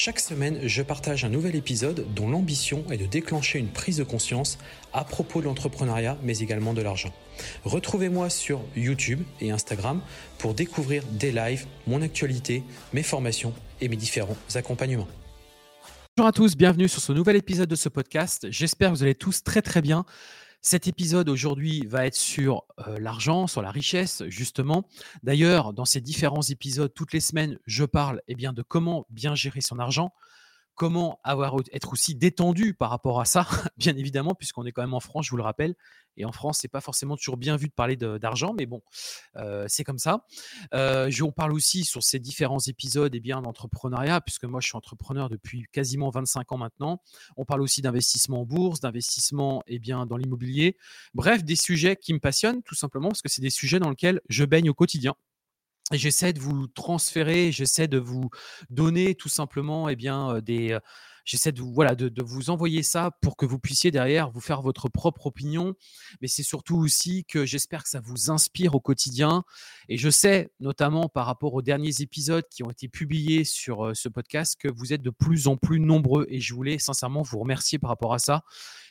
Chaque 0.00 0.20
semaine, 0.20 0.60
je 0.62 0.80
partage 0.80 1.24
un 1.24 1.28
nouvel 1.28 1.56
épisode 1.56 2.06
dont 2.14 2.30
l'ambition 2.30 2.84
est 2.88 2.98
de 2.98 3.06
déclencher 3.06 3.58
une 3.58 3.66
prise 3.66 3.96
de 3.96 4.04
conscience 4.04 4.56
à 4.92 5.02
propos 5.02 5.40
de 5.40 5.46
l'entrepreneuriat, 5.46 6.16
mais 6.22 6.38
également 6.38 6.72
de 6.72 6.80
l'argent. 6.82 7.12
Retrouvez-moi 7.64 8.30
sur 8.30 8.60
YouTube 8.76 9.22
et 9.40 9.50
Instagram 9.50 10.00
pour 10.38 10.54
découvrir 10.54 11.02
des 11.10 11.32
lives, 11.32 11.66
mon 11.88 12.00
actualité, 12.00 12.62
mes 12.92 13.02
formations 13.02 13.52
et 13.80 13.88
mes 13.88 13.96
différents 13.96 14.36
accompagnements. 14.54 15.08
Bonjour 16.16 16.28
à 16.28 16.32
tous, 16.32 16.56
bienvenue 16.56 16.86
sur 16.86 17.00
ce 17.00 17.10
nouvel 17.10 17.34
épisode 17.34 17.68
de 17.68 17.74
ce 17.74 17.88
podcast. 17.88 18.46
J'espère 18.50 18.92
que 18.92 18.98
vous 18.98 19.02
allez 19.02 19.16
tous 19.16 19.42
très 19.42 19.62
très 19.62 19.82
bien. 19.82 20.04
Cet 20.60 20.88
épisode 20.88 21.28
aujourd'hui 21.28 21.86
va 21.86 22.06
être 22.06 22.16
sur 22.16 22.64
l'argent, 22.98 23.46
sur 23.46 23.62
la 23.62 23.70
richesse, 23.70 24.24
justement. 24.26 24.88
D'ailleurs, 25.22 25.72
dans 25.72 25.84
ces 25.84 26.00
différents 26.00 26.42
épisodes, 26.42 26.92
toutes 26.92 27.12
les 27.12 27.20
semaines, 27.20 27.58
je 27.66 27.84
parle 27.84 28.20
eh 28.26 28.34
de 28.34 28.62
comment 28.62 29.06
bien 29.08 29.34
gérer 29.34 29.60
son 29.60 29.78
argent, 29.78 30.12
comment 30.78 31.20
avoir, 31.24 31.56
être 31.72 31.92
aussi 31.92 32.14
détendu 32.14 32.72
par 32.72 32.88
rapport 32.90 33.20
à 33.20 33.24
ça, 33.24 33.46
bien 33.76 33.96
évidemment, 33.96 34.34
puisqu'on 34.34 34.64
est 34.64 34.72
quand 34.72 34.82
même 34.82 34.94
en 34.94 35.00
France, 35.00 35.26
je 35.26 35.30
vous 35.32 35.36
le 35.36 35.42
rappelle. 35.42 35.74
Et 36.16 36.24
en 36.24 36.32
France, 36.32 36.58
c'est 36.60 36.68
pas 36.68 36.80
forcément 36.80 37.16
toujours 37.16 37.36
bien 37.36 37.56
vu 37.56 37.66
de 37.66 37.72
parler 37.72 37.96
d'argent, 37.96 38.54
mais 38.56 38.66
bon, 38.66 38.82
euh, 39.36 39.66
c'est 39.68 39.84
comme 39.84 39.98
ça. 39.98 40.24
Euh, 40.74 41.10
on 41.22 41.32
parle 41.32 41.52
aussi 41.52 41.84
sur 41.84 42.02
ces 42.02 42.18
différents 42.18 42.60
épisodes 42.60 43.14
eh 43.14 43.20
bien 43.20 43.42
d'entrepreneuriat, 43.42 44.20
puisque 44.20 44.44
moi, 44.44 44.60
je 44.60 44.68
suis 44.68 44.76
entrepreneur 44.76 45.28
depuis 45.28 45.66
quasiment 45.72 46.10
25 46.10 46.52
ans 46.52 46.58
maintenant. 46.58 47.02
On 47.36 47.44
parle 47.44 47.60
aussi 47.60 47.82
d'investissement 47.82 48.42
en 48.42 48.44
bourse, 48.44 48.80
d'investissement 48.80 49.62
eh 49.66 49.78
bien 49.78 50.06
dans 50.06 50.16
l'immobilier. 50.16 50.76
Bref, 51.12 51.44
des 51.44 51.56
sujets 51.56 51.96
qui 51.96 52.14
me 52.14 52.20
passionnent, 52.20 52.62
tout 52.62 52.76
simplement, 52.76 53.08
parce 53.08 53.22
que 53.22 53.28
c'est 53.28 53.42
des 53.42 53.50
sujets 53.50 53.80
dans 53.80 53.90
lesquels 53.90 54.20
je 54.28 54.44
baigne 54.44 54.70
au 54.70 54.74
quotidien 54.74 55.14
j'essaie 55.92 56.32
de 56.32 56.40
vous 56.40 56.66
transférer, 56.66 57.52
j'essaie 57.52 57.88
de 57.88 57.98
vous 57.98 58.30
donner 58.70 59.14
tout 59.14 59.28
simplement 59.28 59.88
eh 59.88 59.96
bien, 59.96 60.40
des. 60.40 60.78
J'essaie 61.24 61.52
de, 61.52 61.60
voilà, 61.60 61.94
de, 61.94 62.22
vous 62.22 62.48
envoyer 62.48 62.82
ça 62.82 63.10
pour 63.20 63.36
que 63.36 63.44
vous 63.44 63.58
puissiez 63.58 63.90
derrière 63.90 64.30
vous 64.30 64.40
faire 64.40 64.62
votre 64.62 64.88
propre 64.88 65.26
opinion. 65.26 65.74
Mais 66.22 66.26
c'est 66.26 66.42
surtout 66.42 66.76
aussi 66.78 67.26
que 67.26 67.44
j'espère 67.44 67.82
que 67.82 67.90
ça 67.90 68.00
vous 68.00 68.30
inspire 68.30 68.74
au 68.74 68.80
quotidien. 68.80 69.44
Et 69.90 69.98
je 69.98 70.08
sais, 70.08 70.50
notamment 70.58 71.10
par 71.10 71.26
rapport 71.26 71.52
aux 71.52 71.60
derniers 71.60 72.00
épisodes 72.00 72.46
qui 72.50 72.62
ont 72.62 72.70
été 72.70 72.88
publiés 72.88 73.44
sur 73.44 73.94
ce 73.94 74.08
podcast, 74.08 74.56
que 74.58 74.68
vous 74.68 74.94
êtes 74.94 75.02
de 75.02 75.10
plus 75.10 75.48
en 75.48 75.58
plus 75.58 75.80
nombreux. 75.80 76.26
Et 76.30 76.40
je 76.40 76.54
voulais 76.54 76.78
sincèrement 76.78 77.20
vous 77.20 77.38
remercier 77.40 77.78
par 77.78 77.90
rapport 77.90 78.14
à 78.14 78.18
ça. 78.18 78.42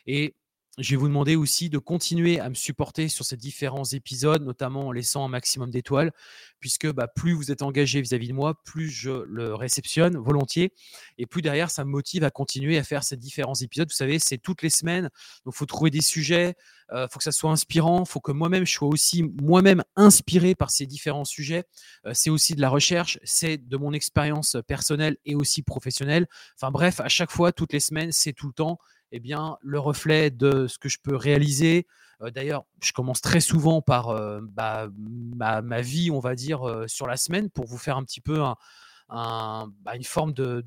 Et 0.05 0.35
je 0.77 0.91
vais 0.91 0.95
vous 0.95 1.07
demander 1.07 1.35
aussi 1.35 1.69
de 1.69 1.79
continuer 1.79 2.39
à 2.39 2.49
me 2.49 2.53
supporter 2.53 3.09
sur 3.09 3.25
ces 3.25 3.35
différents 3.35 3.83
épisodes, 3.83 4.43
notamment 4.43 4.87
en 4.87 4.91
laissant 4.91 5.25
un 5.25 5.27
maximum 5.27 5.71
d'étoiles, 5.71 6.11
puisque 6.59 6.91
bah, 6.91 7.07
plus 7.07 7.33
vous 7.33 7.51
êtes 7.51 7.63
engagé 7.63 7.99
vis-à-vis 7.99 8.27
de 8.27 8.33
moi, 8.33 8.61
plus 8.63 8.89
je 8.89 9.23
le 9.27 9.55
réceptionne 9.55 10.17
volontiers, 10.17 10.73
et 11.17 11.25
plus 11.25 11.41
derrière, 11.41 11.71
ça 11.71 11.83
me 11.83 11.89
motive 11.89 12.23
à 12.23 12.29
continuer 12.29 12.77
à 12.77 12.83
faire 12.83 13.03
ces 13.03 13.17
différents 13.17 13.55
épisodes. 13.55 13.89
Vous 13.89 13.95
savez, 13.95 14.19
c'est 14.19 14.37
toutes 14.37 14.61
les 14.61 14.69
semaines, 14.69 15.09
donc 15.45 15.55
il 15.55 15.57
faut 15.57 15.65
trouver 15.65 15.89
des 15.89 16.01
sujets, 16.01 16.53
il 16.91 16.95
euh, 16.95 17.07
faut 17.09 17.17
que 17.17 17.23
ça 17.23 17.31
soit 17.31 17.51
inspirant, 17.51 18.03
il 18.05 18.09
faut 18.09 18.21
que 18.21 18.31
moi-même, 18.31 18.65
je 18.65 18.73
sois 18.73 18.87
aussi 18.87 19.23
moi-même 19.23 19.83
inspiré 19.95 20.53
par 20.53 20.69
ces 20.69 20.85
différents 20.85 21.25
sujets. 21.25 21.63
Euh, 22.05 22.11
c'est 22.13 22.29
aussi 22.29 22.55
de 22.55 22.61
la 22.61 22.69
recherche, 22.69 23.19
c'est 23.23 23.57
de 23.57 23.77
mon 23.77 23.93
expérience 23.93 24.57
personnelle 24.67 25.17
et 25.25 25.35
aussi 25.35 25.63
professionnelle. 25.63 26.27
Enfin 26.55 26.71
bref, 26.71 26.99
à 26.99 27.09
chaque 27.09 27.31
fois, 27.31 27.51
toutes 27.51 27.73
les 27.73 27.79
semaines, 27.79 28.11
c'est 28.11 28.33
tout 28.33 28.47
le 28.47 28.53
temps 28.53 28.77
eh 29.11 29.19
bien, 29.19 29.57
le 29.61 29.79
reflet 29.79 30.29
de 30.31 30.67
ce 30.67 30.77
que 30.77 30.89
je 30.89 30.97
peux 31.01 31.15
réaliser. 31.15 31.85
Euh, 32.21 32.31
d'ailleurs, 32.31 32.65
je 32.81 32.91
commence 32.93 33.21
très 33.21 33.39
souvent 33.39 33.81
par 33.81 34.09
euh, 34.09 34.39
bah, 34.41 34.89
ma, 34.95 35.81
vie, 35.81 36.11
on 36.11 36.19
va 36.19 36.35
dire, 36.35 36.67
euh, 36.67 36.87
sur 36.87 37.07
la 37.07 37.17
semaine 37.17 37.49
pour 37.49 37.65
vous 37.65 37.77
faire 37.77 37.97
un 37.97 38.03
petit 38.03 38.21
peu 38.21 38.41
bah, 39.09 39.95
une 39.95 40.03
forme 40.03 40.33
de, 40.33 40.65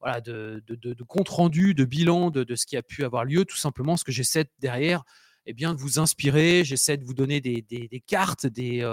voilà, 0.00 0.20
de, 0.20 0.62
compte 1.08 1.28
rendu, 1.28 1.74
de 1.74 1.84
bilan 1.84 2.30
de, 2.30 2.54
ce 2.54 2.66
qui 2.66 2.76
a 2.76 2.82
pu 2.82 3.04
avoir 3.04 3.24
lieu, 3.24 3.44
tout 3.44 3.56
simplement, 3.56 3.96
ce 3.96 4.04
que 4.04 4.12
j'essaie 4.12 4.44
derrière, 4.58 5.02
eh 5.46 5.54
bien, 5.54 5.74
de 5.74 5.80
vous 5.80 5.98
inspirer, 5.98 6.62
j'essaie 6.64 6.96
de 6.96 7.04
vous 7.04 7.14
donner 7.14 7.40
des 7.40 8.04
cartes, 8.06 8.46
des, 8.46 8.84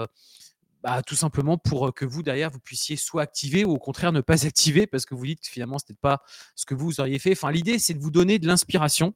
bah, 0.82 1.02
tout 1.02 1.14
simplement 1.14 1.58
pour 1.58 1.92
que 1.92 2.04
vous, 2.04 2.22
derrière, 2.22 2.50
vous 2.50 2.60
puissiez 2.60 2.96
soit 2.96 3.22
activer 3.22 3.64
ou 3.64 3.72
au 3.72 3.78
contraire 3.78 4.12
ne 4.12 4.20
pas 4.20 4.46
activer 4.46 4.86
parce 4.86 5.04
que 5.04 5.14
vous 5.14 5.26
dites 5.26 5.40
que 5.40 5.48
finalement, 5.48 5.78
ce 5.78 5.84
n'était 5.84 6.00
pas 6.00 6.22
ce 6.54 6.64
que 6.64 6.74
vous 6.74 7.00
auriez 7.00 7.18
fait. 7.18 7.32
Enfin, 7.32 7.50
l'idée, 7.50 7.78
c'est 7.78 7.94
de 7.94 8.00
vous 8.00 8.10
donner 8.10 8.38
de 8.38 8.46
l'inspiration 8.46 9.14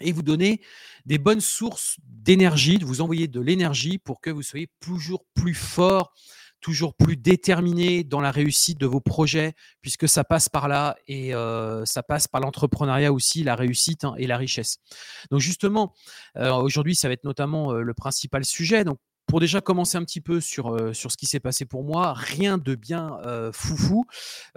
et 0.00 0.12
vous 0.12 0.22
donner 0.22 0.60
des 1.06 1.18
bonnes 1.18 1.40
sources 1.40 1.96
d'énergie, 2.04 2.78
de 2.78 2.84
vous 2.84 3.00
envoyer 3.00 3.28
de 3.28 3.40
l'énergie 3.40 3.98
pour 3.98 4.20
que 4.20 4.30
vous 4.30 4.42
soyez 4.42 4.68
toujours 4.80 5.24
plus 5.34 5.54
fort, 5.54 6.12
toujours 6.60 6.94
plus 6.94 7.16
déterminé 7.16 8.02
dans 8.02 8.20
la 8.20 8.30
réussite 8.30 8.78
de 8.78 8.86
vos 8.86 9.00
projets, 9.00 9.54
puisque 9.80 10.08
ça 10.08 10.24
passe 10.24 10.48
par 10.48 10.66
là 10.66 10.96
et 11.06 11.32
ça 11.84 12.02
passe 12.02 12.26
par 12.26 12.40
l'entrepreneuriat 12.40 13.12
aussi, 13.12 13.44
la 13.44 13.54
réussite 13.54 14.04
hein, 14.04 14.14
et 14.16 14.26
la 14.26 14.36
richesse. 14.36 14.78
Donc 15.30 15.40
justement, 15.40 15.94
aujourd'hui, 16.36 16.96
ça 16.96 17.08
va 17.08 17.14
être 17.14 17.24
notamment 17.24 17.72
le 17.72 17.94
principal 17.94 18.44
sujet. 18.44 18.84
Pour 19.32 19.40
déjà 19.40 19.62
commencer 19.62 19.96
un 19.96 20.04
petit 20.04 20.20
peu 20.20 20.42
sur, 20.42 20.74
euh, 20.74 20.92
sur 20.92 21.10
ce 21.10 21.16
qui 21.16 21.24
s'est 21.24 21.40
passé 21.40 21.64
pour 21.64 21.84
moi, 21.84 22.12
rien 22.12 22.58
de 22.58 22.74
bien 22.74 23.18
euh, 23.24 23.50
foufou. 23.50 24.04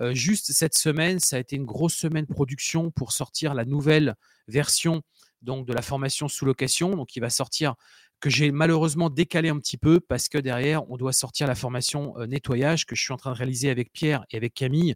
Euh, 0.02 0.14
juste 0.14 0.52
cette 0.52 0.78
semaine, 0.78 1.22
ça 1.22 1.38
a 1.38 1.40
été 1.40 1.56
une 1.56 1.64
grosse 1.64 1.94
semaine 1.94 2.28
production 2.28 2.92
pour 2.92 3.14
sortir 3.14 3.54
la 3.54 3.64
nouvelle 3.64 4.16
version 4.50 5.02
donc, 5.42 5.66
de 5.66 5.72
la 5.72 5.82
formation 5.82 6.28
sous 6.28 6.44
location, 6.44 6.98
donc 6.98 7.08
qui 7.08 7.22
va 7.22 7.30
sortir 7.30 7.76
que 8.20 8.30
j'ai 8.30 8.52
malheureusement 8.52 9.10
décalé 9.10 9.48
un 9.48 9.60
petit 9.60 9.78
peu 9.78 10.02
parce 10.02 10.28
que 10.28 10.38
derrière, 10.38 10.92
on 10.92 10.98
doit 10.98 11.14
sortir 11.14 11.48
la 11.48 11.56
formation 11.56 12.14
nettoyage 12.28 12.86
que 12.86 12.98
je 12.98 13.02
suis 13.02 13.14
en 13.14 13.18
train 13.18 13.32
de 13.32 13.38
réaliser 13.38 13.70
avec 13.70 13.94
Pierre 13.94 14.26
et 14.30 14.36
avec 14.36 14.54
Camille. 14.54 14.96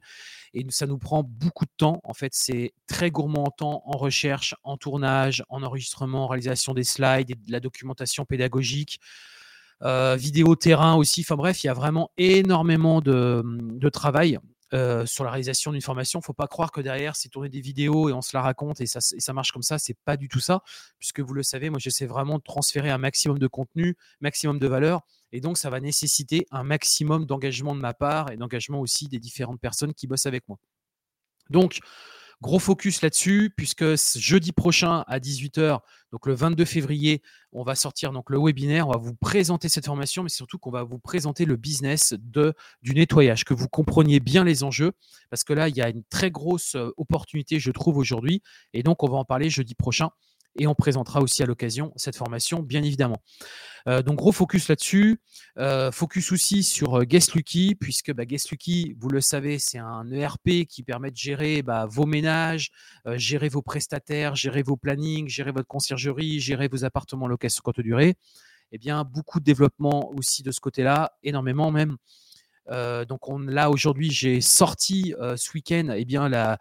Et 0.53 0.65
ça 0.71 0.87
nous 0.87 0.97
prend 0.97 1.23
beaucoup 1.23 1.63
de 1.63 1.71
temps. 1.77 2.01
En 2.03 2.13
fait, 2.13 2.33
c'est 2.33 2.73
très 2.85 3.11
gourmand 3.11 3.45
en 3.45 3.51
temps, 3.51 3.83
en 3.85 3.97
recherche, 3.97 4.55
en 4.63 4.75
tournage, 4.75 5.41
en 5.47 5.63
enregistrement, 5.63 6.25
en 6.25 6.27
réalisation 6.27 6.73
des 6.73 6.83
slides, 6.83 7.31
et 7.31 7.35
de 7.35 7.51
la 7.51 7.61
documentation 7.61 8.25
pédagogique. 8.25 8.99
Euh, 9.83 10.15
vidéo 10.15 10.55
terrain 10.55 10.95
aussi. 10.95 11.21
Enfin 11.21 11.35
bref, 11.35 11.63
il 11.63 11.67
y 11.67 11.69
a 11.69 11.73
vraiment 11.73 12.11
énormément 12.17 13.01
de, 13.01 13.89
travail 13.89 14.39
euh, 14.73 15.05
sur 15.05 15.23
la 15.23 15.31
réalisation 15.31 15.71
d'une 15.71 15.81
formation. 15.81 16.21
Faut 16.21 16.33
pas 16.33 16.47
croire 16.47 16.71
que 16.71 16.81
derrière, 16.81 17.15
c'est 17.15 17.29
tourner 17.29 17.49
des 17.49 17.61
vidéos 17.61 18.09
et 18.09 18.13
on 18.13 18.21
se 18.21 18.35
la 18.35 18.41
raconte 18.41 18.81
et 18.81 18.85
ça, 18.85 18.99
ça 18.99 19.33
marche 19.33 19.51
comme 19.51 19.63
ça. 19.63 19.79
C'est 19.79 19.97
pas 20.05 20.17
du 20.17 20.27
tout 20.27 20.39
ça, 20.39 20.61
puisque 20.99 21.21
vous 21.21 21.33
le 21.33 21.43
savez, 21.43 21.69
moi 21.69 21.79
j'essaie 21.79 22.05
vraiment 22.05 22.37
de 22.37 22.43
transférer 22.43 22.89
un 22.89 22.97
maximum 22.97 23.39
de 23.39 23.47
contenu, 23.47 23.95
maximum 24.19 24.59
de 24.59 24.67
valeur. 24.67 25.01
Et 25.31 25.41
donc, 25.41 25.57
ça 25.57 25.69
va 25.69 25.79
nécessiter 25.79 26.47
un 26.51 26.63
maximum 26.63 27.25
d'engagement 27.25 27.75
de 27.75 27.81
ma 27.81 27.93
part 27.93 28.31
et 28.31 28.37
d'engagement 28.37 28.81
aussi 28.81 29.07
des 29.07 29.19
différentes 29.19 29.61
personnes 29.61 29.93
qui 29.93 30.07
bossent 30.07 30.25
avec 30.25 30.47
moi. 30.47 30.57
Donc, 31.49 31.79
Gros 32.41 32.59
focus 32.59 33.01
là-dessus, 33.01 33.53
puisque 33.55 33.97
jeudi 34.17 34.53
prochain 34.53 35.03
à 35.07 35.19
18h, 35.19 35.79
donc 36.13 36.25
le 36.25 36.33
22 36.33 36.63
février, 36.63 37.21
on 37.51 37.63
va 37.63 37.75
sortir 37.75 38.13
donc 38.13 38.29
le 38.29 38.39
webinaire, 38.39 38.87
on 38.87 38.91
va 38.91 38.97
vous 38.97 39.13
présenter 39.13 39.67
cette 39.67 39.85
formation, 39.85 40.23
mais 40.23 40.29
surtout 40.29 40.57
qu'on 40.57 40.71
va 40.71 40.83
vous 40.83 40.99
présenter 40.99 41.43
le 41.43 41.57
business 41.57 42.13
de, 42.17 42.53
du 42.81 42.93
nettoyage, 42.93 43.43
que 43.43 43.53
vous 43.53 43.67
compreniez 43.67 44.21
bien 44.21 44.45
les 44.45 44.63
enjeux, 44.63 44.93
parce 45.29 45.43
que 45.43 45.51
là, 45.51 45.67
il 45.67 45.75
y 45.75 45.81
a 45.81 45.89
une 45.89 46.03
très 46.05 46.31
grosse 46.31 46.75
euh, 46.75 46.91
opportunité, 46.95 47.59
je 47.59 47.71
trouve, 47.71 47.97
aujourd'hui, 47.97 48.41
et 48.73 48.83
donc 48.83 49.03
on 49.03 49.09
va 49.09 49.17
en 49.17 49.25
parler 49.25 49.49
jeudi 49.49 49.75
prochain 49.75 50.09
et 50.57 50.67
on 50.67 50.75
présentera 50.75 51.21
aussi 51.21 51.43
à 51.43 51.45
l'occasion 51.45 51.93
cette 51.95 52.15
formation, 52.15 52.61
bien 52.61 52.83
évidemment. 52.83 53.21
Euh, 53.87 54.01
donc 54.01 54.17
gros 54.17 54.31
focus 54.31 54.67
là-dessus. 54.67 55.21
Euh, 55.57 55.91
focus 55.91 56.31
aussi 56.31 56.63
sur 56.63 56.99
euh, 56.99 57.03
Guest 57.03 57.33
Lucky, 57.33 57.75
puisque 57.75 58.13
bah, 58.13 58.25
Guest 58.25 58.51
Lucky, 58.51 58.95
vous 58.99 59.09
le 59.09 59.21
savez, 59.21 59.59
c'est 59.59 59.77
un 59.77 60.09
ERP 60.11 60.65
qui 60.67 60.83
permet 60.83 61.11
de 61.11 61.17
gérer 61.17 61.61
bah, 61.61 61.85
vos 61.89 62.05
ménages, 62.05 62.71
gérer 63.15 63.49
vos 63.49 63.61
prestataires, 63.61 64.35
gérer 64.35 64.63
vos 64.63 64.77
plannings, 64.77 65.27
gérer 65.27 65.51
votre 65.51 65.67
conciergerie, 65.67 66.39
gérer 66.39 66.67
vos 66.67 66.83
appartements 66.83 67.27
location 67.27 67.61
courte 67.63 67.81
durée. 67.81 68.15
Eh 68.71 68.77
bien, 68.77 69.03
beaucoup 69.03 69.39
de 69.39 69.45
développement 69.45 70.11
aussi 70.11 70.43
de 70.43 70.51
ce 70.51 70.59
côté-là, 70.59 71.13
énormément 71.23 71.71
même. 71.71 71.97
Euh, 72.71 73.05
donc 73.05 73.27
on, 73.27 73.39
là 73.39 73.69
aujourd'hui, 73.69 74.11
j'ai 74.11 74.41
sorti 74.41 75.15
euh, 75.19 75.35
ce 75.37 75.51
week-end 75.53 75.93
eh 75.95 76.05
la, 76.05 76.57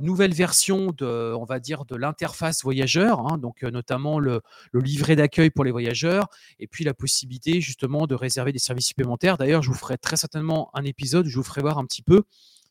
nouvelle 0.00 0.34
version 0.34 0.92
de, 0.96 1.34
va 1.46 1.60
dire, 1.60 1.84
de 1.84 1.96
l'interface 1.96 2.62
voyageur, 2.62 3.20
hein, 3.20 3.38
donc 3.38 3.62
euh, 3.62 3.70
notamment 3.70 4.18
le, 4.18 4.40
livret 4.74 5.16
d'accueil 5.16 5.50
pour 5.50 5.64
les 5.64 5.70
voyageurs, 5.70 6.28
et 6.58 6.66
puis 6.66 6.84
la 6.84 6.94
possibilité 6.94 7.60
justement 7.60 8.06
de 8.06 8.14
réserver 8.14 8.52
des 8.52 8.58
services 8.58 8.86
supplémentaires. 8.86 9.38
D'ailleurs, 9.38 9.62
je 9.62 9.68
vous 9.68 9.76
ferai 9.76 9.98
très 9.98 10.16
certainement 10.16 10.70
un 10.74 10.84
épisode 10.84 11.26
où 11.26 11.28
je 11.28 11.36
vous 11.36 11.44
ferai 11.44 11.60
voir 11.60 11.78
un 11.78 11.84
petit 11.84 12.02
peu 12.02 12.22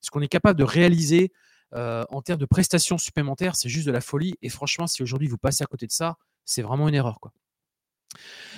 ce 0.01 0.09
qu'on 0.09 0.21
est 0.21 0.27
capable 0.27 0.57
de 0.59 0.63
réaliser 0.63 1.31
en 1.73 2.21
termes 2.21 2.39
de 2.39 2.45
prestations 2.45 2.97
supplémentaires. 2.97 3.55
C'est 3.55 3.69
juste 3.69 3.87
de 3.87 3.93
la 3.93 4.01
folie. 4.01 4.35
Et 4.41 4.49
franchement, 4.49 4.87
si 4.87 5.03
aujourd'hui 5.03 5.29
vous 5.29 5.37
passez 5.37 5.63
à 5.63 5.67
côté 5.67 5.87
de 5.87 5.91
ça, 5.91 6.17
c'est 6.43 6.61
vraiment 6.61 6.89
une 6.89 6.95
erreur. 6.95 7.19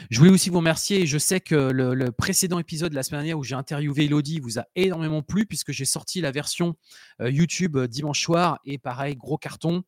Je 0.10 0.20
voulais 0.20 0.32
aussi 0.32 0.50
vous 0.50 0.58
remercier. 0.58 1.06
Je 1.06 1.18
sais 1.18 1.40
que 1.40 1.56
le, 1.56 2.12
précédent 2.12 2.60
épisode 2.60 2.92
de 2.92 2.96
la 2.96 3.04
semaine 3.04 3.22
dernière 3.22 3.38
où 3.38 3.44
j'ai 3.44 3.56
interviewé 3.56 4.06
Elodie 4.06 4.40
vous 4.40 4.60
a 4.60 4.66
énormément 4.76 5.22
plu 5.22 5.46
puisque 5.46 5.72
j'ai 5.72 5.86
sorti 5.86 6.22
la 6.22 6.32
version 6.32 6.76
euh, 7.22 7.30
YouTube 7.30 7.78
euh, 7.78 7.88
dimanche 7.88 8.22
soir 8.22 8.60
et 8.66 8.78
pareil, 8.78 9.16
gros 9.16 9.38
carton. 9.38 9.84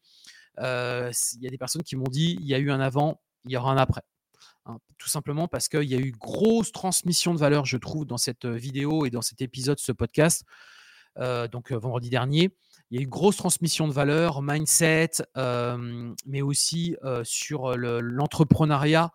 Euh, 0.59 1.11
il 1.35 1.43
y 1.43 1.47
a 1.47 1.49
des 1.49 1.57
personnes 1.57 1.83
qui 1.83 1.95
m'ont 1.95 2.09
dit 2.09 2.37
il 2.39 2.47
y 2.47 2.53
a 2.53 2.59
eu 2.59 2.71
un 2.71 2.79
avant, 2.79 3.21
il 3.45 3.51
y 3.51 3.57
aura 3.57 3.71
un 3.71 3.77
après. 3.77 4.01
Hein. 4.67 4.79
tout 4.97 5.09
simplement 5.09 5.47
parce 5.47 5.69
qu'il 5.69 5.83
y 5.83 5.93
a 5.93 5.99
eu 5.99 6.11
grosse 6.11 6.71
transmission 6.71 7.35
de 7.35 7.39
valeur, 7.39 7.65
je 7.65 7.77
trouve, 7.77 8.05
dans 8.05 8.17
cette 8.17 8.47
vidéo 8.47 9.05
et 9.05 9.11
dans 9.11 9.21
cet 9.21 9.41
épisode, 9.41 9.79
ce 9.79 9.91
podcast. 9.91 10.43
donc 11.51 11.71
vendredi 11.71 12.09
dernier, 12.09 12.49
il 12.89 12.97
y 12.97 12.99
a 12.99 13.03
eu 13.03 13.07
grosse 13.07 13.37
transmission 13.37 13.87
de 13.87 13.93
valeur, 13.93 14.41
mindset, 14.41 15.11
mais 16.25 16.41
aussi 16.41 16.95
sur 17.23 17.77
l'entrepreneuriat 17.77 19.11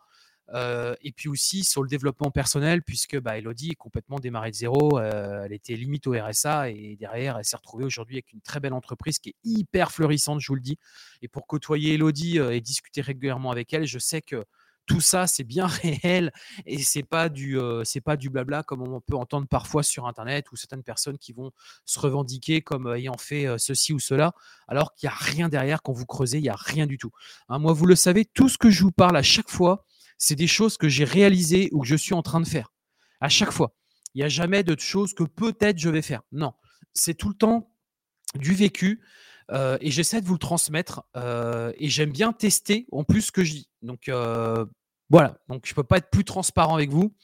et 0.54 1.12
puis 1.12 1.28
aussi 1.28 1.64
sur 1.64 1.82
le 1.82 1.88
développement 1.88 2.30
personnel, 2.30 2.82
puisque 2.82 3.18
bah, 3.18 3.38
Elodie 3.38 3.70
est 3.70 3.76
complètement 3.76 4.18
démarrée 4.18 4.50
de 4.50 4.56
zéro. 4.56 4.98
elle 4.98 5.52
était 5.52 5.76
limite 5.76 6.06
au 6.06 6.12
RSA 6.12 6.70
et 6.70 6.96
derrière, 6.98 7.38
elle 7.38 7.44
s'est 7.44 7.56
retrouvée 7.56 7.84
aujourd'hui 7.84 8.16
avec 8.16 8.32
une 8.32 8.40
très 8.40 8.60
belle 8.60 8.72
entreprise 8.72 9.18
qui 9.18 9.30
est 9.30 9.36
hyper 9.44 9.92
fleurissante, 9.92 10.40
je 10.40 10.48
vous 10.48 10.56
le 10.56 10.60
dis. 10.60 10.78
Et 11.22 11.28
pour 11.28 11.46
côtoyer 11.46 11.94
Elodie 11.94 12.38
et 12.38 12.60
discuter 12.60 13.00
régulièrement 13.00 13.50
avec 13.50 13.72
elle, 13.72 13.86
je 13.86 13.98
sais 13.98 14.22
que 14.22 14.44
tout 14.90 15.00
ça, 15.00 15.28
c'est 15.28 15.44
bien 15.44 15.66
réel 16.02 16.32
et 16.66 16.82
c'est 16.82 17.04
pas 17.04 17.28
pas 18.04 18.16
du 18.16 18.30
blabla 18.30 18.62
comme 18.64 18.82
on 18.82 19.00
peut 19.00 19.14
entendre 19.14 19.46
parfois 19.46 19.82
sur 19.84 20.06
internet 20.06 20.50
ou 20.50 20.56
certaines 20.56 20.82
personnes 20.82 21.16
qui 21.18 21.32
vont 21.32 21.52
se 21.84 22.00
revendiquer 22.00 22.60
comme 22.60 22.92
ayant 22.92 23.16
fait 23.16 23.46
ceci 23.58 23.92
ou 23.92 24.00
cela 24.00 24.32
alors 24.66 24.94
qu'il 24.94 25.08
n'y 25.08 25.12
a 25.12 25.16
rien 25.16 25.48
derrière 25.48 25.82
quand 25.82 25.92
vous 25.92 26.06
creusez, 26.06 26.38
il 26.38 26.42
n'y 26.42 26.48
a 26.48 26.56
rien 26.56 26.86
du 26.86 26.98
tout. 26.98 27.12
Hein, 27.48 27.58
moi, 27.58 27.72
vous 27.72 27.86
le 27.86 27.94
savez, 27.94 28.24
tout 28.24 28.48
ce 28.48 28.58
que 28.58 28.70
je 28.70 28.82
vous 28.82 28.92
parle 28.92 29.16
à 29.16 29.22
chaque 29.22 29.48
fois, 29.50 29.86
c'est 30.20 30.36
des 30.36 30.46
choses 30.46 30.76
que 30.76 30.88
j'ai 30.88 31.04
réalisées 31.04 31.70
ou 31.72 31.80
que 31.80 31.88
je 31.88 31.96
suis 31.96 32.14
en 32.14 32.22
train 32.22 32.40
de 32.40 32.46
faire. 32.46 32.72
À 33.20 33.28
chaque 33.28 33.50
fois. 33.50 33.74
Il 34.14 34.18
n'y 34.18 34.24
a 34.24 34.28
jamais 34.28 34.62
de 34.62 34.78
choses 34.78 35.14
que 35.14 35.24
peut-être 35.24 35.78
je 35.78 35.88
vais 35.88 36.02
faire. 36.02 36.22
Non. 36.30 36.52
C'est 36.94 37.14
tout 37.14 37.28
le 37.28 37.34
temps 37.34 37.72
du 38.34 38.54
vécu. 38.54 39.02
Euh, 39.50 39.78
et 39.80 39.90
j'essaie 39.90 40.20
de 40.20 40.26
vous 40.26 40.34
le 40.34 40.38
transmettre. 40.38 41.02
Euh, 41.16 41.72
et 41.78 41.88
j'aime 41.88 42.10
bien 42.10 42.32
tester 42.32 42.86
en 42.92 43.02
plus 43.02 43.22
ce 43.22 43.32
que 43.32 43.44
je 43.44 43.52
dis. 43.52 43.68
Donc 43.82 44.08
euh, 44.08 44.66
voilà. 45.08 45.38
Donc 45.48 45.62
je 45.64 45.72
ne 45.72 45.74
peux 45.74 45.84
pas 45.84 45.96
être 45.96 46.10
plus 46.10 46.24
transparent 46.24 46.74
avec 46.74 46.90
vous. 46.90 47.14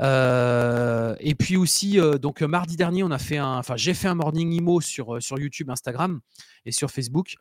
et 0.00 1.34
puis 1.38 1.56
aussi, 1.56 1.98
donc 2.20 2.42
mardi 2.42 2.76
dernier, 2.76 3.04
on 3.04 3.12
a 3.12 3.18
fait 3.18 3.38
un, 3.38 3.62
j'ai 3.76 3.94
fait 3.94 4.08
un 4.08 4.16
morning 4.16 4.52
emo 4.58 4.80
sur 4.80 5.38
YouTube, 5.38 5.70
Instagram 5.70 6.20
et 6.64 6.72
sur 6.72 6.90
Facebook 6.90 7.36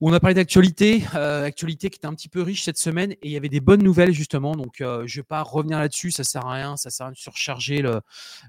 on 0.00 0.12
a 0.12 0.20
parlé 0.20 0.34
d'actualité, 0.34 1.02
euh, 1.14 1.50
qui 1.50 1.66
était 1.66 2.06
un 2.06 2.14
petit 2.14 2.28
peu 2.28 2.42
riche 2.42 2.62
cette 2.62 2.78
semaine 2.78 3.12
et 3.12 3.18
il 3.22 3.30
y 3.32 3.36
avait 3.36 3.48
des 3.48 3.60
bonnes 3.60 3.82
nouvelles 3.82 4.12
justement. 4.12 4.54
Donc 4.54 4.80
euh, 4.80 5.04
je 5.06 5.18
ne 5.18 5.22
vais 5.22 5.26
pas 5.26 5.42
revenir 5.42 5.78
là-dessus, 5.78 6.12
ça 6.12 6.24
sert 6.24 6.46
à 6.46 6.52
rien, 6.52 6.76
ça 6.76 6.90
sert 6.90 7.06
à 7.06 7.08
rien 7.08 7.12
de 7.12 7.18
surcharger 7.18 7.82
le, 7.82 8.00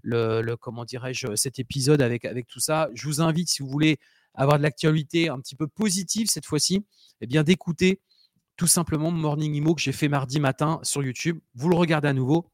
le, 0.03 0.55
comment 0.55 0.85
dirais-je 0.85 1.35
cet 1.35 1.57
épisode 1.57 2.01
avec 2.01 2.47
tout 2.47 2.59
ça. 2.59 2.89
Je 2.93 3.07
vous 3.07 3.21
invite 3.21 3.49
si 3.49 3.63
vous 3.63 3.69
voulez 3.69 3.97
avoir 4.35 4.57
de 4.57 4.63
l'actualité 4.63 5.29
un 5.29 5.39
petit 5.39 5.55
peu 5.55 5.67
positive 5.67 6.27
cette 6.29 6.45
fois-ci, 6.45 6.85
eh 7.21 7.27
bien 7.27 7.43
d'écouter 7.43 7.99
tout 8.55 8.67
simplement 8.67 9.09
Morning 9.09 9.55
Imo 9.55 9.73
que 9.73 9.81
j'ai 9.81 9.91
fait 9.91 10.07
mardi 10.07 10.39
matin 10.39 10.79
sur 10.83 11.01
YouTube. 11.01 11.39
Vous 11.55 11.69
le 11.69 11.75
regardez 11.75 12.09
à 12.09 12.13
nouveau, 12.13 12.51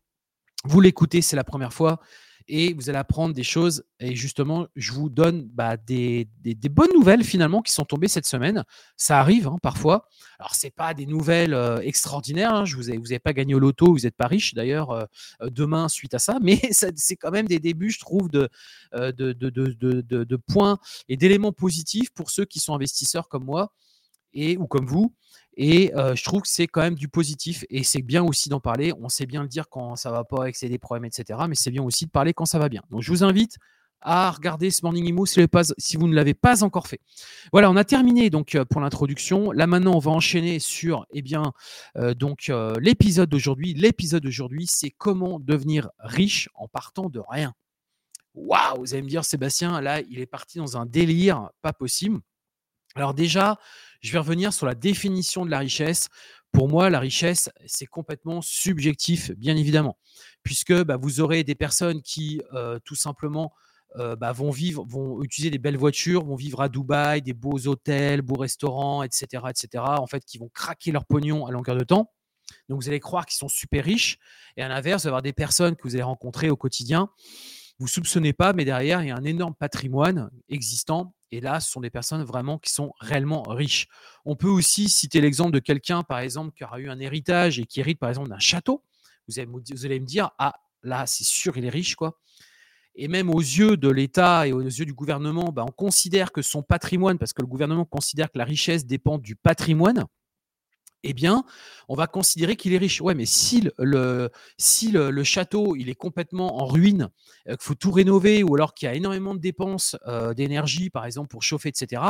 vous 0.64 0.80
l'écoutez, 0.80 1.22
c'est 1.22 1.36
la 1.36 1.44
première 1.44 1.74
fois 1.74 2.00
et 2.48 2.74
vous 2.74 2.90
allez 2.90 3.00
apprendre 3.00 3.34
des 3.34 3.44
choses. 3.44 3.84
Et 4.00 4.16
justement, 4.16 4.68
je 4.76 4.92
vous 4.92 5.10
donne 5.10 5.48
bah, 5.48 5.78
des, 5.78 6.28
bonnes 6.70 6.94
nouvelles 6.94 7.24
finalement 7.24 7.62
qui 7.62 7.72
sont 7.72 7.86
tombées 7.86 8.08
cette 8.08 8.26
semaine. 8.26 8.64
Ça 8.98 9.20
arrive 9.20 9.48
hein, 9.48 9.58
parfois. 9.62 10.08
Alors, 10.40 10.54
ce 10.54 10.68
n'est 10.68 10.72
pas 10.72 10.94
des 10.94 11.06
nouvelles 11.06 11.54
euh, 11.54 11.80
extraordinaires. 11.80 12.54
Hein. 12.54 12.66
Je 12.66 12.76
vous 12.76 12.92
ai, 12.92 12.98
vous 12.98 13.06
n'avez 13.06 13.20
pas 13.20 13.34
gagné 13.34 13.56
au 13.56 13.60
loto, 13.60 13.88
vous 13.88 14.02
n'êtes 14.02 14.16
pas 14.16 14.28
riche 14.28 14.54
d'ailleurs 14.54 14.92
euh, 14.92 15.06
euh, 15.42 15.50
demain 15.50 15.90
suite 15.90 16.14
à 16.14 16.20
ça. 16.20 16.38
Mais 16.42 16.60
c'est 16.72 17.16
quand 17.16 17.32
même 17.32 17.48
des 17.48 17.60
débuts, 17.60 17.92
je 17.92 18.00
trouve, 18.00 18.30
de, 18.30 18.50
de, 18.94 19.34
de 19.34 20.36
points 20.36 20.78
et 21.10 21.18
d'éléments 21.18 21.54
positifs 21.54 22.12
pour 22.14 22.30
ceux 22.30 22.46
qui 22.46 22.60
sont 22.60 22.76
investisseurs 22.76 23.28
comme 23.30 23.46
moi 23.46 23.72
et 24.34 24.58
ou 24.58 24.68
comme 24.68 24.86
vous 24.86 25.16
et 25.58 25.92
je 25.96 26.24
trouve 26.24 26.42
que 26.42 26.48
c'est 26.48 26.68
quand 26.68 26.82
même 26.82 26.96
du 26.96 27.08
positif 27.08 27.66
et 27.70 27.84
c'est 27.84 28.02
bien 28.02 28.24
aussi 28.24 28.50
d'en 28.50 28.60
parler. 28.60 28.94
On 29.00 29.10
sait 29.10 29.26
bien 29.26 29.42
le 29.42 29.48
dire 29.48 29.70
quand 29.70 29.96
ça 29.96 30.12
va 30.12 30.24
pas, 30.24 30.52
que 30.52 30.58
c'est 30.58 30.70
des 30.70 30.80
problèmes, 30.80 31.06
etc. 31.06 31.40
Mais 31.48 31.56
c'est 31.56 31.72
bien 31.72 31.84
aussi 31.84 32.06
de 32.06 32.12
parler 32.12 32.34
quand 32.34 32.46
ça 32.46 32.60
va 32.60 32.70
bien. 32.70 32.82
Donc 32.90 33.02
je 33.02 33.12
vous 33.12 33.24
invite 33.24 33.58
à 34.08 34.30
regarder 34.30 34.70
ce 34.70 34.82
Morning 34.84 35.26
si, 35.26 35.42
si 35.80 35.98
vous 35.98 36.08
ne 36.08 36.14
l'avez 36.14 36.36
pas 36.36 36.64
encore 36.64 36.88
fait. 36.88 37.00
Voilà, 37.52 37.72
on 37.72 37.76
a 37.76 37.84
terminé 37.84 38.30
donc 38.30 38.56
pour 38.70 38.82
l'introduction. 38.82 39.52
Là 39.52 39.66
maintenant, 39.66 39.96
on 39.96 40.00
va 40.00 40.12
enchaîner 40.12 40.60
sur 40.60 41.08
eh 41.12 41.22
bien 41.22 41.54
donc 42.18 42.52
l'épisode 42.80 43.30
d'aujourd'hui. 43.30 43.74
L'épisode 43.74 44.22
d'aujourd'hui, 44.22 44.68
c'est 44.70 44.92
comment 44.92 45.40
devenir 45.40 45.90
riche 46.00 46.50
en 46.54 46.68
partant 46.68 47.10
de 47.10 47.22
rien. 47.28 47.54
Waouh, 48.36 48.82
vous 48.82 48.94
allez 48.94 49.02
me 49.02 49.08
dire 49.08 49.24
Sébastien, 49.24 49.80
là, 49.80 50.02
il 50.02 50.20
est 50.20 50.26
parti 50.26 50.58
dans 50.58 50.78
un 50.78 50.86
délire 50.86 51.50
pas 51.62 51.72
possible. 51.72 52.20
Alors 52.94 53.14
déjà, 53.14 53.58
je 54.06 54.12
vais 54.12 54.20
revenir 54.20 54.54
sur 54.54 54.66
la 54.66 54.76
définition 54.76 55.46
de 55.46 55.52
la 55.52 55.60
richesse. 55.60 56.10
Pour 56.52 56.70
moi, 56.70 56.90
la 56.90 57.00
richesse, 57.00 57.50
c'est 57.66 57.88
complètement 57.88 58.42
subjectif, 58.42 59.32
bien 59.32 59.58
évidemment, 59.58 59.98
puisque 60.44 60.74
bah, 60.84 60.96
vous 60.96 61.20
aurez 61.20 61.44
des 61.44 61.56
personnes 61.56 62.02
qui, 62.02 62.42
euh, 62.54 62.80
tout 62.86 62.96
simplement, 62.96 63.52
euh, 63.98 64.16
bah, 64.16 64.32
vont 64.32 64.52
vivre, 64.52 64.86
vont 64.88 65.24
utiliser 65.24 65.50
des 65.50 65.58
belles 65.58 65.78
voitures, 65.78 66.24
vont 66.24 66.36
vivre 66.36 66.62
à 66.62 66.70
Dubaï, 66.70 67.22
des 67.22 67.34
beaux 67.34 67.68
hôtels, 67.68 68.22
beaux 68.22 68.40
restaurants, 68.40 69.04
etc., 69.04 69.44
etc. 69.50 69.84
En 69.86 70.08
fait, 70.08 70.24
qui 70.24 70.38
vont 70.38 70.50
craquer 70.54 70.92
leur 70.92 71.06
pognon 71.06 71.46
à 71.48 71.52
longueur 71.52 71.76
de 71.76 71.84
temps. 71.84 72.14
Donc, 72.70 72.82
vous 72.82 72.90
allez 72.90 73.00
croire 73.00 73.26
qu'ils 73.26 73.38
sont 73.38 73.48
super 73.48 73.84
riches. 73.84 74.18
Et 74.56 74.62
à 74.62 74.68
l'inverse, 74.68 75.04
vous 75.04 75.08
allez 75.08 75.12
avoir 75.14 75.22
des 75.24 75.34
personnes 75.34 75.76
que 75.76 75.84
vous 75.84 75.96
allez 75.96 76.04
rencontrer 76.04 76.50
au 76.50 76.56
quotidien. 76.56 77.10
Vous 77.78 77.88
soupçonnez 77.88 78.34
pas, 78.34 78.54
mais 78.54 78.64
derrière, 78.64 79.04
il 79.04 79.08
y 79.08 79.12
a 79.12 79.18
un 79.18 79.24
énorme 79.24 79.54
patrimoine 79.54 80.30
existant 80.48 81.14
et 81.36 81.42
là, 81.42 81.60
ce 81.60 81.70
sont 81.70 81.82
des 81.82 81.90
personnes 81.90 82.24
vraiment 82.24 82.58
qui 82.58 82.72
sont 82.72 82.94
réellement 83.00 83.44
riches. 83.44 83.88
On 84.24 84.38
peut 84.38 84.48
aussi 84.48 84.88
citer 84.88 85.20
l'exemple 85.20 85.52
de 85.52 85.60
quelqu'un, 85.60 86.02
par 86.02 86.20
exemple, 86.20 86.56
qui 86.56 86.64
aura 86.64 86.80
eu 86.80 86.90
un 86.90 87.00
héritage 87.00 87.60
et 87.60 87.66
qui 87.66 87.82
hérite, 87.82 88.00
par 88.00 88.08
exemple, 88.08 88.30
d'un 88.30 88.40
château. 88.40 88.84
Vous 89.28 89.40
allez, 89.40 90.00
me 90.00 90.06
dire, 90.06 90.32
ah, 90.38 90.56
là, 90.82 91.06
c'est 91.08 91.26
sûr, 91.26 91.58
il 91.58 91.66
est 91.66 91.70
riche, 91.70 91.96
quoi. 91.96 92.18
Et 92.96 93.10
même 93.10 93.30
aux 93.30 93.42
yeux 93.42 93.76
de 93.76 93.90
l'État 93.90 94.48
et 94.48 94.54
aux 94.54 94.62
yeux 94.62 94.86
du 94.86 94.94
gouvernement, 94.94 95.52
bah, 95.52 95.66
on 95.68 95.72
considère 95.72 96.32
que 96.32 96.42
son 96.42 96.64
patrimoine, 96.64 97.18
parce 97.18 97.34
que 97.34 97.42
le 97.42 97.48
gouvernement 97.48 97.84
considère 97.84 98.32
que 98.32 98.38
la 98.38 98.46
richesse 98.46 98.86
dépend 98.86 99.18
du 99.18 99.36
patrimoine, 99.36 100.06
eh 101.08 101.14
bien, 101.14 101.44
on 101.88 101.96
va 101.96 102.08
considérer 102.08 102.56
qu'il 102.56 102.74
est 102.74 102.78
riche. 102.78 103.00
Ouais, 103.00 103.14
mais 103.14 103.26
si 103.26 103.70
le, 103.78 104.30
château 105.24 105.76
est 105.76 105.96
complètement 105.96 106.62
en 106.62 106.66
ruine, 106.66 107.10
euh, 107.48 107.56
qu'il 107.56 107.64
faut 107.64 107.76
tout 107.76 107.92
rénover, 107.92 108.44
ou 108.44 108.56
alors 108.56 108.74
qu'il 108.74 108.88
y 108.88 108.90
a 108.90 108.96
énormément 108.96 109.34
de 109.34 109.40
dépenses 109.40 109.96
euh, 110.08 110.34
d'énergie, 110.34 110.90
par 110.90 111.06
exemple 111.06 111.30
pour 111.30 111.44
chauffer, 111.44 111.70
etc. 111.70 112.02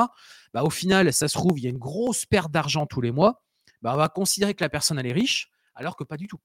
Bah, 0.53 0.63
au 0.63 0.69
final, 0.69 1.11
ça 1.13 1.27
se 1.27 1.33
trouve, 1.33 1.59
il 1.59 1.63
y 1.63 1.67
a 1.67 1.69
une 1.69 1.77
grosse 1.77 2.25
perte 2.25 2.51
d'argent 2.51 2.85
tous 2.85 3.01
les 3.01 3.11
mois. 3.11 3.43
Bah, 3.81 3.91
on 3.93 3.97
va 3.97 4.07
considérer 4.07 4.53
que 4.53 4.63
la 4.63 4.69
personne 4.69 4.97
elle 4.97 5.07
est 5.07 5.13
riche, 5.13 5.49
alors 5.75 5.95
que 5.95 6.03
pas 6.03 6.17
du 6.17 6.27
tout. 6.27 6.39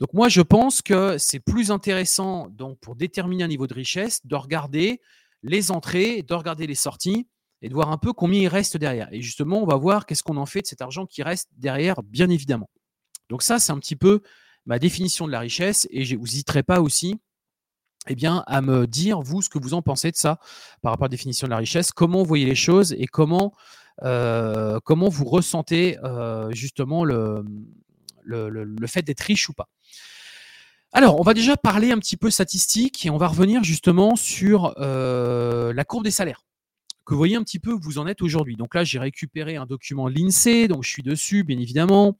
Donc 0.00 0.12
moi, 0.12 0.28
je 0.28 0.42
pense 0.42 0.82
que 0.82 1.18
c'est 1.18 1.38
plus 1.38 1.70
intéressant, 1.70 2.48
donc 2.48 2.80
pour 2.80 2.96
déterminer 2.96 3.44
un 3.44 3.48
niveau 3.48 3.68
de 3.68 3.74
richesse, 3.74 4.26
de 4.26 4.34
regarder 4.34 5.00
les 5.42 5.70
entrées, 5.70 6.22
de 6.22 6.34
regarder 6.34 6.66
les 6.66 6.74
sorties 6.74 7.28
et 7.64 7.70
de 7.70 7.74
voir 7.74 7.90
un 7.90 7.96
peu 7.96 8.12
combien 8.12 8.42
il 8.42 8.48
reste 8.48 8.76
derrière. 8.76 9.08
Et 9.10 9.22
justement, 9.22 9.62
on 9.62 9.64
va 9.64 9.76
voir 9.76 10.04
qu'est-ce 10.04 10.22
qu'on 10.22 10.36
en 10.36 10.44
fait 10.44 10.60
de 10.60 10.66
cet 10.66 10.82
argent 10.82 11.06
qui 11.06 11.22
reste 11.22 11.48
derrière, 11.56 12.02
bien 12.02 12.28
évidemment. 12.28 12.68
Donc 13.30 13.42
ça, 13.42 13.58
c'est 13.58 13.72
un 13.72 13.78
petit 13.78 13.96
peu 13.96 14.20
ma 14.66 14.78
définition 14.78 15.26
de 15.26 15.32
la 15.32 15.40
richesse 15.40 15.88
et 15.90 16.04
je 16.04 16.14
n'hésiterai 16.14 16.62
pas 16.62 16.82
aussi 16.82 17.18
eh 18.06 18.14
bien, 18.14 18.44
à 18.46 18.60
me 18.60 18.86
dire, 18.86 19.22
vous, 19.22 19.40
ce 19.40 19.48
que 19.48 19.58
vous 19.58 19.72
en 19.72 19.80
pensez 19.80 20.10
de 20.10 20.16
ça 20.16 20.38
par 20.82 20.92
rapport 20.92 21.04
à 21.04 21.08
la 21.08 21.12
définition 21.12 21.46
de 21.46 21.52
la 21.52 21.56
richesse, 21.56 21.90
comment 21.90 22.18
vous 22.18 22.28
voyez 22.28 22.44
les 22.44 22.54
choses 22.54 22.92
et 22.98 23.06
comment, 23.06 23.54
euh, 24.02 24.78
comment 24.84 25.08
vous 25.08 25.24
ressentez 25.24 25.96
euh, 26.04 26.50
justement 26.50 27.02
le, 27.02 27.46
le, 28.24 28.86
fait 28.86 29.00
d'être 29.00 29.20
riche 29.20 29.48
ou 29.48 29.54
pas. 29.54 29.70
Alors, 30.92 31.18
on 31.18 31.22
va 31.22 31.32
déjà 31.32 31.56
parler 31.56 31.92
un 31.92 31.98
petit 31.98 32.18
peu 32.18 32.28
statistique 32.28 33.06
et 33.06 33.10
on 33.10 33.16
va 33.16 33.28
revenir 33.28 33.64
justement 33.64 34.16
sur 34.16 34.74
euh, 34.76 35.72
la 35.72 35.84
courbe 35.86 36.04
des 36.04 36.10
salaires 36.10 36.44
que 37.04 37.12
vous 37.14 37.18
voyez 37.18 37.36
un 37.36 37.42
petit 37.42 37.58
peu 37.58 37.72
où 37.72 37.80
vous 37.80 37.98
en 37.98 38.06
êtes 38.06 38.22
aujourd'hui. 38.22 38.56
Donc 38.56 38.74
là, 38.74 38.84
j'ai 38.84 38.98
récupéré 38.98 39.56
un 39.56 39.66
document 39.66 40.08
l'INSEE, 40.08 40.68
donc 40.68 40.84
je 40.84 40.90
suis 40.90 41.02
dessus, 41.02 41.44
bien 41.44 41.58
évidemment. 41.58 42.18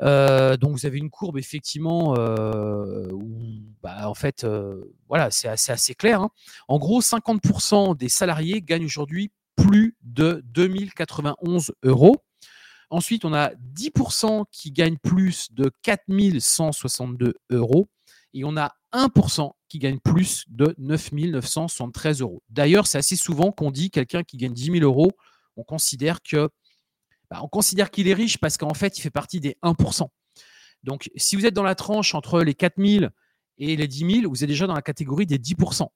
Euh, 0.00 0.56
donc 0.56 0.72
vous 0.72 0.86
avez 0.86 0.98
une 0.98 1.10
courbe 1.10 1.38
effectivement 1.38 2.16
euh, 2.16 3.08
où, 3.12 3.62
bah, 3.82 4.08
en 4.08 4.14
fait, 4.14 4.44
euh, 4.44 4.92
voilà, 5.08 5.30
c'est 5.30 5.48
assez, 5.48 5.94
clair. 5.94 6.20
Hein. 6.22 6.30
En 6.68 6.78
gros, 6.78 7.00
50% 7.00 7.96
des 7.96 8.08
salariés 8.08 8.62
gagnent 8.62 8.86
aujourd'hui 8.86 9.30
plus 9.56 9.96
de 10.02 10.42
2091 10.46 11.72
euros. 11.84 12.16
Ensuite, 12.90 13.24
on 13.24 13.32
a 13.32 13.52
10% 13.74 14.44
qui 14.50 14.70
gagnent 14.72 14.98
plus 14.98 15.52
de 15.52 15.70
4162 15.82 17.34
euros 17.50 17.88
et 18.34 18.44
on 18.44 18.56
a 18.56 18.74
1% 18.92 19.50
qui 19.72 19.78
gagne 19.78 19.98
plus 20.00 20.44
de 20.48 20.74
9 20.76 21.12
973 21.12 22.20
euros. 22.20 22.42
D'ailleurs, 22.50 22.86
c'est 22.86 22.98
assez 22.98 23.16
souvent 23.16 23.52
qu'on 23.52 23.70
dit 23.70 23.90
quelqu'un 23.90 24.22
qui 24.22 24.36
gagne 24.36 24.52
10 24.52 24.64
000 24.80 24.84
euros, 24.84 25.12
on 25.56 25.64
considère 25.64 26.18
bah, 27.30 27.40
on 27.42 27.48
considère 27.48 27.90
qu'il 27.90 28.06
est 28.06 28.12
riche 28.12 28.36
parce 28.36 28.58
qu'en 28.58 28.74
fait, 28.74 28.98
il 28.98 29.00
fait 29.00 29.10
partie 29.10 29.40
des 29.40 29.56
1%. 29.62 30.08
Donc, 30.82 31.10
si 31.16 31.36
vous 31.36 31.46
êtes 31.46 31.54
dans 31.54 31.62
la 31.62 31.74
tranche 31.74 32.14
entre 32.14 32.42
les 32.42 32.52
4 32.52 32.74
000 32.76 33.06
et 33.56 33.76
les 33.76 33.88
10 33.88 34.20
000, 34.20 34.30
vous 34.30 34.44
êtes 34.44 34.48
déjà 34.48 34.66
dans 34.66 34.74
la 34.74 34.82
catégorie 34.82 35.24
des 35.24 35.38
10% 35.38 35.88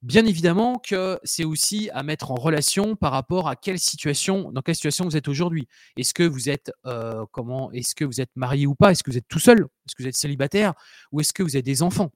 Bien 0.00 0.24
évidemment 0.24 0.78
que 0.78 1.20
c'est 1.24 1.44
aussi 1.44 1.90
à 1.92 2.02
mettre 2.02 2.30
en 2.30 2.36
relation 2.36 2.96
par 2.96 3.12
rapport 3.12 3.48
à 3.48 3.54
quelle 3.54 3.78
situation, 3.78 4.50
dans 4.50 4.62
quelle 4.62 4.76
situation 4.76 5.04
vous 5.04 5.18
êtes 5.18 5.28
aujourd'hui. 5.28 5.68
Est-ce 5.98 6.14
que 6.14 6.22
vous 6.22 6.48
êtes 6.48 6.72
euh, 6.86 7.26
comment 7.32 7.70
Est-ce 7.72 7.94
que 7.94 8.06
vous 8.06 8.22
êtes 8.22 8.30
marié 8.34 8.66
ou 8.66 8.74
pas? 8.74 8.92
Est-ce 8.92 9.02
que 9.02 9.10
vous 9.10 9.18
êtes 9.18 9.28
tout 9.28 9.38
seul? 9.38 9.60
Est-ce 9.60 9.94
que 9.94 10.02
vous 10.02 10.08
êtes 10.08 10.16
célibataire? 10.16 10.72
Ou 11.12 11.20
est-ce 11.20 11.34
que 11.34 11.42
vous 11.42 11.54
avez 11.54 11.62
des 11.62 11.82
enfants? 11.82 12.10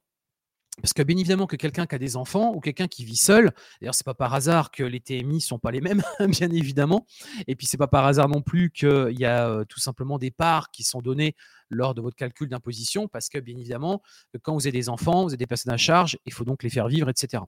Parce 0.81 0.93
que 0.93 1.03
bien 1.03 1.17
évidemment 1.17 1.47
que 1.47 1.57
quelqu'un 1.57 1.87
qui 1.87 1.95
a 1.95 1.99
des 1.99 2.17
enfants 2.17 2.53
ou 2.55 2.61
quelqu'un 2.61 2.87
qui 2.87 3.05
vit 3.05 3.17
seul, 3.17 3.51
d'ailleurs 3.81 3.95
c'est 3.95 4.05
pas 4.05 4.15
par 4.15 4.35
hasard 4.35 4.71
que 4.71 4.83
les 4.83 5.01
TMI 5.01 5.41
sont 5.41 5.59
pas 5.59 5.71
les 5.71 5.81
mêmes, 5.81 6.03
bien 6.29 6.51
évidemment, 6.51 7.07
et 7.47 7.57
puis 7.57 7.67
c'est 7.67 7.77
pas 7.77 7.87
par 7.87 8.07
hasard 8.07 8.29
non 8.29 8.43
plus 8.43 8.71
qu'il 8.71 9.19
y 9.19 9.25
a 9.25 9.65
tout 9.67 9.81
simplement 9.81 10.19
des 10.19 10.31
parts 10.31 10.71
qui 10.71 10.85
sont 10.85 11.01
données 11.01 11.35
lors 11.71 11.95
de 11.95 12.01
votre 12.01 12.17
calcul 12.17 12.49
d'imposition, 12.49 13.09
parce 13.09 13.29
que 13.29 13.39
bien 13.39 13.57
évidemment 13.57 14.03
quand 14.43 14.55
vous 14.55 14.67
avez 14.67 14.73
des 14.73 14.89
enfants, 14.89 15.25
vous 15.25 15.31
avez 15.31 15.37
des 15.37 15.47
personnes 15.47 15.73
à 15.73 15.77
charge, 15.77 16.19
il 16.27 16.33
faut 16.33 16.45
donc 16.45 16.63
les 16.63 16.71
faire 16.71 16.89
vivre, 16.89 17.09
etc. 17.09 17.43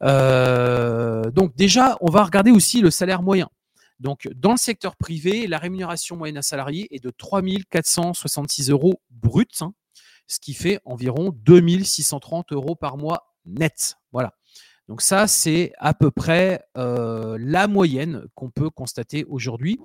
donc 0.00 1.54
déjà, 1.56 1.96
on 2.00 2.10
va 2.10 2.24
regarder 2.24 2.50
aussi 2.50 2.80
le 2.80 2.90
salaire 2.90 3.22
moyen. 3.22 3.48
Donc, 4.00 4.28
dans 4.34 4.52
le 4.52 4.56
secteur 4.56 4.96
privé, 4.96 5.46
la 5.46 5.58
rémunération 5.58 6.16
moyenne 6.16 6.38
à 6.38 6.42
salarié 6.42 6.88
est 6.90 7.04
de 7.04 7.10
3 7.10 7.42
466 7.70 8.70
euros 8.70 9.02
bruts, 9.10 9.46
hein, 9.60 9.74
ce 10.30 10.38
qui 10.38 10.54
fait 10.54 10.80
environ 10.84 11.32
2630 11.44 12.52
euros 12.52 12.76
par 12.76 12.96
mois 12.96 13.34
net. 13.44 13.96
Voilà. 14.12 14.32
Donc 14.88 15.02
ça, 15.02 15.28
c'est 15.28 15.72
à 15.78 15.94
peu 15.94 16.10
près 16.10 16.64
euh, 16.76 17.38
la 17.40 17.68
moyenne 17.68 18.24
qu'on 18.34 18.50
peut 18.50 18.70
constater 18.70 19.24
aujourd'hui. 19.24 19.78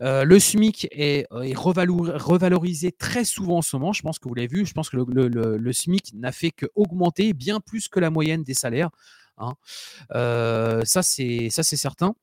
Euh, 0.00 0.22
le 0.24 0.38
SMIC 0.38 0.86
est, 0.92 1.26
euh, 1.32 1.52
revalorisé 1.56 2.92
très 2.92 3.24
souvent 3.24 3.58
en 3.58 3.62
ce 3.62 3.76
moment. 3.76 3.92
Je 3.92 4.02
pense 4.02 4.20
que 4.20 4.28
vous 4.28 4.34
l'avez 4.34 4.46
vu. 4.46 4.64
Je 4.64 4.72
pense 4.72 4.90
que 4.90 4.96
le, 4.96 5.72
SMIC 5.72 6.14
n'a 6.14 6.30
fait 6.30 6.52
qu'augmenter 6.52 7.32
bien 7.32 7.58
plus 7.58 7.88
que 7.88 7.98
la 7.98 8.10
moyenne 8.10 8.44
des 8.44 8.54
salaires. 8.54 8.90
Hein. 9.38 9.54
ça, 10.84 11.02
c'est 11.02 11.50
certain. 11.50 12.14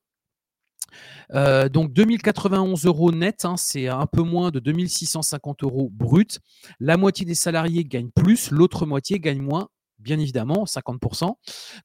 Euh, 1.33 1.69
donc 1.69 1.93
2091 1.93 2.86
euros 2.86 3.12
net, 3.12 3.45
hein, 3.45 3.55
c'est 3.57 3.88
un 3.88 4.05
peu 4.05 4.21
moins 4.21 4.51
de 4.51 4.60
2650 4.60 5.63
euros 5.63 5.89
brut. 5.91 6.39
La 6.79 6.98
moitié 6.98 7.25
des 7.25 7.36
salariés 7.36 7.86
gagnent 7.86 8.12
plus, 8.12 8.51
l'autre 8.51 8.86
moitié 8.86 9.19
gagne 9.19 9.41
moins, 9.41 9.69
bien 10.00 10.19
évidemment, 10.19 10.65
50%. 10.65 11.36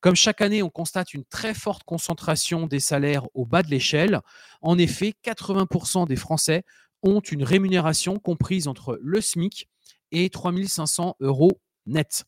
Comme 0.00 0.16
chaque 0.16 0.40
année, 0.40 0.62
on 0.62 0.70
constate 0.70 1.14
une 1.14 1.24
très 1.24 1.54
forte 1.54 1.84
concentration 1.84 2.66
des 2.66 2.80
salaires 2.80 3.26
au 3.34 3.44
bas 3.44 3.62
de 3.62 3.68
l'échelle. 3.68 4.20
En 4.62 4.78
effet, 4.78 5.14
80% 5.24 6.06
des 6.06 6.16
Français 6.16 6.64
ont 7.02 7.20
une 7.20 7.44
rémunération 7.44 8.18
comprise 8.18 8.68
entre 8.68 8.98
le 9.02 9.20
SMIC 9.20 9.68
et 10.12 10.30
3500 10.30 11.16
euros 11.20 11.60
net. 11.86 12.24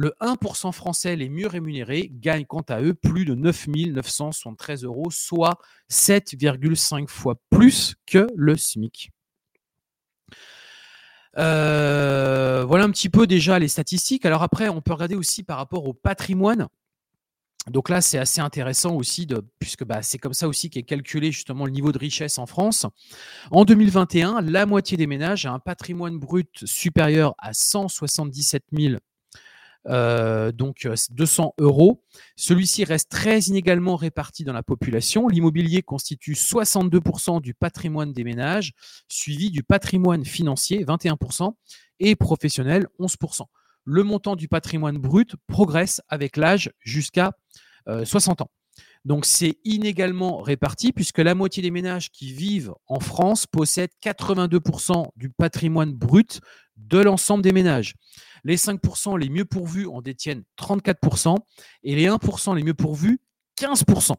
Le 0.00 0.14
1% 0.20 0.70
français 0.70 1.16
les 1.16 1.28
mieux 1.28 1.48
rémunérés 1.48 2.08
gagne 2.12 2.44
quant 2.44 2.64
à 2.68 2.80
eux 2.80 2.94
plus 2.94 3.24
de 3.24 3.34
9 3.34 3.66
973 3.66 4.84
euros, 4.84 5.10
soit 5.10 5.58
7,5 5.90 7.08
fois 7.08 7.34
plus 7.50 7.96
que 8.06 8.28
le 8.36 8.56
SMIC. 8.56 9.10
Euh, 11.36 12.64
voilà 12.64 12.84
un 12.84 12.90
petit 12.92 13.08
peu 13.08 13.26
déjà 13.26 13.58
les 13.58 13.66
statistiques. 13.66 14.24
Alors 14.24 14.44
après, 14.44 14.68
on 14.68 14.80
peut 14.80 14.92
regarder 14.92 15.16
aussi 15.16 15.42
par 15.42 15.56
rapport 15.56 15.84
au 15.88 15.94
patrimoine. 15.94 16.68
Donc 17.66 17.88
là, 17.88 18.00
c'est 18.00 18.18
assez 18.18 18.40
intéressant 18.40 18.94
aussi, 18.94 19.26
puisque 19.58 19.84
bah, 19.84 20.02
c'est 20.02 20.18
comme 20.18 20.32
ça 20.32 20.46
aussi 20.46 20.70
qu'est 20.70 20.84
calculé 20.84 21.32
justement 21.32 21.64
le 21.64 21.72
niveau 21.72 21.90
de 21.90 21.98
richesse 21.98 22.38
en 22.38 22.46
France. 22.46 22.86
En 23.50 23.64
2021, 23.64 24.42
la 24.42 24.64
moitié 24.64 24.96
des 24.96 25.08
ménages 25.08 25.44
a 25.44 25.50
un 25.50 25.58
patrimoine 25.58 26.20
brut 26.20 26.64
supérieur 26.66 27.34
à 27.38 27.52
177 27.52 28.62
000 28.70 28.98
euh, 29.86 30.52
donc 30.52 30.88
200 31.10 31.54
euh, 31.60 31.64
euros. 31.64 32.02
Celui-ci 32.36 32.84
reste 32.84 33.10
très 33.10 33.40
inégalement 33.40 33.96
réparti 33.96 34.44
dans 34.44 34.52
la 34.52 34.62
population. 34.62 35.28
L'immobilier 35.28 35.82
constitue 35.82 36.32
62% 36.32 37.40
du 37.40 37.54
patrimoine 37.54 38.12
des 38.12 38.24
ménages, 38.24 38.72
suivi 39.08 39.50
du 39.50 39.62
patrimoine 39.62 40.24
financier, 40.24 40.84
21%, 40.84 41.54
et 42.00 42.16
professionnel, 42.16 42.86
11%. 42.98 43.42
Le 43.84 44.02
montant 44.02 44.36
du 44.36 44.48
patrimoine 44.48 44.98
brut 44.98 45.34
progresse 45.46 46.02
avec 46.08 46.36
l'âge 46.36 46.70
jusqu'à 46.80 47.32
60 47.86 48.40
euh, 48.40 48.44
ans. 48.44 48.50
Donc 49.04 49.24
c'est 49.24 49.58
inégalement 49.64 50.42
réparti 50.42 50.92
puisque 50.92 51.18
la 51.18 51.34
moitié 51.34 51.62
des 51.62 51.70
ménages 51.70 52.10
qui 52.10 52.32
vivent 52.32 52.74
en 52.86 53.00
France 53.00 53.46
possèdent 53.46 53.92
82% 54.04 55.08
du 55.16 55.30
patrimoine 55.30 55.92
brut 55.92 56.40
de 56.76 56.98
l'ensemble 56.98 57.42
des 57.42 57.52
ménages. 57.52 57.94
Les 58.44 58.56
5% 58.56 59.18
les 59.18 59.28
mieux 59.28 59.44
pourvus 59.44 59.86
en 59.86 60.02
détiennent 60.02 60.44
34% 60.58 61.36
et 61.82 61.94
les 61.94 62.08
1% 62.08 62.54
les 62.54 62.62
mieux 62.62 62.74
pourvus, 62.74 63.20
15%. 63.58 64.14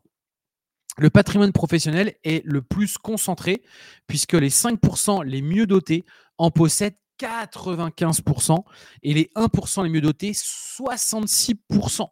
Le 0.97 1.09
patrimoine 1.09 1.53
professionnel 1.53 2.15
est 2.23 2.43
le 2.45 2.61
plus 2.61 2.97
concentré 2.97 3.63
puisque 4.07 4.33
les 4.33 4.49
5% 4.49 5.23
les 5.23 5.41
mieux 5.41 5.65
dotés 5.65 6.05
en 6.37 6.51
possèdent 6.51 6.97
95% 7.19 8.63
et 9.03 9.13
les 9.13 9.29
1% 9.35 9.83
les 9.83 9.89
mieux 9.89 10.01
dotés, 10.01 10.31
66%. 10.31 12.07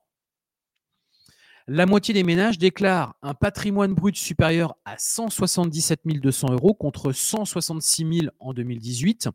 La 1.69 1.85
moitié 1.85 2.13
des 2.13 2.23
ménages 2.23 2.57
déclarent 2.57 3.15
un 3.21 3.33
patrimoine 3.33 3.93
brut 3.93 4.15
supérieur 4.15 4.75
à 4.85 4.97
177 4.97 5.99
200 6.05 6.53
euros 6.53 6.73
contre 6.73 7.11
166 7.11 8.19
000 8.21 8.33
en 8.39 8.53
2018 8.53 9.27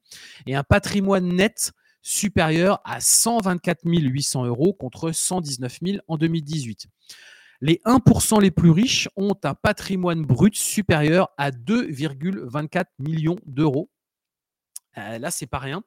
et 0.47 0.55
un 0.55 0.62
patrimoine 0.62 1.29
net 1.29 1.73
supérieur 2.02 2.80
à 2.85 3.00
124 3.00 3.80
800 3.85 4.44
euros 4.47 4.73
contre 4.75 5.12
119 5.12 5.78
000 5.82 5.99
en 6.09 6.18
2018. 6.18 6.87
Les 7.61 7.80
1% 7.87 8.40
les 8.40 8.50
plus 8.50 8.71
riches 8.71 9.09
ont 9.16 9.37
un 9.44 9.54
patrimoine 9.54 10.23
brut 10.23 10.56
supérieur 10.56 11.28
à 11.38 11.52
2,24 11.52 12.85
millions 12.99 13.37
d'euros. 13.47 13.88
Euh, 14.99 15.18
là, 15.18 15.30
c'est 15.30 15.47
pas 15.47 15.61
rien. 15.61 15.82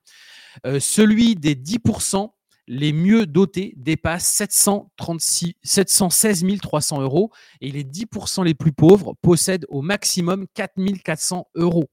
Euh, 0.65 0.79
celui 0.79 1.35
des 1.35 1.53
10% 1.53 2.31
les 2.67 2.93
mieux 2.93 3.25
dotés 3.25 3.73
dépasse 3.77 4.25
736, 4.25 5.53
716 5.63 6.45
300 6.61 7.01
euros 7.01 7.31
et 7.61 7.71
les 7.71 7.83
10% 7.83 8.43
les 8.43 8.55
plus 8.55 8.71
pauvres 8.71 9.13
possèdent 9.21 9.65
au 9.69 9.81
maximum 9.81 10.47
4 10.53 10.73
400 11.03 11.47
euros. 11.55 11.89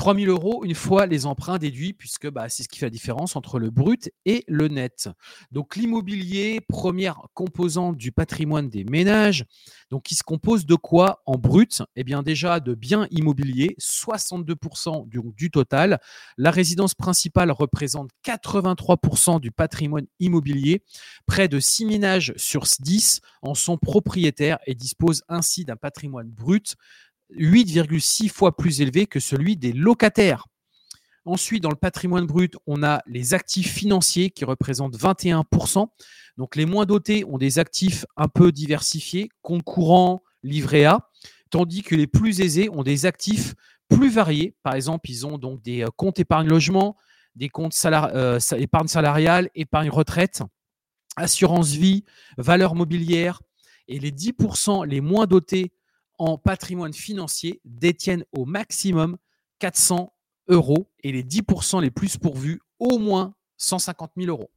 3 0.00 0.14
000 0.14 0.30
euros 0.32 0.64
une 0.64 0.74
fois 0.74 1.04
les 1.04 1.26
emprunts 1.26 1.58
déduits, 1.58 1.92
puisque 1.92 2.26
bah, 2.30 2.48
c'est 2.48 2.62
ce 2.62 2.70
qui 2.70 2.78
fait 2.78 2.86
la 2.86 2.90
différence 2.90 3.36
entre 3.36 3.58
le 3.58 3.68
brut 3.68 4.10
et 4.24 4.44
le 4.48 4.68
net. 4.68 5.10
Donc 5.52 5.76
l'immobilier, 5.76 6.62
première 6.66 7.20
composante 7.34 7.98
du 7.98 8.10
patrimoine 8.10 8.70
des 8.70 8.84
ménages, 8.84 9.44
donc 9.90 10.04
qui 10.04 10.14
se 10.14 10.22
compose 10.22 10.64
de 10.64 10.74
quoi 10.74 11.20
en 11.26 11.36
brut? 11.36 11.82
Eh 11.96 12.04
bien 12.04 12.22
déjà 12.22 12.60
de 12.60 12.74
biens 12.74 13.08
immobiliers, 13.10 13.76
62% 13.78 15.06
du, 15.06 15.20
du 15.36 15.50
total. 15.50 16.00
La 16.38 16.50
résidence 16.50 16.94
principale 16.94 17.50
représente 17.50 18.08
83% 18.24 19.38
du 19.38 19.50
patrimoine 19.50 20.06
immobilier. 20.18 20.82
Près 21.26 21.46
de 21.46 21.60
6 21.60 21.84
ménages 21.84 22.32
sur 22.38 22.62
10 22.62 23.20
en 23.42 23.54
sont 23.54 23.76
propriétaires 23.76 24.60
et 24.64 24.74
disposent 24.74 25.24
ainsi 25.28 25.66
d'un 25.66 25.76
patrimoine 25.76 26.30
brut 26.30 26.76
8,6 27.36 28.28
fois 28.28 28.56
plus 28.56 28.80
élevé 28.80 29.06
que 29.06 29.20
celui 29.20 29.56
des 29.56 29.72
locataires. 29.72 30.46
Ensuite, 31.24 31.62
dans 31.62 31.70
le 31.70 31.76
patrimoine 31.76 32.26
brut, 32.26 32.56
on 32.66 32.82
a 32.82 33.02
les 33.06 33.34
actifs 33.34 33.72
financiers 33.72 34.30
qui 34.30 34.44
représentent 34.44 34.96
21%. 34.96 35.86
Donc 36.38 36.56
les 36.56 36.64
moins 36.64 36.86
dotés 36.86 37.24
ont 37.26 37.38
des 37.38 37.58
actifs 37.58 38.06
un 38.16 38.28
peu 38.28 38.52
diversifiés, 38.52 39.28
compte 39.42 39.62
courant, 39.62 40.22
livret 40.42 40.86
A, 40.86 41.10
tandis 41.50 41.82
que 41.82 41.94
les 41.94 42.06
plus 42.06 42.40
aisés 42.40 42.70
ont 42.70 42.82
des 42.82 43.04
actifs 43.04 43.54
plus 43.88 44.08
variés. 44.08 44.54
Par 44.62 44.74
exemple, 44.74 45.10
ils 45.10 45.26
ont 45.26 45.36
donc 45.36 45.60
des 45.62 45.82
euh, 45.82 45.88
comptes 45.94 46.18
épargne 46.18 46.48
logement, 46.48 46.96
des 47.34 47.48
comptes 47.48 47.76
euh, 47.84 48.38
épargne 48.56 48.88
salariale, 48.88 49.50
épargne 49.54 49.90
retraite, 49.90 50.42
assurance 51.16 51.72
vie, 51.72 52.04
valeur 52.38 52.74
mobilière. 52.74 53.42
Et 53.88 53.98
les 53.98 54.12
10% 54.12 54.86
les 54.86 55.00
moins 55.00 55.26
dotés 55.26 55.72
en 56.20 56.36
patrimoine 56.36 56.92
financier 56.92 57.62
détiennent 57.64 58.26
au 58.32 58.44
maximum 58.44 59.16
400 59.58 60.12
euros 60.48 60.92
et 61.02 61.12
les 61.12 61.24
10% 61.24 61.80
les 61.80 61.90
plus 61.90 62.18
pourvus 62.18 62.60
au 62.78 62.98
moins 62.98 63.34
150 63.56 64.12
000 64.18 64.28
euros. 64.28 64.50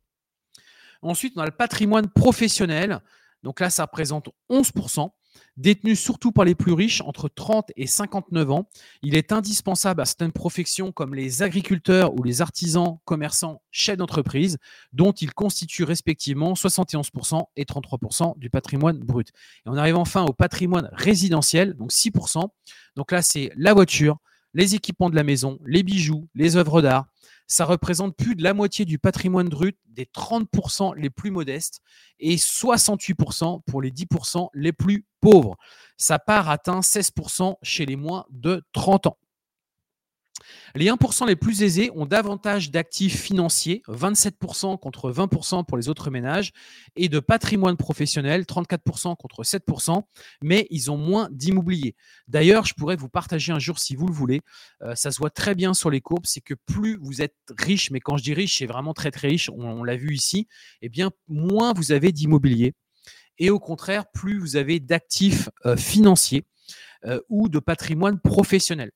Ensuite, 1.02 1.34
on 1.38 1.42
a 1.42 1.46
le 1.46 1.52
patrimoine 1.52 2.10
professionnel. 2.10 3.00
Donc 3.44 3.62
là, 3.62 3.70
ça 3.70 3.84
représente 3.84 4.30
11% 4.50 5.10
détenu 5.58 5.96
surtout 5.96 6.32
par 6.32 6.46
les 6.46 6.56
plus 6.56 6.74
riches 6.74 7.02
entre 7.02 7.30
30 7.30 7.72
et 7.76 7.88
59 7.88 8.52
ans. 8.52 8.70
Il 9.02 9.16
est 9.16 9.32
indispensable 9.32 10.02
à 10.02 10.06
certaines 10.06 10.32
professions 10.32 10.92
comme 10.92 11.16
les 11.16 11.44
agriculteurs 11.44 12.14
ou 12.18 12.24
les 12.24 12.42
artisans, 12.42 12.98
commerçants, 13.06 13.62
chefs 13.72 13.98
d'entreprise, 13.98 14.58
dont 14.92 15.12
ils 15.12 15.34
constituent 15.34 15.84
respectivement 15.84 16.54
71% 16.54 17.44
et 17.56 17.66
33% 17.66 18.38
du 18.38 18.50
patrimoine 18.50 19.00
brut. 19.00 19.30
Et 19.66 19.70
on 19.70 19.78
arrive 19.78 19.96
enfin 19.96 20.24
au 20.24 20.34
patrimoine 20.34 20.90
résidentiel, 20.94 21.74
donc 21.76 21.92
6%. 21.92 22.50
Donc 22.96 23.12
là, 23.12 23.22
c'est 23.22 23.52
la 23.56 23.74
voiture, 23.74 24.18
les 24.54 24.76
équipements 24.76 25.10
de 25.10 25.16
la 25.16 25.24
maison, 25.24 25.60
les 25.66 25.84
bijoux, 25.84 26.28
les 26.36 26.56
œuvres 26.58 26.82
d'art. 26.82 27.08
Ça 27.54 27.66
représente 27.66 28.18
plus 28.18 28.36
de 28.36 28.42
la 28.42 28.56
moitié 28.56 28.84
du 28.84 28.98
patrimoine 28.98 29.48
brut 29.48 29.78
des 29.86 30.06
30% 30.06 30.96
les 30.96 31.12
plus 31.12 31.30
modestes 31.30 31.82
et 32.20 32.38
68% 32.38 33.62
pour 33.68 33.80
les 33.80 33.92
10% 33.92 34.50
les 34.56 34.74
plus 34.74 35.06
pauvres. 35.22 35.56
Sa 35.96 36.18
part 36.18 36.50
atteint 36.50 36.80
16% 36.80 37.58
chez 37.62 37.86
les 37.86 37.96
moins 37.96 38.26
de 38.32 38.64
30 38.72 39.06
ans. 39.06 39.20
Les 40.76 40.88
1% 40.88 41.28
les 41.28 41.36
plus 41.36 41.62
aisés 41.62 41.92
ont 41.94 42.08
davantage 42.08 42.72
d'actifs 42.72 43.22
financiers, 43.22 43.84
27% 43.88 44.80
contre 44.80 45.12
20% 45.12 45.66
pour 45.66 45.78
les 45.78 45.88
autres 45.88 46.10
ménages, 46.10 46.52
et 46.96 47.10
de 47.10 47.20
patrimoine 47.20 47.78
professionnel, 47.78 48.44
34% 48.44 49.16
contre 49.16 49.44
7%, 49.44 50.02
mais 50.42 50.66
ils 50.72 50.90
ont 50.90 50.98
moins 50.98 51.30
d'immobilier. 51.32 51.96
D'ailleurs, 52.28 52.66
je 52.66 52.74
pourrais 52.74 52.96
vous 52.96 53.08
partager 53.08 53.52
un 53.52 53.60
jour 53.60 53.78
si 53.78 53.96
vous 53.96 54.08
le 54.08 54.14
voulez, 54.14 54.42
euh, 54.82 54.96
ça 54.96 55.12
se 55.12 55.20
voit 55.20 55.30
très 55.30 55.54
bien 55.54 55.76
sur 55.76 55.92
les 55.92 56.02
courbes, 56.02 56.26
c'est 56.26 56.42
que 56.42 56.56
plus 56.66 56.98
vous 57.00 57.22
êtes 57.22 57.36
riche, 57.60 57.92
mais 57.92 58.00
quand 58.00 58.18
je 58.18 58.24
dis 58.24 58.34
riche, 58.34 58.58
c'est 58.58 58.66
vraiment 58.66 58.96
très 58.96 59.12
très 59.12 59.28
riche, 59.28 59.52
on, 59.52 59.84
l'a 59.84 59.96
vu 59.96 60.16
ici, 60.16 60.48
eh 60.82 60.90
bien 60.90 61.12
moins 61.28 61.74
vous 61.74 61.92
avez 61.92 62.12
d'immobilier. 62.12 62.74
Et 63.38 63.52
au 63.52 63.60
contraire, 63.60 64.06
plus 64.12 64.40
vous 64.40 64.56
avez 64.56 64.80
d'actifs 64.80 65.50
euh, 65.66 65.76
financiers 65.76 66.46
euh, 67.06 67.20
ou 67.30 67.50
de 67.50 67.60
patrimoine 67.60 68.20
professionnel. 68.20 68.92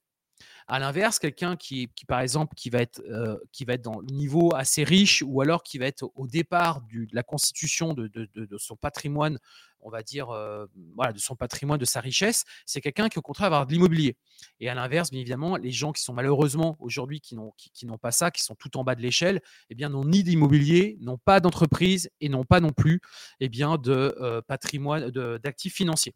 À 0.70 0.78
l'inverse, 0.78 1.18
quelqu'un 1.18 1.56
qui, 1.56 1.88
par 2.06 2.20
exemple, 2.20 2.54
qui 2.54 2.68
va, 2.68 2.82
être, 2.82 3.00
euh, 3.08 3.38
qui 3.52 3.64
va 3.64 3.72
être 3.72 3.82
dans 3.82 4.00
le 4.00 4.06
niveau 4.06 4.54
assez 4.54 4.84
riche 4.84 5.24
ou 5.26 5.40
alors 5.40 5.62
qui 5.62 5.78
va 5.78 5.86
être 5.86 6.10
au 6.14 6.26
départ 6.26 6.82
de 6.92 7.06
la 7.12 7.22
constitution 7.22 7.94
de, 7.94 8.10
son 8.58 8.76
patrimoine, 8.76 9.38
on 9.80 9.88
va 9.88 10.02
dire, 10.02 10.28
euh, 10.28 10.66
voilà, 10.94 11.14
de 11.14 11.18
son 11.18 11.36
patrimoine, 11.36 11.78
de 11.78 11.86
sa 11.86 12.02
richesse, 12.02 12.44
c'est 12.66 12.82
quelqu'un 12.82 13.08
qui, 13.08 13.18
au 13.18 13.22
contraire, 13.22 13.48
va 13.48 13.56
avoir 13.56 13.66
de 13.66 13.72
l'immobilier. 13.72 14.18
Et 14.60 14.68
à 14.68 14.74
l'inverse, 14.74 15.10
bien 15.10 15.20
évidemment, 15.20 15.56
les 15.56 15.70
gens 15.70 15.92
qui 15.92 16.02
sont 16.02 16.12
malheureusement 16.12 16.76
aujourd'hui 16.80 17.22
qui 17.22 17.34
n'ont 17.34 17.54
qui, 17.56 17.86
n'ont 17.86 17.96
pas 17.96 18.12
ça, 18.12 18.30
qui 18.30 18.42
sont 18.42 18.54
tout 18.54 18.76
en 18.76 18.84
bas 18.84 18.94
de 18.94 19.00
l'échelle, 19.00 19.40
eh 19.70 19.74
bien, 19.74 19.88
n'ont 19.88 20.04
ni 20.04 20.22
d'immobilier, 20.22 20.98
n'ont 21.00 21.16
pas 21.16 21.40
d'entreprise 21.40 22.10
et 22.20 22.28
n'ont 22.28 22.44
pas 22.44 22.60
non 22.60 22.72
plus 22.72 23.00
eh 23.40 23.48
bien, 23.48 23.78
de 23.78 24.14
euh, 24.20 24.42
patrimoine, 24.42 25.08
d'actifs 25.10 25.76
financiers. 25.76 26.14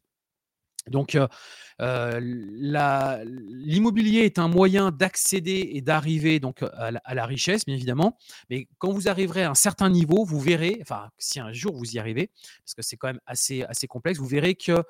Donc, 0.90 1.16
l'immobilier 1.78 4.20
est 4.20 4.38
un 4.38 4.48
moyen 4.48 4.90
d'accéder 4.90 5.70
et 5.72 5.80
d'arriver 5.80 6.40
donc 6.40 6.62
à 6.62 7.14
la, 7.14 7.26
richesse, 7.26 7.64
bien 7.64 7.76
évidemment. 7.76 8.18
Mais 8.50 8.68
quand 8.78 8.92
vous 8.92 9.08
arriverez 9.08 9.44
à 9.44 9.50
un 9.50 9.54
certain 9.54 9.90
niveau, 9.90 10.24
vous 10.24 10.40
verrez, 10.40 10.78
enfin, 10.82 11.10
si 11.18 11.40
un 11.40 11.52
jour 11.52 11.76
vous 11.76 11.94
y 11.94 11.98
arrivez, 11.98 12.30
parce 12.64 12.74
que 12.74 12.82
c'est 12.82 12.96
quand 12.96 13.08
même 13.08 13.20
assez, 13.26 13.64
complexe, 13.88 14.18
vous 14.18 14.26
verrez 14.26 14.54
que 14.54 14.82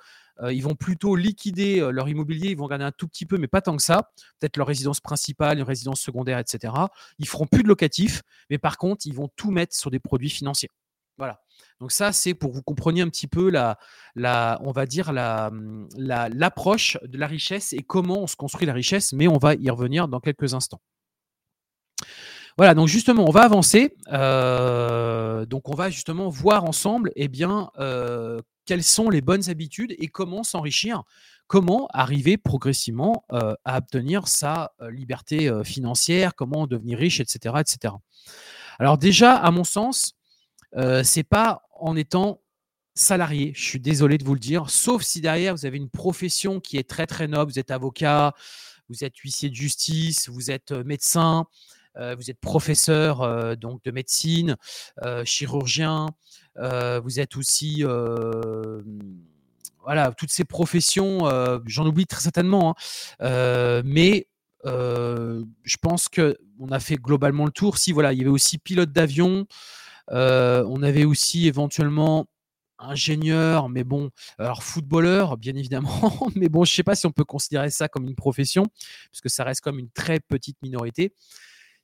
ils 0.50 0.62
vont 0.62 0.75
plutôt 0.75 1.14
liquider 1.14 1.87
leur 1.92 2.08
immobilier, 2.08 2.50
ils 2.50 2.56
vont 2.56 2.66
garder 2.66 2.84
un 2.84 2.92
tout 2.92 3.06
petit 3.06 3.26
peu, 3.26 3.37
mais 3.37 3.49
pas 3.49 3.61
tant 3.61 3.76
que 3.76 3.82
ça. 3.82 4.11
Peut-être 4.40 4.56
leur 4.56 4.66
résidence 4.66 5.00
principale, 5.00 5.58
une 5.58 5.64
résidence 5.64 6.00
secondaire, 6.00 6.38
etc. 6.38 6.72
Ils 7.18 7.28
feront 7.28 7.46
plus 7.46 7.62
de 7.62 7.68
locatif, 7.68 8.22
mais 8.50 8.58
par 8.58 8.78
contre, 8.78 9.06
ils 9.06 9.14
vont 9.14 9.28
tout 9.37 9.50
mettre 9.50 9.76
sur 9.76 9.90
des 9.90 10.00
produits 10.00 10.30
financiers. 10.30 10.70
Voilà. 11.19 11.40
Donc 11.81 11.92
ça, 11.92 12.12
c'est 12.12 12.35
pour 12.35 12.50
que 12.50 12.57
vous 12.57 12.62
compreniez 12.62 13.02
un 13.02 13.09
petit 13.09 13.26
peu 13.26 13.50
la, 13.50 13.78
la 14.14 14.59
on 14.62 14.73
va 14.73 14.87
dire 14.87 15.12
la, 15.12 15.50
l'approche 15.97 16.99
de 17.02 17.19
la 17.19 17.26
richesse 17.26 17.73
et 17.73 17.83
comment 17.83 18.23
on 18.23 18.26
se 18.26 18.37
construit 18.37 18.66
la 18.66 18.73
richesse, 18.73 19.12
mais 19.12 19.28
on 19.28 19.38
va 19.38 19.54
y 19.54 19.69
revenir 19.71 20.09
dans 20.09 20.21
quelques 20.21 20.54
instants. 20.54 20.81
Voilà, 22.59 22.75
donc 22.75 22.88
justement, 22.88 23.25
on 23.26 23.31
va 23.31 23.42
avancer. 23.42 23.97
Euh, 24.12 25.47
donc 25.47 25.69
on 25.69 25.75
va 25.75 25.90
justement 25.90 26.28
voir 26.28 26.64
ensemble, 26.64 27.11
eh 27.16 27.28
bien, 27.28 27.71
euh, 27.78 28.40
quelles 28.66 28.83
sont 28.83 29.09
les 29.09 29.21
bonnes 29.21 29.49
habitudes 29.49 29.95
et 29.99 30.09
comment 30.09 30.42
s'enrichir, 30.42 31.02
comment 31.47 31.88
arriver 31.92 32.37
progressivement 32.37 33.25
euh, 33.33 33.54
à 33.64 33.78
obtenir 33.78 34.28
sa 34.28 34.73
liberté 34.90 35.50
financière, 35.65 36.34
comment 36.34 36.67
devenir 36.67 36.99
riche, 36.99 37.21
etc., 37.21 37.56
etc. 37.60 37.95
Alors 38.78 38.99
déjà, 38.99 39.34
à 39.34 39.50
mon 39.50 39.65
sens, 39.65 40.15
euh, 40.76 41.02
c'est 41.04 41.23
pas 41.23 41.63
en 41.78 41.97
étant 41.97 42.41
salarié, 42.95 43.52
je 43.56 43.63
suis 43.63 43.80
désolé 43.80 44.19
de 44.19 44.25
vous 44.25 44.35
le 44.35 44.41
dire, 44.41 44.71
sauf 44.71 45.02
si 45.02 45.21
derrière 45.21 45.54
vous 45.54 45.67
avez 45.67 45.78
une 45.78 45.91
profession 45.91 46.61
qui 46.61 46.76
est 46.76 46.89
très 46.89 47.06
très 47.06 47.26
noble, 47.26 47.52
vous 47.52 47.58
êtes 47.58 47.71
avocat, 47.71 48.35
vous 48.89 49.04
êtes 49.04 49.17
huissier 49.17 49.49
de 49.49 49.54
justice, 49.54 50.28
vous 50.28 50.50
êtes 50.50 50.73
euh, 50.73 50.85
médecin, 50.85 51.47
euh, 51.97 52.15
vous 52.15 52.30
êtes 52.30 52.39
professeur 52.39 53.56
donc 53.56 53.82
de 53.85 53.91
médecine, 53.91 54.56
chirurgien, 55.25 56.06
vous 56.56 57.21
êtes 57.21 57.37
aussi 57.37 57.82
voilà 59.82 60.13
toutes 60.13 60.30
ces 60.30 60.45
professions, 60.45 61.21
j'en 61.67 61.87
oublie 61.87 62.06
très 62.06 62.21
certainement, 62.23 62.75
hein, 63.21 63.82
mais 63.85 64.26
je 64.65 65.76
pense 65.82 66.08
que 66.08 66.39
on 66.63 66.71
a 66.71 66.80
fait 66.80 66.97
globalement 66.97 67.45
le 67.45 67.50
tour. 67.50 67.76
Si 67.76 67.93
voilà, 67.93 68.13
il 68.13 68.19
y 68.19 68.23
avait 68.23 68.30
aussi 68.30 68.58
pilote 68.58 68.93
d'avion, 68.93 69.41
euh, 69.41 69.45
on 70.08 70.82
avait 70.82 71.04
aussi 71.04 71.47
éventuellement 71.47 72.26
ingénieur, 72.82 73.69
mais 73.69 73.84
bon, 73.84 74.10
alors 74.38 74.62
footballeur, 74.62 75.36
bien 75.36 75.54
évidemment, 75.54 75.91
mais 76.36 76.49
bon, 76.49 76.65
je 76.65 76.73
ne 76.73 76.76
sais 76.76 76.82
pas 76.82 76.95
si 76.95 77.06
on 77.06 77.12
peut 77.12 77.25
considérer 77.25 77.71
ça 77.71 77.88
comme 77.88 78.06
une 78.06 78.15
profession, 78.15 78.67
puisque 79.10 79.30
ça 79.30 79.45
reste 79.45 79.60
comme 79.60 79.78
une 79.78 79.91
très 79.91 80.21
petite 80.21 80.56
minorité. 80.62 81.15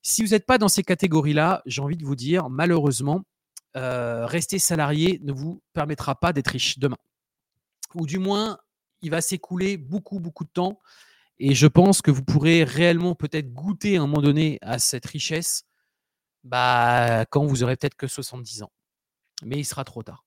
Si 0.03 0.23
vous 0.23 0.31
n'êtes 0.31 0.47
pas 0.47 0.59
dans 0.59 0.69
ces 0.69 0.83
catégories-là, 0.83 1.63
j'ai 1.67 1.83
envie 1.83 1.97
de 1.97 2.05
vous 2.05 2.17
dire, 2.17 2.49
malheureusement, 2.51 3.23
euh, 3.77 4.27
rester 4.27 4.59
salarié 4.59 5.21
ne 5.23 5.33
vous 5.33 5.63
permettra 5.73 6.15
pas 6.19 6.33
d'être 6.33 6.49
riche 6.49 6.79
demain. 6.79 6.97
Ou 7.95 8.07
du 8.07 8.19
moins, 8.19 8.59
il 9.03 9.11
va 9.11 9.21
s'écouler 9.21 9.77
beaucoup, 9.77 10.21
beaucoup 10.21 10.45
de 10.45 10.51
temps. 10.51 10.79
Et 11.39 11.55
je 11.55 11.67
pense 11.67 12.03
que 12.03 12.11
vous 12.11 12.25
pourrez 12.25 12.65
réellement 12.65 13.15
peut-être 13.15 13.53
goûter 13.53 13.97
à 13.97 14.03
un 14.03 14.07
moment 14.07 14.23
donné 14.23 14.59
à 14.63 14.79
cette 14.79 15.07
richesse 15.07 15.65
bah, 16.49 17.25
quand 17.27 17.45
vous 17.45 17.63
aurez 17.63 17.77
peut-être 17.77 17.95
que 17.95 18.07
70 18.07 18.63
ans. 18.63 18.73
Mais 19.45 19.59
il 19.59 19.65
sera 19.65 19.85
trop 19.85 20.03
tard. 20.03 20.25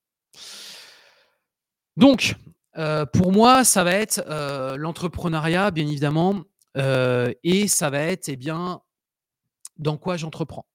Donc, 1.98 2.36
euh, 2.78 3.06
pour 3.06 3.32
moi, 3.32 3.64
ça 3.64 3.84
va 3.84 3.94
être 3.94 4.24
euh, 4.28 4.78
l'entrepreneuriat, 4.78 5.72
bien 5.72 5.86
évidemment, 5.86 6.44
euh, 6.78 7.34
et 7.44 7.68
ça 7.68 7.90
va 7.90 8.00
être, 8.00 8.30
eh 8.30 8.38
bien, 8.38 8.82
dans 9.78 9.98
quoi 9.98 10.16
j'entreprends. 10.16 10.66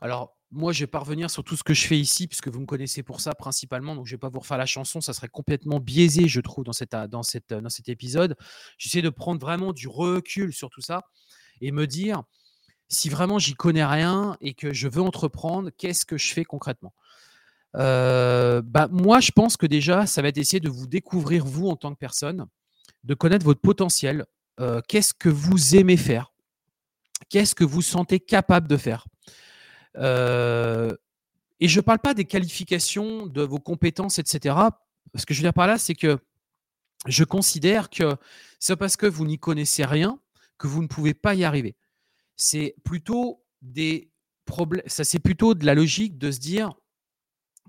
Alors, 0.00 0.36
moi, 0.50 0.72
je 0.72 0.80
vais 0.80 0.86
pas 0.88 0.98
revenir 0.98 1.30
sur 1.30 1.44
tout 1.44 1.56
ce 1.56 1.62
que 1.62 1.72
je 1.72 1.86
fais 1.86 1.98
ici, 1.98 2.26
puisque 2.26 2.48
vous 2.48 2.60
me 2.60 2.66
connaissez 2.66 3.02
pour 3.02 3.20
ça 3.20 3.34
principalement, 3.34 3.94
donc 3.94 4.06
je 4.06 4.14
vais 4.14 4.18
pas 4.18 4.28
vous 4.28 4.40
refaire 4.40 4.58
la 4.58 4.66
chanson, 4.66 5.00
ça 5.00 5.12
serait 5.12 5.28
complètement 5.28 5.78
biaisé, 5.78 6.28
je 6.28 6.40
trouve, 6.40 6.64
dans, 6.64 6.72
cette, 6.72 6.92
dans, 6.92 7.22
cette, 7.22 7.54
dans 7.54 7.68
cet 7.68 7.88
épisode. 7.88 8.36
J'essaie 8.76 9.02
de 9.02 9.10
prendre 9.10 9.40
vraiment 9.40 9.72
du 9.72 9.86
recul 9.88 10.52
sur 10.52 10.68
tout 10.68 10.80
ça 10.80 11.02
et 11.60 11.70
me 11.70 11.86
dire, 11.86 12.24
si 12.90 13.08
vraiment 13.08 13.38
j'y 13.38 13.54
connais 13.54 13.84
rien 13.84 14.36
et 14.40 14.52
que 14.52 14.72
je 14.72 14.88
veux 14.88 15.00
entreprendre, 15.00 15.70
qu'est-ce 15.78 16.04
que 16.04 16.18
je 16.18 16.32
fais 16.32 16.44
concrètement? 16.44 16.92
Euh, 17.76 18.62
bah, 18.62 18.88
Moi, 18.90 19.20
je 19.20 19.30
pense 19.30 19.56
que 19.56 19.66
déjà, 19.66 20.06
ça 20.06 20.22
va 20.22 20.28
être 20.28 20.38
essayer 20.38 20.60
de 20.60 20.68
vous 20.68 20.88
découvrir 20.88 21.46
vous 21.46 21.68
en 21.68 21.76
tant 21.76 21.92
que 21.94 21.98
personne, 21.98 22.46
de 23.04 23.14
connaître 23.14 23.44
votre 23.44 23.60
potentiel. 23.60 24.26
Euh, 24.58 24.80
qu'est-ce 24.88 25.14
que 25.14 25.28
vous 25.28 25.76
aimez 25.76 25.96
faire? 25.96 26.32
Qu'est-ce 27.28 27.54
que 27.54 27.64
vous 27.64 27.80
sentez 27.80 28.18
capable 28.18 28.66
de 28.66 28.76
faire? 28.76 29.06
Euh, 29.96 30.92
Et 31.60 31.68
je 31.68 31.78
ne 31.78 31.84
parle 31.84 32.00
pas 32.00 32.12
des 32.12 32.24
qualifications, 32.24 33.26
de 33.26 33.42
vos 33.42 33.60
compétences, 33.60 34.18
etc. 34.18 34.56
Ce 35.14 35.24
que 35.24 35.32
je 35.32 35.40
veux 35.40 35.44
dire 35.44 35.54
par 35.54 35.68
là, 35.68 35.78
c'est 35.78 35.94
que 35.94 36.18
je 37.06 37.22
considère 37.22 37.88
que 37.88 38.16
c'est 38.58 38.76
parce 38.76 38.96
que 38.96 39.06
vous 39.06 39.24
n'y 39.24 39.38
connaissez 39.38 39.84
rien 39.84 40.18
que 40.58 40.66
vous 40.66 40.82
ne 40.82 40.88
pouvez 40.88 41.14
pas 41.14 41.34
y 41.34 41.44
arriver 41.44 41.76
c'est 42.40 42.74
plutôt 42.84 43.44
des 43.60 44.10
problèmes. 44.46 44.82
Ça, 44.86 45.04
c'est 45.04 45.18
plutôt 45.18 45.54
de 45.54 45.66
la 45.66 45.74
logique 45.74 46.18
de 46.18 46.30
se 46.30 46.40
dire 46.40 46.72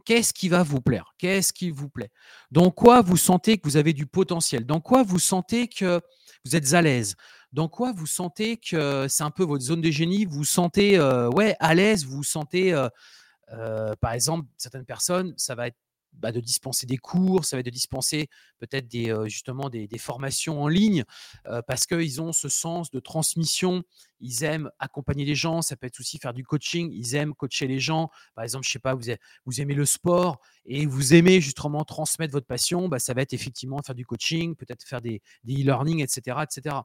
qu'est-ce 0.06 0.34
qui 0.34 0.50
va 0.50 0.64
vous 0.64 0.82
plaire? 0.82 1.14
Qu'est-ce 1.18 1.52
qui 1.52 1.70
vous 1.70 1.90
plaît? 1.90 2.10
Dans 2.52 2.72
quoi 2.72 3.02
vous 3.02 3.18
sentez 3.18 3.58
que 3.58 3.68
vous 3.68 3.78
avez 3.78 3.94
du 3.94 4.06
potentiel? 4.06 4.66
Dans 4.66 4.80
quoi 4.80 5.04
vous 5.04 5.20
sentez 5.20 5.68
que 5.68 6.02
vous 6.46 6.56
êtes 6.56 6.74
à 6.74 6.82
l'aise? 6.82 7.16
Dans 7.52 7.68
quoi 7.68 7.92
vous 7.92 8.08
sentez 8.08 8.58
que 8.58 9.08
c'est 9.10 9.24
un 9.24 9.30
peu 9.30 9.44
votre 9.44 9.64
zone 9.64 9.82
de 9.82 9.92
génie 9.92 10.24
Vous 10.24 10.46
sentez 10.46 10.98
euh, 10.98 11.30
ouais, 11.32 11.56
à 11.60 11.76
l'aise 11.76 12.06
Vous 12.06 12.18
vous 12.18 12.24
sentez, 12.24 12.74
euh, 12.74 12.88
euh, 13.52 13.94
par 14.00 14.14
exemple, 14.14 14.48
certaines 14.58 14.86
personnes, 14.86 15.34
ça 15.36 15.54
va 15.54 15.68
être 15.68 15.78
bah, 16.14 16.32
de 16.32 16.40
dispenser 16.40 16.86
des 16.86 16.98
cours, 16.98 17.46
ça 17.46 17.56
va 17.56 17.62
être 17.62 17.66
de 17.66 17.72
dispenser 17.72 18.30
peut-être 18.60 18.88
des, 18.88 19.16
justement 19.26 19.70
des, 19.70 19.88
formations 19.98 20.62
en 20.62 20.68
ligne 20.68 21.04
parce 21.68 21.86
qu'ils 21.86 22.22
ont 22.22 22.34
ce 22.34 22.50
sens 22.50 22.92
de 22.92 23.00
transmission. 23.00 23.84
Ils 24.20 24.44
aiment 24.44 24.70
accompagner 24.78 25.26
les 25.26 25.34
gens, 25.34 25.62
ça 25.62 25.76
peut 25.76 25.88
être 25.88 26.00
aussi 26.00 26.20
faire 26.20 26.34
du 26.34 26.44
coaching, 26.44 26.92
ils 26.92 27.16
aiment 27.16 27.34
coacher 27.34 27.68
les 27.68 27.80
gens. 27.80 28.10
Par 28.36 28.44
exemple, 28.44 28.66
je 28.66 28.72
sais 28.72 28.80
pas, 28.80 28.94
vous, 28.94 29.62
aimez 29.62 29.74
le 29.74 29.86
sport 29.86 30.40
et 30.66 30.86
vous 30.86 31.16
aimez 31.16 31.42
justement 31.42 31.84
transmettre 31.84 32.32
votre 32.32 32.46
passion, 32.46 32.88
bah, 32.88 33.00
ça 33.00 33.16
va 33.16 33.24
être 33.24 33.34
effectivement 33.34 33.80
faire 33.84 33.96
du 33.96 34.06
coaching, 34.06 34.56
peut-être 34.56 34.84
faire 34.84 35.02
des, 35.02 35.22
e-learning, 35.48 36.02
etc. 36.02 36.38
etc. 36.44 36.76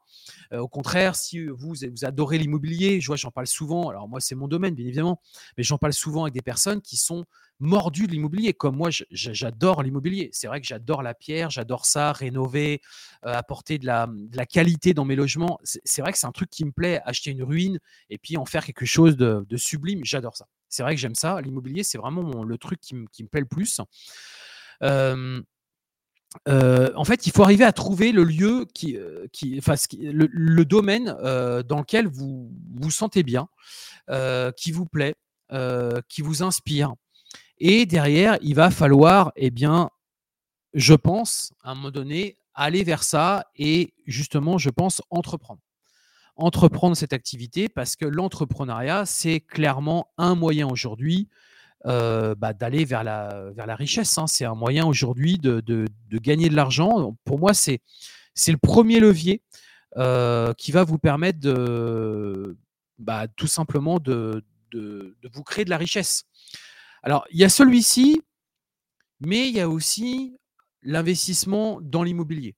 au 0.53 0.69
contraire, 0.69 1.15
si 1.15 1.47
vous 1.47 1.75
adorez 2.03 2.39
l'immobilier, 2.39 3.01
je 3.01 3.07
vois, 3.07 3.17
j'en 3.17 3.31
parle 3.31 3.47
souvent, 3.47 3.89
alors 3.91 4.09
moi 4.09 4.21
c'est 4.21 4.35
mon 4.35 4.49
domaine 4.49 4.75
bien 4.75 4.87
évidemment, 4.87 5.21
mais 5.57 5.63
j'en 5.63 5.79
parle 5.79 5.93
souvent 5.93 6.23
avec 6.23 6.35
des 6.35 6.43
personnes 6.43 6.81
qui 6.81 6.97
sont 6.97 7.25
mordu 7.59 8.07
de 8.07 8.13
l'immobilier, 8.13 8.53
comme 8.53 8.77
moi, 8.77 8.91
j'adore 9.11 9.83
l'immobilier. 9.83 10.31
C'est 10.33 10.47
vrai 10.47 10.61
que 10.61 10.67
j'adore 10.67 11.03
la 11.03 11.15
pierre, 11.15 11.51
j'adore 11.51 11.87
ça, 11.87 12.13
rénover, 12.13 12.81
euh, 13.25 13.33
apporter 13.33 13.79
de 13.79 13.87
la, 13.87 14.07
qualité 14.47 14.95
dans 14.95 15.05
mes 15.05 15.17
logements. 15.17 15.59
C'est 15.63 16.03
vrai 16.03 16.13
que 16.13 16.19
c'est 16.19 16.27
un 16.27 16.33
truc 16.33 16.51
qui 16.51 16.65
me 16.65 16.73
plaît, 16.73 17.01
acheter 17.05 17.31
une 17.31 17.43
ruine 17.43 17.79
et 18.11 18.19
puis 18.19 18.37
en 18.37 18.45
faire 18.45 18.65
quelque 18.65 18.85
chose 18.85 19.17
de, 19.17 19.45
sublime. 19.57 20.05
J'adore 20.05 20.37
ça. 20.37 20.47
C'est 20.69 20.83
vrai 20.83 20.95
que 20.95 21.01
j'aime 21.01 21.15
ça. 21.15 21.41
L'immobilier, 21.41 21.83
c'est 21.83 21.99
vraiment 21.99 22.45
le 22.45 22.59
truc 22.59 22.81
qui, 22.81 22.95
me 22.95 23.29
plaît 23.29 23.41
le 23.41 23.47
plus. 23.47 23.81
Euh, 24.83 25.43
en 26.95 27.05
fait, 27.05 27.27
il 27.27 27.33
faut 27.33 27.45
arriver 27.45 27.65
à 27.65 27.73
trouver 27.73 28.13
le 28.13 28.25
lieu 28.25 28.67
qui, 28.75 28.99
qui 29.33 29.57
enfin, 29.59 29.75
le, 29.99 30.65
domaine 30.65 31.07
dans 31.07 31.79
lequel 31.79 32.07
vous 32.07 32.53
vous 32.75 32.91
sentez 32.91 33.23
bien, 33.23 33.49
qui 34.57 34.73
vous 34.73 34.87
plaît, 34.87 35.15
qui 36.09 36.21
vous 36.21 36.43
inspire. 36.43 36.95
Et 37.59 37.87
derrière, 37.87 38.39
il 38.43 38.55
va 38.55 38.71
falloir, 38.71 39.33
eh 39.37 39.51
bien, 39.51 39.91
je 40.75 40.95
pense, 40.95 41.53
à 41.63 41.71
un 41.71 41.75
moment 41.75 41.91
donné, 41.91 42.37
aller 42.55 42.85
vers 42.85 43.03
ça 43.03 43.45
et 43.57 43.95
justement, 44.07 44.59
je 44.59 44.71
pense, 44.71 45.03
entreprendre. 45.11 45.61
Entreprendre 46.37 46.97
cette 46.97 47.13
activité 47.15 47.69
parce 47.69 47.97
que 47.97 48.05
l'entrepreneuriat, 48.05 49.07
c'est 49.07 49.41
clairement 49.41 50.11
un 50.19 50.35
moyen 50.35 50.69
aujourd'hui 50.69 51.29
euh, 51.87 52.35
bah, 52.35 52.53
d'aller 52.53 52.85
vers 52.85 53.05
la, 53.05 53.51
vers 53.53 53.67
la 53.67 53.77
richesse. 53.77 54.19
Hein. 54.19 54.27
C'est 54.27 54.45
un 54.45 54.55
moyen 54.55 54.87
aujourd'hui 54.87 55.39
de, 55.39 55.61
de, 55.61 55.87
gagner 56.19 56.49
de 56.49 56.57
l'argent. 56.57 57.17
Pour 57.25 57.39
moi, 57.39 57.55
c'est 57.55 57.81
le 58.49 58.59
premier 58.59 59.01
levier 59.01 59.43
euh, 59.97 60.53
qui 60.55 60.73
va 60.73 60.85
vous 60.85 60.99
permettre 60.99 61.41
de, 61.41 62.57
bah, 62.99 63.29
tout 63.29 63.47
simplement 63.47 63.99
de, 63.99 64.45
de, 64.73 65.17
vous 65.33 65.43
créer 65.43 65.65
de 65.65 65.71
la 65.71 65.79
richesse. 65.79 66.25
Alors, 67.07 67.25
il 67.31 67.39
y 67.39 67.45
a 67.45 67.49
celui-ci, 67.49 68.21
mais 69.21 69.49
il 69.49 69.55
y 69.55 69.61
a 69.61 69.69
aussi 69.69 70.37
l'investissement 70.83 71.81
dans 71.81 72.03
l'immobilier. 72.03 72.57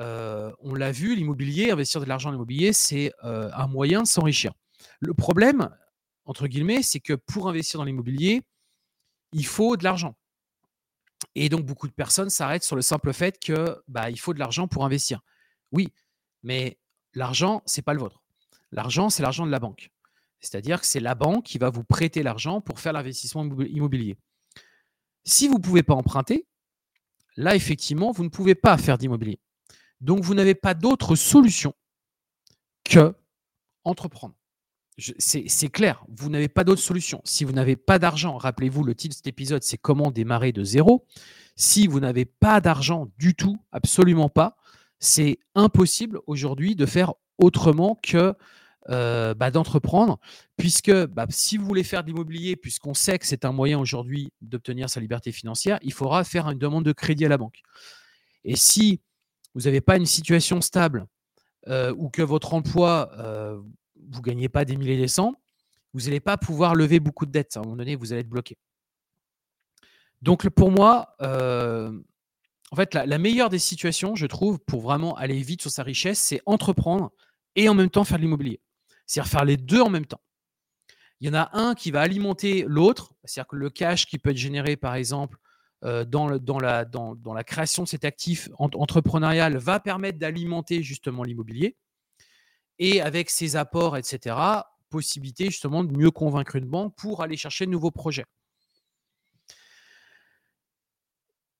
Euh, 0.00 0.50
on 0.58 0.74
l'a 0.74 0.90
vu, 0.90 1.14
l'immobilier, 1.14 1.70
investir 1.70 2.00
de 2.00 2.06
l'argent 2.06 2.30
dans 2.30 2.32
l'immobilier, 2.32 2.72
c'est 2.72 3.12
euh, 3.22 3.48
un 3.54 3.68
moyen 3.68 4.02
de 4.02 4.08
s'enrichir. 4.08 4.52
Le 4.98 5.14
problème, 5.14 5.70
entre 6.24 6.48
guillemets, 6.48 6.82
c'est 6.82 6.98
que 6.98 7.12
pour 7.12 7.48
investir 7.48 7.78
dans 7.78 7.84
l'immobilier, 7.84 8.42
il 9.32 9.46
faut 9.46 9.76
de 9.76 9.84
l'argent. 9.84 10.16
Et 11.36 11.48
donc, 11.48 11.64
beaucoup 11.64 11.86
de 11.86 11.92
personnes 11.92 12.30
s'arrêtent 12.30 12.64
sur 12.64 12.74
le 12.74 12.82
simple 12.82 13.12
fait 13.12 13.38
que 13.38 13.80
bah, 13.86 14.10
il 14.10 14.18
faut 14.18 14.34
de 14.34 14.40
l'argent 14.40 14.66
pour 14.66 14.84
investir. 14.84 15.20
Oui, 15.70 15.92
mais 16.42 16.78
l'argent, 17.14 17.62
c'est 17.64 17.82
pas 17.82 17.94
le 17.94 18.00
vôtre. 18.00 18.24
L'argent, 18.72 19.08
c'est 19.08 19.22
l'argent 19.22 19.46
de 19.46 19.52
la 19.52 19.60
banque. 19.60 19.92
C'est-à-dire 20.46 20.80
que 20.80 20.86
c'est 20.86 21.00
la 21.00 21.14
banque 21.14 21.44
qui 21.44 21.58
va 21.58 21.70
vous 21.70 21.84
prêter 21.84 22.22
l'argent 22.22 22.60
pour 22.60 22.80
faire 22.80 22.92
l'investissement 22.92 23.44
immobilier. 23.44 24.16
Si 25.24 25.48
vous 25.48 25.54
ne 25.54 25.62
pouvez 25.62 25.82
pas 25.82 25.94
emprunter, 25.94 26.46
là, 27.36 27.54
effectivement, 27.56 28.12
vous 28.12 28.22
ne 28.22 28.28
pouvez 28.28 28.54
pas 28.54 28.78
faire 28.78 28.96
d'immobilier. 28.96 29.40
Donc, 30.00 30.20
vous 30.20 30.34
n'avez 30.34 30.54
pas 30.54 30.74
d'autre 30.74 31.16
solution 31.16 31.74
que 32.84 33.14
entreprendre. 33.84 34.34
C'est 35.18 35.68
clair, 35.68 36.04
vous 36.08 36.30
n'avez 36.30 36.48
pas 36.48 36.64
d'autre 36.64 36.80
solution. 36.80 37.20
Si 37.24 37.44
vous 37.44 37.52
n'avez 37.52 37.76
pas 37.76 37.98
d'argent, 37.98 38.38
rappelez-vous, 38.38 38.82
le 38.82 38.94
titre 38.94 39.12
de 39.12 39.16
cet 39.16 39.26
épisode, 39.26 39.62
c'est 39.62 39.76
comment 39.76 40.10
démarrer 40.10 40.52
de 40.52 40.64
zéro. 40.64 41.04
Si 41.54 41.86
vous 41.86 42.00
n'avez 42.00 42.24
pas 42.24 42.60
d'argent 42.60 43.10
du 43.18 43.34
tout, 43.34 43.58
absolument 43.72 44.30
pas, 44.30 44.56
c'est 44.98 45.38
impossible 45.54 46.20
aujourd'hui 46.26 46.76
de 46.76 46.86
faire 46.86 47.12
autrement 47.36 47.98
que 48.02 48.34
euh, 48.88 49.34
bah, 49.34 49.50
d'entreprendre, 49.50 50.18
puisque 50.56 50.92
bah, 51.06 51.26
si 51.28 51.56
vous 51.56 51.66
voulez 51.66 51.82
faire 51.82 52.02
de 52.02 52.08
l'immobilier, 52.08 52.56
puisqu'on 52.56 52.94
sait 52.94 53.18
que 53.18 53.26
c'est 53.26 53.44
un 53.44 53.52
moyen 53.52 53.78
aujourd'hui 53.78 54.32
d'obtenir 54.40 54.88
sa 54.88 55.00
liberté 55.00 55.32
financière, 55.32 55.78
il 55.82 55.92
faudra 55.92 56.22
faire 56.24 56.48
une 56.48 56.58
demande 56.58 56.84
de 56.84 56.92
crédit 56.92 57.24
à 57.24 57.28
la 57.28 57.38
banque. 57.38 57.62
Et 58.44 58.54
si 58.54 59.00
vous 59.54 59.62
n'avez 59.62 59.80
pas 59.80 59.96
une 59.96 60.06
situation 60.06 60.60
stable 60.60 61.06
euh, 61.66 61.92
ou 61.96 62.10
que 62.10 62.22
votre 62.22 62.54
emploi, 62.54 63.10
euh, 63.18 63.60
vous 64.08 64.18
ne 64.20 64.24
gagnez 64.24 64.48
pas 64.48 64.64
des 64.64 64.76
milliers 64.76 64.98
des 64.98 65.08
cents, 65.08 65.34
vous 65.92 66.02
n'allez 66.02 66.20
pas 66.20 66.36
pouvoir 66.36 66.74
lever 66.74 67.00
beaucoup 67.00 67.26
de 67.26 67.32
dettes. 67.32 67.56
À 67.56 67.60
un 67.60 67.62
moment 67.64 67.76
donné, 67.76 67.96
vous 67.96 68.12
allez 68.12 68.20
être 68.20 68.28
bloqué. 68.28 68.56
Donc 70.22 70.48
pour 70.50 70.70
moi, 70.70 71.16
en 72.70 72.76
fait, 72.76 72.94
la, 72.94 73.18
meilleure 73.18 73.48
des 73.48 73.58
situations, 73.58 74.14
je 74.14 74.26
trouve, 74.26 74.58
pour 74.58 74.80
vraiment 74.80 75.16
aller 75.16 75.40
vite 75.40 75.62
sur 75.62 75.70
sa 75.70 75.82
richesse, 75.82 76.18
c'est 76.18 76.40
entreprendre 76.46 77.10
et 77.54 77.68
en 77.68 77.74
même 77.74 77.90
temps 77.90 78.04
faire 78.04 78.18
de 78.18 78.22
l'immobilier. 78.22 78.60
C'est-à-dire 79.06 79.30
faire 79.30 79.44
les 79.44 79.56
deux 79.56 79.80
en 79.80 79.90
même 79.90 80.06
temps. 80.06 80.20
Il 81.20 81.26
y 81.26 81.30
en 81.30 81.34
a 81.34 81.50
un 81.54 81.74
qui 81.74 81.90
va 81.90 82.02
alimenter 82.02 82.64
l'autre, 82.68 83.14
c'est-à-dire 83.24 83.48
que 83.48 83.56
le 83.56 83.70
cash 83.70 84.06
qui 84.06 84.18
peut 84.18 84.30
être 84.30 84.36
généré, 84.36 84.76
par 84.76 84.94
exemple, 84.94 85.38
euh, 85.84 86.04
dans, 86.04 86.28
la, 86.28 86.84
dans, 86.84 87.34
la, 87.34 87.44
création 87.44 87.84
de 87.84 87.88
cet 87.88 88.04
actif 88.04 88.48
entrepreneurial 88.58 89.56
va 89.56 89.78
permettre 89.78 90.18
d'alimenter 90.18 90.82
justement 90.82 91.22
l'immobilier. 91.22 91.76
Et 92.78 93.00
avec 93.00 93.30
ses 93.30 93.56
apports, 93.56 93.96
etc., 93.96 94.36
possibilité 94.90 95.46
justement 95.46 95.84
de 95.84 95.96
mieux 95.96 96.10
convaincre 96.10 96.56
une 96.56 96.66
banque 96.66 96.94
pour 96.96 97.22
aller 97.22 97.36
chercher 97.36 97.66
de 97.66 97.70
nouveaux 97.70 97.90
projets. 97.90 98.24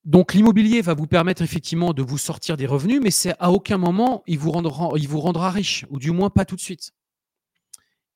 Donc 0.05 0.35
l'immobilier 0.35 0.83
va 0.83 0.95
vous 0.95 1.07
permettre 1.07 1.43
effectivement 1.43 1.93
de 1.93 2.03
vous 2.03 2.19
sortir 2.19 2.57
des 2.57 2.67
revenus, 2.67 3.01
mais 3.03 3.11
c'est 3.11 3.35
à 3.41 3.51
aucun 3.51 3.77
moment 3.77 4.23
il 4.27 4.39
vous 4.39 4.53
rendra, 4.53 4.91
il 4.97 5.09
vous 5.09 5.21
rendra 5.21 5.51
riche, 5.51 5.85
ou 5.91 5.99
du 5.99 6.13
moins 6.13 6.31
pas 6.31 6.45
tout 6.45 6.57
de 6.57 6.61
suite. 6.61 6.93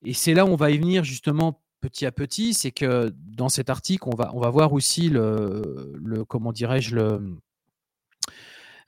Et 0.03 0.13
c'est 0.13 0.33
là 0.33 0.45
où 0.45 0.49
on 0.49 0.55
va 0.55 0.71
y 0.71 0.77
venir 0.77 1.03
justement 1.03 1.61
petit 1.79 2.05
à 2.05 2.11
petit, 2.11 2.53
c'est 2.53 2.71
que 2.71 3.13
dans 3.15 3.49
cet 3.49 3.69
article, 3.69 4.07
on 4.07 4.15
va, 4.15 4.49
voir 4.49 4.73
aussi 4.73 5.09
le, 5.09 5.93
le 5.95 6.23
comment 6.25 6.51
dirais-je, 6.51 6.95
le, 6.95 7.37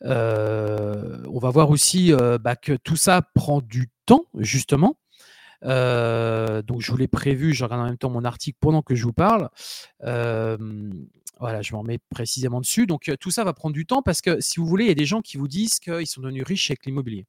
euh, 0.06 1.24
on 1.30 1.40
va 1.40 1.50
voir 1.50 1.70
aussi 1.70 2.14
euh, 2.14 2.38
bah, 2.38 2.56
que 2.56 2.74
tout 2.74 2.96
ça 2.96 3.22
prend 3.34 3.62
du 3.62 3.90
temps, 4.06 4.26
justement. 4.38 4.98
Euh, 5.66 6.62
donc, 6.62 6.82
je 6.82 6.92
vous 6.92 6.98
l'ai 6.98 7.08
prévu, 7.08 7.54
je 7.54 7.64
regarde 7.64 7.82
en 7.82 7.86
même 7.86 7.98
temps 7.98 8.10
mon 8.10 8.26
article 8.26 8.58
pendant 8.60 8.82
que 8.82 8.96
je 8.96 9.04
vous 9.04 9.14
parle. 9.14 9.50
voilà, 11.40 11.62
je 11.62 11.74
m'en 11.74 11.84
mets 11.84 12.00
précisément 12.10 12.62
dessus. 12.62 12.86
Donc, 12.86 13.12
tout 13.20 13.32
ça 13.32 13.44
va 13.44 13.54
prendre 13.54 13.74
du 13.74 13.86
temps 13.86 14.02
parce 14.02 14.22
que, 14.22 14.40
si 14.42 14.60
vous 14.60 14.66
voulez, 14.66 14.86
il 14.86 14.90
y 14.90 14.92
a 14.92 14.96
des 14.96 15.06
gens 15.06 15.22
qui 15.22 15.38
vous 15.38 15.48
disent 15.48 15.80
qu'ils 15.80 16.08
sont 16.08 16.22
devenus 16.22 16.44
riches 16.46 16.70
avec 16.70 16.86
l'immobilier. 16.86 17.26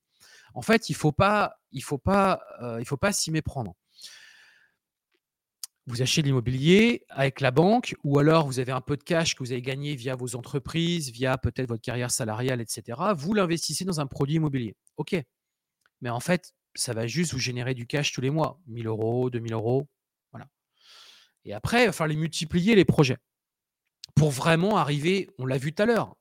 En 0.54 0.62
fait, 0.62 0.88
il 0.88 0.92
ne 0.92 0.96
faut 0.96 1.12
pas, 1.12 1.58
euh, 2.62 2.78
il 2.80 2.86
faut 2.86 2.96
pas 2.96 3.12
s'y 3.12 3.30
méprendre. 3.30 3.74
Vous 5.86 6.00
achetez 6.00 6.22
de 6.22 6.28
l'immobilier 6.28 7.04
avec 7.10 7.40
la 7.40 7.50
banque, 7.50 7.94
ou 8.04 8.18
alors 8.18 8.46
vous 8.46 8.58
avez 8.58 8.72
un 8.72 8.80
peu 8.80 8.96
de 8.96 9.02
cash 9.02 9.34
que 9.34 9.42
vous 9.42 9.52
avez 9.52 9.60
gagné 9.60 9.94
via 9.96 10.16
vos 10.16 10.34
entreprises, 10.34 11.10
via 11.10 11.36
peut-être 11.36 11.68
votre 11.68 11.82
carrière 11.82 12.10
salariale, 12.10 12.60
etc. 12.62 12.98
Vous 13.14 13.34
l'investissez 13.34 13.84
dans 13.84 14.00
un 14.00 14.06
produit 14.06 14.36
immobilier. 14.36 14.76
OK. 14.96 15.14
Mais 16.00 16.08
en 16.08 16.20
fait, 16.20 16.54
ça 16.74 16.94
va 16.94 17.06
juste 17.06 17.32
vous 17.32 17.38
générer 17.38 17.74
du 17.74 17.86
cash 17.86 18.12
tous 18.12 18.22
les 18.22 18.30
mois. 18.30 18.60
1000 18.66 18.86
euros, 18.86 19.28
2000 19.28 19.52
euros. 19.52 19.86
Voilà. 20.32 20.46
Et 21.44 21.52
après, 21.52 21.82
il 21.82 21.86
va 21.86 21.92
falloir 21.92 22.18
multiplier, 22.18 22.74
les 22.76 22.86
projets. 22.86 23.18
Pour 24.14 24.30
vraiment 24.30 24.78
arriver, 24.78 25.28
on 25.38 25.44
l'a 25.44 25.58
vu 25.58 25.74
tout 25.74 25.82
à 25.82 25.86
l'heure, 25.86 26.16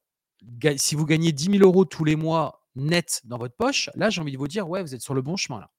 si 0.78 0.96
vous 0.96 1.06
gagnez 1.06 1.32
10 1.32 1.58
000 1.58 1.63
euros 1.63 1.86
tous 1.86 2.04
les 2.04 2.15
mois 2.15 2.62
net 2.76 3.22
dans 3.24 3.38
votre 3.38 3.56
poche, 3.56 3.90
là, 3.96 4.10
j'ai 4.10 4.22
envie 4.22 4.32
de 4.32 4.38
vous 4.38 4.48
dire, 4.48 4.68
ouais, 4.68 4.82
vous 4.82 4.96
êtes 4.96 5.02
sur 5.02 5.14
le 5.14 5.22
bon 5.22 5.36
chemin 5.36 5.60
là. 5.60 5.70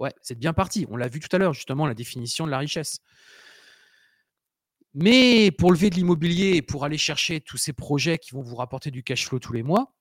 Ouais, 0.00 0.12
c'est 0.22 0.38
bien 0.38 0.52
parti. 0.52 0.86
On 0.90 0.96
l'a 0.96 1.08
vu 1.08 1.20
tout 1.20 1.34
à 1.34 1.38
l'heure, 1.38 1.52
justement, 1.52 1.86
la 1.86 1.94
définition 1.94 2.46
de 2.46 2.50
la 2.50 2.58
richesse. 2.58 2.98
Mais 4.92 5.50
pour 5.50 5.72
lever 5.72 5.90
de 5.90 5.96
l'immobilier 5.96 6.56
et 6.56 6.62
pour 6.62 6.84
aller 6.84 6.98
chercher 6.98 7.40
tous 7.40 7.56
ces 7.56 7.72
projets 7.72 8.18
qui 8.18 8.32
vont 8.32 8.42
vous 8.42 8.56
rapporter 8.56 8.90
du 8.90 9.02
cash 9.02 9.26
flow 9.26 9.38
tous 9.38 9.52
les 9.52 9.62
mois, 9.62 9.92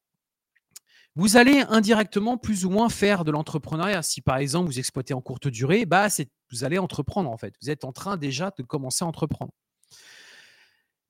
vous 1.16 1.38
allez 1.38 1.64
indirectement 1.70 2.38
plus 2.38 2.66
ou 2.66 2.70
moins 2.70 2.90
faire 2.90 3.24
de 3.24 3.32
l'entrepreneuriat. 3.32 4.02
Si 4.02 4.22
par 4.22 4.38
exemple 4.38 4.68
vous 4.68 4.80
exploitez 4.80 5.14
en 5.14 5.22
courte 5.22 5.48
durée, 5.48 5.86
bah, 5.86 6.08
vous 6.52 6.64
allez 6.64 6.80
entreprendre 6.80 7.30
en 7.30 7.38
fait. 7.38 7.56
Vous 7.62 7.70
êtes 7.70 7.86
en 7.86 7.92
train 7.92 8.18
déjà 8.18 8.52
de 8.58 8.64
commencer 8.64 9.04
à 9.04 9.08
entreprendre. 9.08 9.52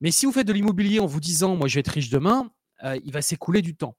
Mais 0.00 0.10
si 0.10 0.26
vous 0.26 0.32
faites 0.32 0.46
de 0.46 0.52
l'immobilier 0.52 1.00
en 1.00 1.06
vous 1.06 1.20
disant, 1.20 1.56
moi 1.56 1.68
je 1.68 1.74
vais 1.74 1.80
être 1.80 1.88
riche 1.88 2.10
demain, 2.10 2.50
euh, 2.84 2.98
il 3.04 3.12
va 3.12 3.22
s'écouler 3.22 3.62
du 3.62 3.76
temps. 3.76 3.96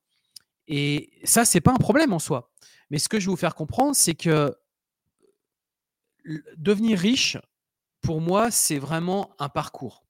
Et 0.67 1.11
ça, 1.23 1.45
c'est 1.45 1.61
pas 1.61 1.71
un 1.71 1.77
problème 1.77 2.13
en 2.13 2.19
soi. 2.19 2.51
Mais 2.89 2.99
ce 2.99 3.09
que 3.09 3.19
je 3.19 3.25
vais 3.25 3.31
vous 3.31 3.37
faire 3.37 3.55
comprendre, 3.55 3.95
c'est 3.95 4.15
que 4.15 4.55
devenir 6.57 6.99
riche, 6.99 7.37
pour 8.01 8.21
moi, 8.21 8.51
c'est 8.51 8.79
vraiment 8.79 9.35
un 9.39 9.49
parcours. 9.49 10.05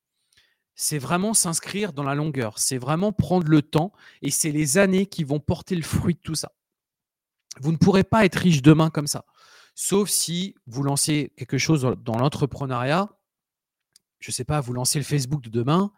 C'est 0.75 0.99
vraiment 0.99 1.33
s'inscrire 1.33 1.93
dans 1.93 2.03
la 2.03 2.15
longueur. 2.15 2.59
C'est 2.59 2.77
vraiment 2.77 3.13
prendre 3.13 3.47
le 3.47 3.61
temps 3.61 3.93
et 4.21 4.31
c'est 4.31 4.51
les 4.51 4.77
années 4.77 5.05
qui 5.05 5.23
vont 5.23 5.39
porter 5.39 5.75
le 5.75 5.83
fruit 5.83 6.15
de 6.15 6.19
tout 6.19 6.35
ça. 6.35 6.51
Vous 7.61 7.71
ne 7.71 7.77
pourrez 7.77 8.03
pas 8.03 8.25
être 8.25 8.35
riche 8.35 8.61
demain 8.61 8.89
comme 8.89 9.07
ça. 9.07 9.25
Sauf 9.73 10.09
si 10.09 10.55
vous 10.67 10.83
lancez 10.83 11.31
quelque 11.37 11.57
chose 11.57 11.95
dans 12.01 12.17
l'entrepreneuriat. 12.17 13.09
Je 14.19 14.31
ne 14.31 14.33
sais 14.33 14.43
pas, 14.43 14.59
vous 14.59 14.73
lancez 14.73 14.99
le 14.99 15.05
Facebook 15.05 15.41
de 15.41 15.49
demain 15.49 15.91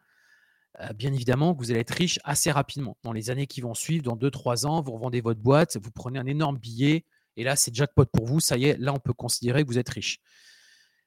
bien 0.96 1.14
évidemment 1.14 1.54
que 1.54 1.60
vous 1.60 1.72
allez 1.72 1.80
être 1.80 1.94
riche 1.94 2.20
assez 2.24 2.52
rapidement. 2.52 2.98
Dans 3.04 3.14
les 3.14 3.30
années 3.30 3.48
qui 3.48 3.62
vont 3.62 3.74
suivre, 3.74 4.04
dans 4.04 4.16
2-3 4.16 4.66
ans, 4.66 4.82
vous 4.82 4.92
revendez 4.92 5.22
votre 5.22 5.40
boîte, 5.40 5.78
vous 5.78 5.92
prenez 5.92 6.20
un 6.20 6.26
énorme 6.26 6.58
billet, 6.58 7.06
et 7.38 7.44
là, 7.44 7.56
c'est 7.56 7.74
jackpot 7.74 8.06
pour 8.06 8.26
vous. 8.26 8.40
Ça 8.40 8.58
y 8.58 8.66
est, 8.66 8.78
là, 8.78 8.94
on 8.94 9.00
peut 9.00 9.14
considérer 9.14 9.64
que 9.64 9.68
vous 9.68 9.78
êtes 9.78 9.90
riche. 9.90 10.20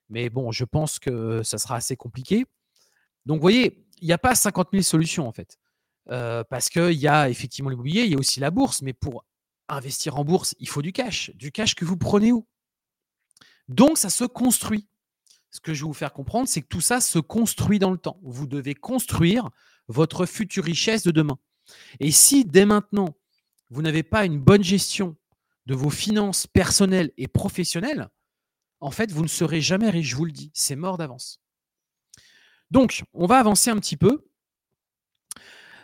Mais 0.09 0.31
bon, 0.31 0.53
je 0.53 0.65
pense 0.65 0.99
que 0.99 1.43
ça 1.43 1.59
sera 1.59 1.77
assez 1.77 1.97
compliqué. 1.97 2.47
Donc, 3.27 3.37
vous 3.37 3.43
voyez, 3.43 3.85
il 4.01 4.07
n'y 4.07 4.13
a 4.13 4.19
pas 4.19 4.35
50 4.35 4.69
000 4.73 4.83
solutions 4.83 5.29
en 5.29 5.33
fait. 5.33 5.59
Euh, 6.09 6.43
parce 6.45 6.69
qu'il 6.69 6.93
y 6.93 7.07
a 7.07 7.29
effectivement 7.29 7.69
l'immobilier, 7.71 8.03
il 8.03 8.11
y 8.11 8.15
a 8.15 8.19
aussi 8.19 8.41
la 8.41 8.51
bourse, 8.51 8.83
mais 8.83 8.93
pour 8.93 9.25
investir 9.69 10.17
en 10.17 10.25
bourse, 10.25 10.55
il 10.59 10.69
faut 10.69 10.83
du 10.83 10.93
cash. 10.93 11.31
Du 11.35 11.53
cash 11.53 11.75
que 11.75 11.85
vous 11.85 11.97
prenez 11.97 12.33
où? 12.33 12.47
Donc, 13.69 13.99
ça 13.99 14.11
se 14.11 14.25
construit. 14.25 14.89
Ce 15.51 15.61
que 15.61 15.75
je 15.75 15.83
vais 15.83 15.89
vous 15.89 15.95
faire 15.95 16.13
comprendre, 16.13 16.49
c'est 16.49 16.63
que 16.63 16.69
tout 16.69 16.81
ça 16.81 17.01
se 17.01 17.19
construit 17.19 17.79
dans 17.79 17.91
le 17.91 17.99
temps. 17.99 18.21
Vous 18.23 18.47
devez 18.47 18.75
construire 18.75 19.51
votre 19.89 20.27
future 20.27 20.65
richesse 20.65 21.03
de 21.03 21.11
demain. 21.11 21.39
Et 21.99 22.11
si 22.11 22.45
dès 22.45 22.65
maintenant, 22.65 23.17
vous 23.71 23.83
n'avez 23.83 24.03
pas 24.03 24.25
une 24.25 24.39
bonne 24.39 24.63
gestion 24.63 25.17
de 25.67 25.75
vos 25.75 25.91
finances 25.91 26.47
personnelles 26.47 27.13
et 27.17 27.29
professionnelles, 27.29 28.09
en 28.81 28.91
fait, 28.91 29.13
vous 29.13 29.23
ne 29.23 29.29
serez 29.29 29.61
jamais 29.61 29.91
riche, 29.91 30.09
je 30.09 30.17
vous 30.17 30.25
le 30.25 30.33
dis, 30.33 30.51
c'est 30.55 30.77
mort 30.77 30.97
d'avance. 30.97 31.41
Donc, 32.71 33.03
on 33.13 33.27
va 33.27 33.39
avancer 33.39 33.71
un 33.71 33.77
petit 33.77 33.97
peu. 33.97 34.25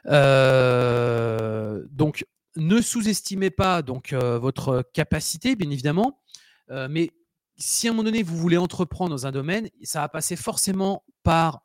Euh, 0.07 1.85
donc, 1.90 2.24
ne 2.57 2.81
sous-estimez 2.81 3.50
pas 3.50 3.83
donc 3.83 4.12
euh, 4.12 4.38
votre 4.38 4.83
capacité, 4.94 5.57
bien 5.57 5.70
évidemment, 5.70 6.22
euh, 6.70 6.88
mais 6.90 7.11
si 7.58 7.88
à 7.88 7.90
un 7.90 7.94
moment 7.94 8.04
donné 8.04 8.22
vous 8.22 8.36
voulez 8.36 8.56
entreprendre 8.56 9.10
dans 9.10 9.26
un 9.26 9.32
domaine, 9.32 9.68
ça 9.82 10.00
va 10.00 10.08
passer 10.08 10.36
forcément 10.36 11.04
par 11.22 11.62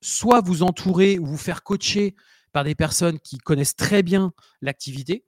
soit 0.00 0.40
vous 0.40 0.62
entourer 0.62 1.18
ou 1.18 1.26
vous 1.26 1.36
faire 1.36 1.62
coacher 1.62 2.14
par 2.52 2.64
des 2.64 2.74
personnes 2.74 3.20
qui 3.20 3.38
connaissent 3.38 3.76
très 3.76 4.02
bien 4.02 4.32
l'activité, 4.60 5.24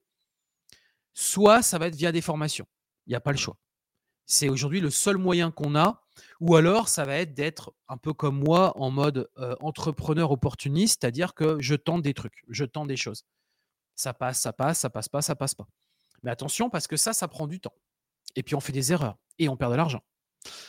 soit 1.15 1.63
ça 1.63 1.79
va 1.79 1.89
être 1.89 1.95
via 1.95 2.13
des 2.13 2.21
formations. 2.21 2.67
Il 3.07 3.11
n'y 3.11 3.17
a 3.17 3.21
pas 3.21 3.33
le 3.33 3.39
choix. 3.39 3.57
C'est 4.27 4.49
aujourd'hui 4.49 4.81
le 4.81 4.91
seul 4.91 5.19
moyen 5.19 5.51
qu'on 5.51 5.77
a, 5.77 6.03
ou 6.41 6.57
alors 6.57 6.89
ça 6.89 7.05
va 7.05 7.17
être 7.17 7.35
d'être 7.35 7.75
un 7.89 7.97
peu 7.97 8.13
comme 8.13 8.39
moi 8.39 8.77
en 8.79 8.91
mode 8.91 9.29
euh, 9.39 9.55
entrepreneur 9.61 10.31
opportuniste, 10.31 11.01
c'est-à-dire 11.01 11.35
que 11.35 11.61
je 11.61 11.75
tente 11.75 12.03
des 12.03 12.15
trucs, 12.15 12.45
je 12.49 12.65
tente 12.65 12.89
des 12.89 12.97
choses. 12.97 13.25
Ça 13.95 14.15
passe, 14.15 14.41
ça 14.41 14.53
passe, 14.53 14.81
ça 14.81 14.91
passe 14.91 15.09
pas, 15.09 15.23
ça 15.23 15.35
passe 15.35 15.55
pas. 15.55 15.67
Mais 16.23 16.31
attention 16.31 16.71
parce 16.71 16.87
que 16.87 16.97
ça, 16.97 17.13
ça 17.13 17.29
prend 17.29 17.47
du 17.47 17.61
temps. 17.61 17.75
Et 18.37 18.43
puis 18.43 18.55
on 18.55 18.61
fait 18.61 18.73
des 18.73 18.93
erreurs 18.93 19.17
et 19.39 19.49
on 19.49 19.57
perd 19.57 19.73
de 19.73 19.77
l'argent. 19.77 20.01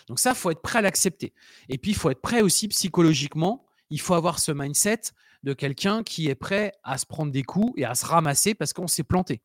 Donc 0.08 0.20
ça, 0.20 0.32
il 0.32 0.36
faut 0.36 0.52
être 0.52 0.62
prêt 0.62 0.80
à 0.80 0.82
l'accepter. 0.82 1.34
Et 1.70 1.78
puis 1.78 1.92
il 1.92 1.96
faut 1.96 2.10
être 2.10 2.22
prêt 2.22 2.42
aussi 2.42 2.68
psychologiquement. 2.68 3.66
Il 3.90 4.02
faut 4.02 4.14
avoir 4.14 4.40
ce 4.40 4.52
mindset 4.52 5.02
de 5.44 5.54
quelqu'un 5.54 6.04
qui 6.04 6.30
est 6.30 6.36
prêt 6.36 6.74
à 6.84 6.98
se 6.98 7.06
prendre 7.06 7.32
des 7.32 7.44
coups 7.44 7.74
et 7.78 7.86
à 7.86 7.96
se 7.96 8.06
ramasser 8.06 8.56
parce 8.56 8.74
qu'on 8.74 8.88
s'est 8.88 9.04
planté. 9.04 9.42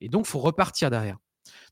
Et 0.00 0.08
donc, 0.08 0.26
il 0.26 0.30
faut 0.30 0.40
repartir 0.40 0.90
derrière. 0.90 1.18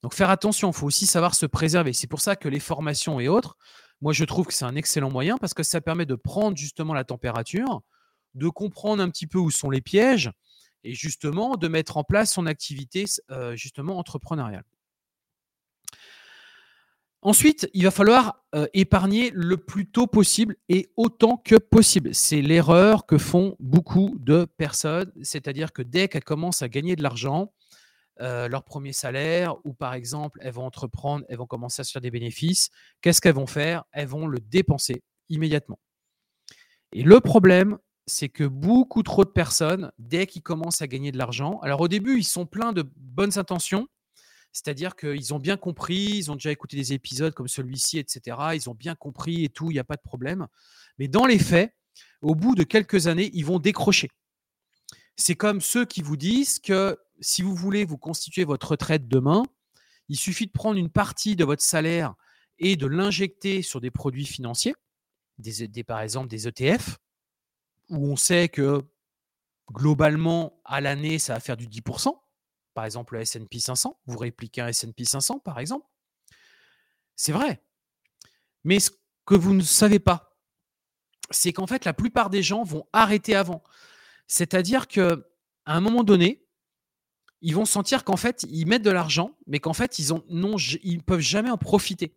Donc, 0.02 0.14
faire 0.14 0.30
attention, 0.30 0.70
il 0.70 0.74
faut 0.74 0.86
aussi 0.86 1.06
savoir 1.06 1.34
se 1.34 1.46
préserver. 1.46 1.92
C'est 1.92 2.06
pour 2.06 2.20
ça 2.20 2.36
que 2.36 2.48
les 2.48 2.60
formations 2.60 3.18
et 3.18 3.28
autres, 3.28 3.56
moi, 4.00 4.12
je 4.12 4.24
trouve 4.24 4.46
que 4.46 4.54
c'est 4.54 4.64
un 4.64 4.76
excellent 4.76 5.10
moyen 5.10 5.38
parce 5.38 5.54
que 5.54 5.62
ça 5.62 5.80
permet 5.80 6.06
de 6.06 6.14
prendre 6.14 6.56
justement 6.56 6.92
la 6.92 7.04
température, 7.04 7.82
de 8.34 8.48
comprendre 8.48 9.02
un 9.02 9.08
petit 9.08 9.26
peu 9.26 9.38
où 9.38 9.50
sont 9.50 9.70
les 9.70 9.80
pièges 9.80 10.30
et 10.84 10.94
justement 10.94 11.56
de 11.56 11.68
mettre 11.68 11.96
en 11.96 12.04
place 12.04 12.32
son 12.32 12.46
activité 12.46 13.04
euh, 13.30 13.56
justement 13.56 13.98
entrepreneuriale. 13.98 14.64
Ensuite, 17.24 17.70
il 17.72 17.84
va 17.84 17.92
falloir 17.92 18.42
euh, 18.56 18.66
épargner 18.74 19.30
le 19.32 19.56
plus 19.56 19.86
tôt 19.86 20.08
possible 20.08 20.56
et 20.68 20.90
autant 20.96 21.36
que 21.36 21.54
possible. 21.54 22.12
C'est 22.14 22.42
l'erreur 22.42 23.06
que 23.06 23.16
font 23.16 23.54
beaucoup 23.60 24.16
de 24.18 24.44
personnes, 24.44 25.12
c'est-à-dire 25.22 25.72
que 25.72 25.82
dès 25.82 26.08
qu'elles 26.08 26.24
commencent 26.24 26.62
à 26.62 26.68
gagner 26.68 26.96
de 26.96 27.02
l'argent, 27.04 27.52
euh, 28.20 28.48
leur 28.48 28.64
premier 28.64 28.92
salaire, 28.92 29.54
ou 29.64 29.72
par 29.72 29.94
exemple, 29.94 30.40
elles 30.42 30.52
vont 30.52 30.66
entreprendre, 30.66 31.24
elles 31.28 31.38
vont 31.38 31.46
commencer 31.46 31.80
à 31.82 31.84
se 31.84 31.92
faire 31.92 32.02
des 32.02 32.10
bénéfices, 32.10 32.70
qu'est-ce 33.00 33.20
qu'elles 33.20 33.34
vont 33.34 33.46
faire? 33.46 33.84
Elles 33.92 34.08
vont 34.08 34.26
le 34.26 34.40
dépenser 34.40 35.04
immédiatement. 35.28 35.78
Et 36.92 37.04
le 37.04 37.20
problème, 37.20 37.78
c'est 38.06 38.28
que 38.28 38.44
beaucoup 38.44 39.04
trop 39.04 39.24
de 39.24 39.30
personnes, 39.30 39.92
dès 39.98 40.26
qu'ils 40.26 40.42
commencent 40.42 40.82
à 40.82 40.88
gagner 40.88 41.12
de 41.12 41.18
l'argent, 41.18 41.60
alors 41.62 41.80
au 41.80 41.88
début, 41.88 42.18
ils 42.18 42.24
sont 42.24 42.46
pleins 42.46 42.72
de 42.72 42.84
bonnes 42.96 43.38
intentions, 43.38 43.86
c'est-à-dire 44.52 44.96
qu'ils 44.96 45.32
ont 45.32 45.38
bien 45.38 45.56
compris, 45.56 46.18
ils 46.18 46.30
ont 46.30 46.34
déjà 46.34 46.50
écouté 46.50 46.76
des 46.76 46.92
épisodes 46.92 47.32
comme 47.32 47.48
celui-ci, 47.48 47.98
etc. 47.98 48.36
Ils 48.54 48.68
ont 48.68 48.74
bien 48.74 48.94
compris 48.94 49.44
et 49.44 49.48
tout, 49.48 49.70
il 49.70 49.74
n'y 49.74 49.80
a 49.80 49.84
pas 49.84 49.96
de 49.96 50.02
problème. 50.02 50.46
Mais 50.98 51.08
dans 51.08 51.24
les 51.24 51.38
faits, 51.38 51.74
au 52.20 52.34
bout 52.34 52.54
de 52.54 52.62
quelques 52.62 53.06
années, 53.06 53.30
ils 53.32 53.46
vont 53.46 53.58
décrocher. 53.58 54.10
C'est 55.16 55.34
comme 55.34 55.60
ceux 55.60 55.84
qui 55.84 56.02
vous 56.02 56.16
disent 56.16 56.58
que 56.58 56.98
si 57.20 57.42
vous 57.42 57.54
voulez 57.54 57.84
vous 57.84 57.98
constituer 57.98 58.44
votre 58.44 58.72
retraite 58.72 59.08
demain, 59.08 59.42
il 60.08 60.16
suffit 60.16 60.46
de 60.46 60.52
prendre 60.52 60.78
une 60.78 60.90
partie 60.90 61.36
de 61.36 61.44
votre 61.44 61.62
salaire 61.62 62.14
et 62.58 62.76
de 62.76 62.86
l'injecter 62.86 63.62
sur 63.62 63.80
des 63.80 63.90
produits 63.90 64.26
financiers, 64.26 64.74
par 65.86 66.00
exemple 66.00 66.28
des 66.28 66.46
ETF, 66.46 66.98
où 67.88 68.06
on 68.06 68.16
sait 68.16 68.48
que 68.48 68.84
globalement, 69.70 70.60
à 70.64 70.80
l'année, 70.80 71.18
ça 71.18 71.34
va 71.34 71.40
faire 71.40 71.56
du 71.56 71.66
10% 71.66 72.14
par 72.74 72.84
exemple 72.84 73.14
le 73.14 73.20
S&P 73.22 73.58
500, 73.58 74.00
vous 74.06 74.18
répliquez 74.18 74.60
un 74.60 74.68
S&P 74.68 75.04
500 75.04 75.38
par 75.40 75.58
exemple. 75.58 75.86
C'est 77.16 77.32
vrai. 77.32 77.62
Mais 78.64 78.80
ce 78.80 78.90
que 79.26 79.34
vous 79.34 79.54
ne 79.54 79.62
savez 79.62 79.98
pas, 79.98 80.36
c'est 81.30 81.52
qu'en 81.52 81.66
fait 81.66 81.84
la 81.84 81.92
plupart 81.92 82.30
des 82.30 82.42
gens 82.42 82.62
vont 82.62 82.86
arrêter 82.92 83.34
avant. 83.34 83.62
C'est-à-dire 84.26 84.88
que 84.88 85.26
à 85.64 85.76
un 85.76 85.80
moment 85.80 86.04
donné, 86.04 86.44
ils 87.40 87.54
vont 87.54 87.64
sentir 87.64 88.04
qu'en 88.04 88.16
fait, 88.16 88.44
ils 88.48 88.66
mettent 88.66 88.82
de 88.82 88.90
l'argent, 88.90 89.36
mais 89.46 89.58
qu'en 89.58 89.72
fait, 89.72 89.98
ils 89.98 90.12
ne 90.12 91.00
peuvent 91.00 91.20
jamais 91.20 91.50
en 91.50 91.58
profiter. 91.58 92.16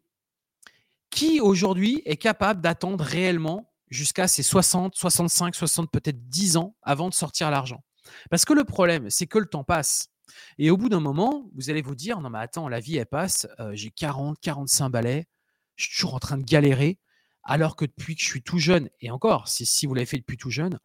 Qui 1.09 1.39
aujourd'hui 1.41 2.01
est 2.05 2.17
capable 2.17 2.61
d'attendre 2.61 3.03
réellement 3.03 3.73
jusqu'à 3.89 4.27
ses 4.27 4.43
60, 4.43 4.95
65, 4.95 5.55
60, 5.55 5.91
peut-être 5.91 6.29
10 6.29 6.57
ans 6.57 6.75
avant 6.83 7.09
de 7.09 7.13
sortir 7.13 7.49
l'argent? 7.49 7.83
Parce 8.29 8.45
que 8.45 8.53
le 8.53 8.63
problème, 8.63 9.09
c'est 9.09 9.25
que 9.25 9.39
le 9.39 9.47
temps 9.47 9.63
passe. 9.63 10.09
Et 10.57 10.71
au 10.71 10.77
bout 10.77 10.89
d'un 10.89 10.99
moment, 10.99 11.49
vous 11.55 11.69
allez 11.69 11.81
vous 11.81 11.95
dire, 11.95 12.19
non 12.21 12.29
mais 12.29 12.39
attends, 12.39 12.67
la 12.67 12.79
vie, 12.79 12.97
elle 12.97 13.05
passe, 13.05 13.47
j'ai 13.73 13.91
40, 13.91 14.39
45 14.41 14.89
balais, 14.89 15.27
je 15.75 15.85
suis 15.85 15.95
toujours 15.95 16.15
en 16.15 16.19
train 16.19 16.38
de 16.38 16.43
galérer, 16.43 16.99
alors 17.43 17.75
que 17.75 17.85
depuis 17.85 18.15
que 18.15 18.21
je 18.21 18.27
suis 18.27 18.41
tout 18.41 18.57
jeune, 18.57 18.89
et 19.01 19.11
encore, 19.11 19.47
si, 19.47 19.85
vous 19.85 19.93
l'avez 19.93 20.05
fait 20.05 20.17
depuis 20.17 20.38
tout 20.38 20.49
jeune, 20.49 20.79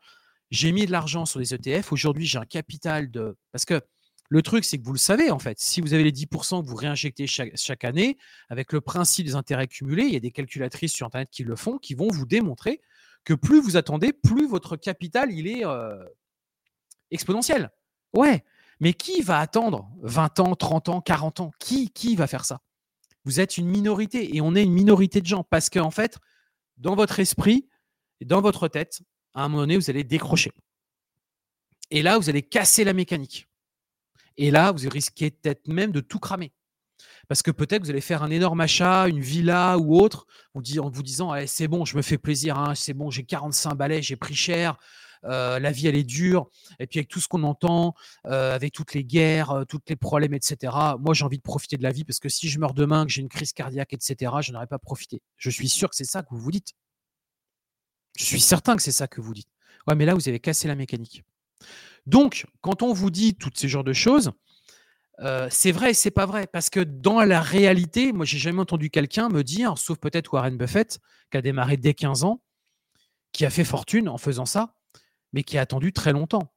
j'ai 0.51 0.73
mis 0.73 0.85
de 0.85 0.93
l'argent 0.93 1.25
sur 1.25 1.41
des 1.41 1.55
ETF. 1.55 1.93
Aujourd'hui, 1.93 2.27
j'ai 2.27 2.39
un 2.39 2.45
capital 2.45 3.11
de... 3.11 3.37
Parce 3.53 3.65
que 3.65 3.81
le 4.29 4.43
truc, 4.43 4.65
c'est 4.65 4.79
que 4.79 4.85
vous 4.85 4.93
le 4.93 4.99
savez, 4.99 5.31
en 5.31 5.39
fait, 5.39 5.59
si 5.59 5.81
vous 5.81 5.95
avez 5.95 6.05
les 6.05 6.13
10% 6.13 6.63
que 6.63 6.69
vous 6.69 6.77
réinjectez 6.77 7.27
chaque, 7.27 7.85
année, 7.85 8.19
avec 8.49 8.73
le 8.73 8.81
principe 8.81 9.27
des 9.27 9.35
intérêts 9.35 9.67
cumulés, 9.67 10.05
il 10.05 10.13
y 10.13 10.17
a 10.17 10.21
des 10.21 10.31
calculatrices 10.31 10.93
sur 10.93 11.07
Internet 11.07 11.31
qui 11.31 11.45
le 11.45 11.57
font, 11.57 11.79
qui 11.79 11.95
vont 11.95 12.09
vous 12.09 12.27
démontrer 12.27 12.81
que 13.25 13.35
plus 13.35 13.61
vous 13.61 13.77
attendez, 13.77 14.13
plus 14.13 14.47
votre 14.47 14.77
capital, 14.77 15.33
il 15.33 15.47
est 15.47 15.65
exponentiel. 17.11 17.71
Ouais, 18.13 18.45
mais 18.81 18.95
qui 18.95 19.21
va 19.21 19.39
attendre 19.39 19.89
20 20.03 20.41
ans, 20.41 20.57
30 20.57 20.89
ans, 20.89 21.01
40 21.01 21.41
ans? 21.41 21.51
Qui, 21.59 21.91
qui 21.91 22.17
va 22.17 22.27
faire 22.27 22.45
ça? 22.45 22.61
Vous 23.25 23.39
êtes 23.39 23.59
une 23.59 23.69
minorité 23.69 24.35
et 24.35 24.41
on 24.41 24.55
est 24.55 24.65
une 24.65 24.73
minorité 24.73 25.21
de 25.21 25.27
gens 25.27 25.45
parce 25.45 25.69
qu'en 25.69 25.91
fait, 25.91 26.19
dans 26.79 26.97
votre 26.97 27.21
esprit 27.21 27.69
et 28.21 28.25
dans 28.25 28.41
votre 28.41 28.69
tête, 28.69 29.01
à 29.35 29.45
un 29.45 29.49
moment 29.49 29.63
donné, 29.63 29.77
vous 29.77 29.91
allez 29.91 30.05
décrocher. 30.05 30.53
Et 31.91 32.03
là, 32.03 32.19
vous 32.19 32.31
allez 32.31 32.43
casser 32.43 32.85
la 32.85 32.95
mécanique. 32.95 33.49
Et 34.37 34.51
là, 34.51 34.73
vous 34.73 34.89
risquez 34.89 35.31
peut-être 35.31 35.69
même 35.69 35.93
de 35.93 36.01
tout 36.01 36.19
cramer. 36.19 36.53
Parce 37.29 37.43
que 37.43 37.51
peut-être 37.51 37.85
vous 37.85 37.91
allez 37.91 38.01
faire 38.01 38.23
un 38.23 38.31
énorme 38.31 38.61
achat, 38.61 39.09
une 39.09 39.21
villa 39.21 39.79
ou 39.79 39.99
autre, 39.99 40.27
en 40.55 40.61
vous 40.91 41.03
disant 41.03 41.35
«Eh, 41.35 41.47
c'est 41.47 41.69
bon, 41.69 41.85
je 41.85 41.97
me 41.97 42.03
fais 42.03 42.19
plaisir, 42.19 42.59
hein, 42.59 42.75
c'est 42.75 42.95
bon, 42.95 43.11
j'ai 43.11 43.25
45 43.25 43.75
balais, 43.75 44.03
j'ai 44.03 44.17
pris 44.17 44.35
cher, 44.35 44.77
la 45.23 45.73
vie 45.73 45.87
elle 45.87 45.97
est 45.97 46.05
dure, 46.05 46.49
et 46.79 46.87
puis 46.87 46.99
avec 46.99 47.09
tout 47.09 47.21
ce 47.21 47.29
qu'on 47.29 47.43
entend, 47.43 47.95
euh, 48.27 48.55
avec 48.55 48.73
toutes 48.73 48.95
les 48.95 49.05
guerres, 49.05 49.51
euh, 49.51 49.65
tous 49.65 49.81
les 49.89 49.97
problèmes, 49.97 50.35
etc. 50.35 50.73
Moi 50.99 51.15
j'ai 51.15 51.25
envie 51.25 51.39
de 51.39 51.43
profiter 51.43 51.77
de 51.77 51.83
la 51.83 51.93
vie 51.93 52.05
parce 52.05 52.19
que 52.19 52.29
si 52.29 52.49
je 52.49 52.59
meurs 52.59 52.75
demain, 52.75 53.05
que 53.05 53.13
j'ai 53.13 53.21
une 53.21 53.29
crise 53.29 53.53
cardiaque, 53.53 53.93
etc., 53.93 54.33
je 54.41 54.53
n'aurais 54.53 54.67
pas 54.67 54.79
profité. 54.79 55.23
Je 55.37 55.51
suis 55.51 55.69
sûr 55.69 55.89
que 55.91 55.97
c'est 55.97 56.05
ça 56.05 56.23
que 56.23 56.29
vous 56.31 56.41
vous 56.41 56.51
dites. 56.51 56.73
Je 58.19 58.25
suis 58.25 58.41
certain 58.41 58.77
que 58.77 58.83
c'est 58.83 58.93
ça 58.93 59.07
que 59.09 59.21
vous 59.21 59.35
dites. 59.35 59.49
Ouais, 59.87 59.95
mais 59.95 60.05
là 60.05 60.15
vous 60.15 60.29
avez 60.29 60.41
cassé 60.41 60.69
la 60.69 60.75
mécanique. 60.75 61.23
Donc, 62.07 62.47
quand 62.63 62.83
on 62.83 62.93
vous 62.93 63.11
dit 63.11 63.35
toutes 63.35 63.59
ces 63.59 63.69
genres 63.69 63.85
de 63.85 63.93
choses, 63.93 64.33
c'est 65.51 65.71
vrai 65.71 65.91
et 65.91 65.95
c'est 65.95 66.11
pas 66.11 66.25
vrai. 66.25 66.47
Parce 66.47 66.71
que 66.71 66.81
dans 66.81 67.23
la 67.23 67.43
réalité, 67.43 68.13
moi, 68.13 68.25
j'ai 68.25 68.39
jamais 68.39 68.61
entendu 68.61 68.89
quelqu'un 68.89 69.29
me 69.29 69.45
dire, 69.45 69.77
sauf 69.77 69.99
peut-être 69.99 70.33
Warren 70.33 70.57
Buffett, 70.57 70.99
qui 71.31 71.37
a 71.37 71.43
démarré 71.43 71.77
dès 71.77 71.93
15 71.93 72.25
ans, 72.25 72.41
qui 73.33 73.45
a 73.45 73.51
fait 73.51 73.65
fortune 73.65 74.09
en 74.09 74.17
faisant 74.17 74.47
ça, 74.47 74.75
mais 75.33 75.43
qui 75.43 75.59
a 75.59 75.63
attendu 75.63 75.93
très 75.93 76.13
longtemps. 76.13 76.53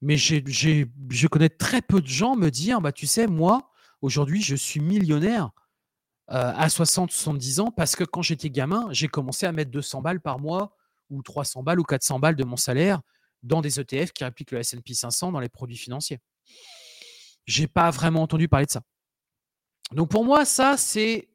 Mais 0.00 0.16
je 0.16 1.26
connais 1.26 1.48
très 1.48 1.80
peu 1.80 2.00
de 2.00 2.06
gens 2.06 2.36
me 2.36 2.50
dire, 2.50 2.80
bah, 2.80 2.92
tu 2.92 3.06
sais, 3.06 3.26
moi, 3.26 3.70
aujourd'hui, 4.02 4.42
je 4.42 4.54
suis 4.54 4.80
millionnaire 4.80 5.50
euh, 6.30 6.52
à 6.54 6.68
60-70 6.68 7.60
ans 7.60 7.70
parce 7.70 7.96
que 7.96 8.04
quand 8.04 8.22
j'étais 8.22 8.50
gamin, 8.50 8.88
j'ai 8.90 9.08
commencé 9.08 9.46
à 9.46 9.52
mettre 9.52 9.70
200 9.70 10.02
balles 10.02 10.20
par 10.20 10.38
mois 10.38 10.76
ou 11.10 11.22
300 11.22 11.62
balles 11.62 11.80
ou 11.80 11.84
400 11.84 12.18
balles 12.18 12.36
de 12.36 12.44
mon 12.44 12.56
salaire 12.56 13.00
dans 13.42 13.60
des 13.60 13.78
ETF 13.78 14.12
qui 14.12 14.24
répliquent 14.24 14.50
le 14.52 14.58
S&P 14.58 14.94
500 14.94 15.32
dans 15.32 15.40
les 15.40 15.48
produits 15.48 15.76
financiers. 15.76 16.18
J'ai 17.46 17.66
pas 17.66 17.90
vraiment 17.90 18.22
entendu 18.22 18.48
parler 18.48 18.66
de 18.66 18.70
ça. 18.70 18.82
Donc 19.92 20.10
pour 20.10 20.24
moi, 20.24 20.44
ça, 20.44 20.76
c'est 20.76 21.28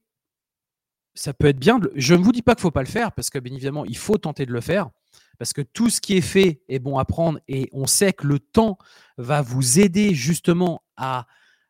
ça 1.13 1.33
peut 1.33 1.47
être 1.47 1.59
bien. 1.59 1.79
Je 1.95 2.15
ne 2.15 2.23
vous 2.23 2.31
dis 2.31 2.41
pas 2.41 2.55
qu'il 2.55 2.61
ne 2.61 2.63
faut 2.63 2.71
pas 2.71 2.83
le 2.83 2.87
faire, 2.87 3.11
parce 3.11 3.29
que 3.29 3.39
bien 3.39 3.53
évidemment, 3.53 3.85
il 3.85 3.97
faut 3.97 4.17
tenter 4.17 4.45
de 4.45 4.51
le 4.51 4.61
faire. 4.61 4.89
Parce 5.39 5.53
que 5.53 5.61
tout 5.61 5.89
ce 5.89 6.01
qui 6.01 6.17
est 6.17 6.21
fait 6.21 6.61
est 6.67 6.79
bon 6.79 6.99
à 6.99 7.05
prendre 7.05 7.39
et 7.47 7.69
on 7.71 7.87
sait 7.87 8.13
que 8.13 8.27
le 8.27 8.39
temps 8.39 8.77
va 9.17 9.41
vous 9.41 9.79
aider 9.79 10.13
justement 10.13 10.83
à 10.97 11.27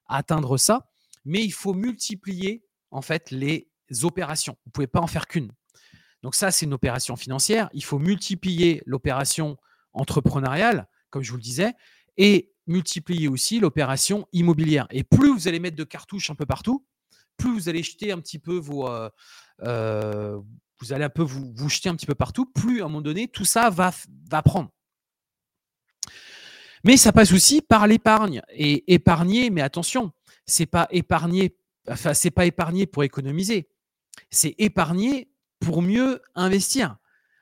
atteindre 0.07 0.57
ça, 0.57 0.89
mais 1.23 1.43
il 1.43 1.53
faut 1.53 1.75
multiplier 1.75 2.65
en 2.89 3.03
fait 3.03 3.29
les 3.29 3.69
opérations. 4.01 4.57
Vous 4.65 4.69
ne 4.69 4.71
pouvez 4.71 4.87
pas 4.87 4.99
en 4.99 5.07
faire 5.07 5.27
qu'une. 5.27 5.51
Donc 6.23 6.33
ça, 6.33 6.49
c'est 6.49 6.65
une 6.65 6.73
opération 6.73 7.15
financière. 7.15 7.69
Il 7.73 7.83
faut 7.83 7.99
multiplier 7.99 8.81
l'opération 8.87 9.55
entrepreneuriale, 9.93 10.87
comme 11.11 11.21
je 11.21 11.29
vous 11.29 11.37
le 11.37 11.43
disais, 11.43 11.73
et 12.17 12.51
multiplier 12.65 13.27
aussi 13.27 13.59
l'opération 13.59 14.27
immobilière. 14.33 14.87
Et 14.89 15.03
plus 15.03 15.31
vous 15.31 15.47
allez 15.47 15.59
mettre 15.59 15.77
de 15.77 15.83
cartouches 15.83 16.31
un 16.31 16.35
peu 16.35 16.47
partout, 16.47 16.85
plus 17.37 17.53
vous 17.53 17.69
allez 17.69 17.83
jeter 17.83 18.11
un 18.11 18.19
petit 18.19 18.39
peu 18.39 18.57
vos... 18.57 18.89
Euh, 18.89 19.09
euh, 19.61 20.39
vous 20.79 20.93
allez 20.93 21.03
un 21.03 21.09
peu 21.09 21.23
vous, 21.23 21.51
vous, 21.55 21.69
jeter 21.69 21.89
un 21.89 21.95
petit 21.95 22.05
peu 22.05 22.15
partout, 22.15 22.45
plus 22.45 22.81
à 22.81 22.85
un 22.85 22.87
moment 22.87 23.01
donné, 23.01 23.27
tout 23.27 23.45
ça 23.45 23.69
va, 23.69 23.93
va 24.29 24.41
prendre. 24.41 24.69
Mais 26.83 26.97
ça 26.97 27.11
passe 27.11 27.33
aussi 27.33 27.61
par 27.61 27.87
l'épargne. 27.87 28.41
Et 28.51 28.93
épargner, 28.93 29.49
mais 29.49 29.61
attention, 29.61 30.11
c'est 30.45 30.65
pas 30.65 30.87
épargner, 30.91 31.57
c'est 32.13 32.31
pas 32.31 32.45
épargner 32.45 32.85
pour 32.87 33.03
économiser. 33.03 33.69
C'est 34.31 34.55
épargner 34.57 35.29
pour 35.59 35.81
mieux 35.81 36.21
investir. 36.35 36.97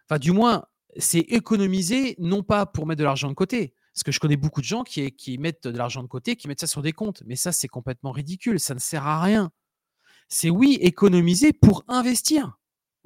Enfin, 0.09 0.17
du 0.17 0.31
moins, 0.31 0.65
c'est 0.97 1.19
économiser 1.19 2.15
non 2.17 2.41
pas 2.41 2.65
pour 2.65 2.87
mettre 2.87 2.99
de 2.99 3.03
l'argent 3.03 3.29
de 3.29 3.35
côté. 3.35 3.75
Parce 3.93 4.03
que 4.03 4.11
je 4.11 4.19
connais 4.19 4.37
beaucoup 4.37 4.61
de 4.61 4.65
gens 4.65 4.83
qui 4.83 5.37
mettent 5.39 5.67
de 5.67 5.77
l'argent 5.77 6.03
de 6.03 6.07
côté, 6.07 6.35
qui 6.35 6.47
mettent 6.47 6.59
ça 6.59 6.67
sur 6.67 6.81
des 6.81 6.93
comptes. 6.93 7.23
Mais 7.25 7.35
ça, 7.35 7.51
c'est 7.51 7.67
complètement 7.67 8.11
ridicule. 8.11 8.59
Ça 8.59 8.75
ne 8.75 8.79
sert 8.79 9.05
à 9.05 9.21
rien. 9.21 9.51
C'est 10.29 10.49
oui, 10.49 10.77
économiser 10.81 11.53
pour 11.53 11.83
investir. 11.87 12.56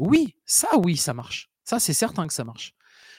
Oui, 0.01 0.35
ça, 0.45 0.67
oui, 0.83 0.97
ça 0.97 1.13
marche. 1.13 1.51
Ça, 1.63 1.79
c'est 1.79 1.93
certain 1.93 2.25
que 2.25 2.33
ça 2.33 2.43
marche. 2.43 2.73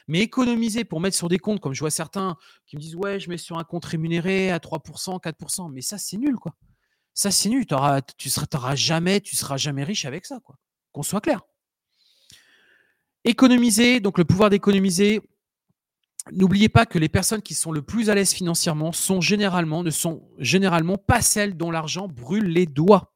Mais 0.08 0.18
économiser 0.18 0.84
pour 0.84 1.00
mettre 1.00 1.16
sur 1.16 1.28
des 1.28 1.38
comptes, 1.38 1.60
comme 1.60 1.74
je 1.74 1.80
vois 1.80 1.92
certains 1.92 2.36
qui 2.66 2.74
me 2.74 2.80
disent 2.80 2.96
Ouais, 2.96 3.20
je 3.20 3.30
mets 3.30 3.38
sur 3.38 3.56
un 3.56 3.62
compte 3.62 3.84
rémunéré 3.84 4.50
à 4.50 4.58
3%, 4.58 5.20
4%, 5.22 5.70
mais 5.72 5.80
ça, 5.80 5.96
c'est 5.96 6.16
nul, 6.16 6.34
quoi. 6.34 6.56
Ça, 7.14 7.30
c'est 7.30 7.48
nul. 7.50 7.66
tu 7.66 7.74
ne 8.28 8.30
seras, 8.30 8.74
jamais, 8.74 9.20
tu 9.20 9.36
seras 9.36 9.56
jamais 9.56 9.84
riche 9.84 10.06
avec 10.06 10.26
ça, 10.26 10.40
quoi. 10.40 10.56
Qu'on 10.90 11.04
soit 11.04 11.20
clair. 11.20 11.42
Économiser, 13.24 14.00
donc 14.00 14.18
le 14.18 14.24
pouvoir 14.24 14.50
d'économiser. 14.50 15.20
N'oubliez 16.32 16.68
pas 16.68 16.84
que 16.84 16.98
les 16.98 17.08
personnes 17.08 17.42
qui 17.42 17.54
sont 17.54 17.70
le 17.70 17.82
plus 17.82 18.10
à 18.10 18.16
l'aise 18.16 18.32
financièrement 18.32 18.90
sont 18.90 19.20
généralement, 19.20 19.84
ne 19.84 19.90
sont 19.90 20.28
généralement 20.38 20.98
pas 20.98 21.22
celles 21.22 21.56
dont 21.56 21.70
l'argent 21.70 22.08
brûle 22.08 22.46
les 22.46 22.66
doigts. 22.66 23.11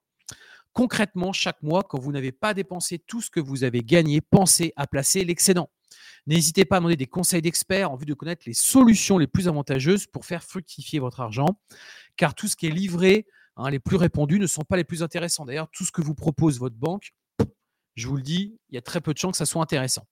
Concrètement, 0.77 1.33
chaque 1.33 1.63
mois, 1.63 1.83
quand 1.85 1.99
vous 1.99 2.13
n'avez 2.13 2.33
pas 2.33 2.53
dépensé 2.53 2.99
tout 2.99 3.23
ce 3.23 3.31
que 3.31 3.41
vous 3.41 3.65
avez 3.65 3.81
gagné, 3.81 4.21
pensez 4.21 4.75
à 4.77 4.87
placer 4.87 5.25
l'excédent. 5.25 5.71
N'hésitez 6.27 6.67
pas 6.67 6.77
à 6.77 6.81
demander 6.81 6.97
des 6.97 7.07
conseils 7.07 7.41
d'experts 7.41 7.91
en 7.91 7.97
vue 7.97 8.05
de 8.05 8.13
connaître 8.13 8.43
les 8.47 8.53
solutions 8.53 9.17
les 9.17 9.27
plus 9.27 9.49
avantageuses 9.49 10.07
pour 10.07 10.27
faire 10.27 10.45
fructifier 10.45 10.99
votre 10.99 11.21
argent, 11.21 11.59
car 12.19 12.35
tout 12.35 12.47
ce 12.47 12.57
qui 12.57 12.67
est 12.67 12.71
livré, 12.71 13.25
hein, 13.57 13.71
les 13.71 13.79
plus 13.79 13.97
répandus, 13.97 14.39
ne 14.39 14.47
sont 14.47 14.65
pas 14.65 14.77
les 14.77 14.85
plus 14.85 15.03
intéressants. 15.03 15.47
D'ailleurs, 15.47 15.71
tout 15.71 15.87
ce 15.87 15.93
que 15.93 16.03
vous 16.03 16.15
propose 16.15 16.59
votre 16.59 16.77
banque, 16.77 17.15
je 17.95 18.07
vous 18.07 18.17
le 18.17 18.23
dis, 18.23 18.59
il 18.69 18.75
y 18.75 18.79
a 18.79 18.83
très 18.83 19.01
peu 19.01 19.15
de 19.15 19.19
chances 19.19 19.33
que 19.33 19.39
ça 19.39 19.47
soit 19.47 19.63
intéressant. 19.63 20.07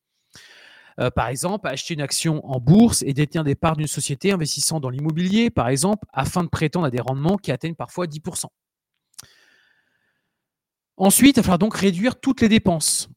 Euh, 0.99 1.11
par 1.11 1.29
exemple, 1.29 1.69
acheter 1.69 1.93
une 1.93 2.01
action 2.01 2.41
en 2.47 2.59
bourse 2.59 3.03
et 3.03 3.13
détenir 3.13 3.45
des 3.45 3.55
parts 3.55 3.77
d'une 3.77 3.87
société 3.87 4.33
investissant 4.33 4.81
dans 4.81 4.89
l'immobilier, 4.89 5.51
par 5.51 5.69
exemple, 5.69 6.09
afin 6.15 6.43
de 6.43 6.49
prétendre 6.49 6.87
à 6.87 6.91
des 6.91 7.03
rendements 7.03 7.37
qui 7.37 7.53
atteignent 7.53 7.75
parfois 7.75 8.07
10%. 8.07 8.47
Ensuite, 10.97 11.37
il 11.37 11.41
va 11.41 11.43
falloir 11.43 11.59
donc 11.59 11.77
réduire 11.77 12.21
toutes 12.21 12.41
les 12.41 12.49
dépenses 12.49 13.09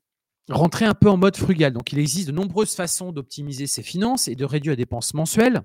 rentrer 0.49 0.85
un 0.85 0.93
peu 0.93 1.09
en 1.09 1.17
mode 1.17 1.37
frugal. 1.37 1.73
Donc, 1.73 1.91
il 1.91 1.99
existe 1.99 2.27
de 2.27 2.33
nombreuses 2.33 2.75
façons 2.75 3.11
d'optimiser 3.11 3.67
ses 3.67 3.83
finances 3.83 4.27
et 4.27 4.35
de 4.35 4.45
réduire 4.45 4.73
les 4.73 4.77
dépenses 4.77 5.13
mensuelles. 5.13 5.61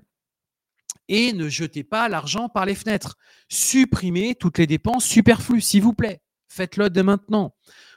Et 1.09 1.33
ne 1.33 1.49
jetez 1.49 1.83
pas 1.83 2.09
l'argent 2.09 2.49
par 2.49 2.65
les 2.65 2.75
fenêtres. 2.75 3.17
Supprimez 3.49 4.35
toutes 4.35 4.57
les 4.57 4.67
dépenses 4.67 5.05
superflues, 5.05 5.61
s'il 5.61 5.83
vous 5.83 5.93
plaît. 5.93 6.21
Faites-le 6.47 6.89
de 6.89 7.01
maintenant. 7.01 7.55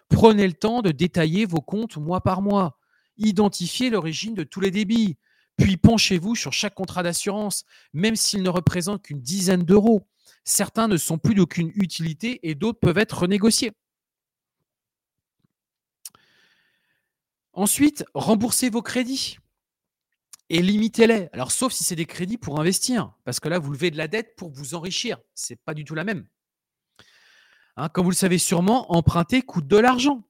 Prenez 0.09 0.47
le 0.47 0.55
temps 0.55 0.83
de 0.83 0.91
détailler 0.91 1.47
vos 1.47 1.61
comptes 1.61 1.97
mois 1.97 2.21
par 2.21 2.43
mois. 2.43 2.79
Identifiez 3.17 3.91
l'origine 3.91 4.35
de 4.35 4.45
tous 4.45 4.61
les 4.61 4.71
débits. 4.71 5.19
Puis 5.57 5.77
penchez-vous 5.77 6.35
sur 6.35 6.53
chaque 6.53 6.75
contrat 6.75 7.03
d'assurance, 7.03 7.65
même 7.93 8.17
s'il 8.17 8.43
ne 8.43 8.51
représente 8.51 9.03
qu'une 9.03 9.21
dizaine 9.21 9.63
d'euros. 9.63 10.07
Certains 10.45 10.87
ne 10.87 10.97
sont 10.97 11.19
plus 11.19 11.35
d'aucune 11.35 11.73
utilité 11.75 12.41
et 12.43 12.55
d'autres 12.55 12.79
peuvent 12.79 12.99
être 12.99 13.21
renégociés. 13.21 13.73
Ensuite, 17.57 18.05
remboursez 18.13 18.69
vos 18.69 18.83
crédits 18.83 19.39
et 20.51 20.61
limitez-les. 20.61 21.31
Alors, 21.33 21.51
sauf 21.51 21.73
si 21.73 21.85
c'est 21.85 21.97
des 21.97 22.05
crédits 22.05 22.37
pour 22.37 22.61
investir, 22.61 23.15
parce 23.25 23.41
que 23.41 23.49
là, 23.49 23.59
vous 23.59 23.73
levez 23.73 23.91
de 23.91 23.97
la 23.97 24.09
dette 24.09 24.37
pour 24.37 24.51
vous 24.51 24.75
enrichir. 24.75 25.19
Ce 25.35 25.55
n'est 25.55 25.59
pas 25.65 25.73
du 25.73 25.83
tout 25.83 25.95
la 25.95 26.05
même. 26.05 26.27
Hein, 27.77 27.89
comme 27.89 28.05
vous 28.05 28.11
le 28.11 28.17
savez 28.17 28.37
sûrement, 28.37 28.93
emprunter 28.93 29.41
coûte 29.41 29.67
de 29.67 29.79
l'argent. 29.79 30.23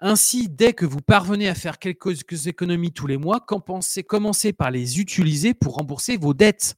Ainsi, 0.00 0.48
dès 0.48 0.72
que 0.72 0.84
vous 0.84 1.00
parvenez 1.00 1.48
à 1.48 1.54
faire 1.54 1.78
quelques 1.78 2.48
économies 2.48 2.92
tous 2.92 3.06
les 3.06 3.18
mois, 3.18 3.38
commencez 3.40 4.52
par 4.52 4.72
les 4.72 4.98
utiliser 4.98 5.54
pour 5.54 5.76
rembourser 5.76 6.16
vos 6.16 6.34
dettes. 6.34 6.74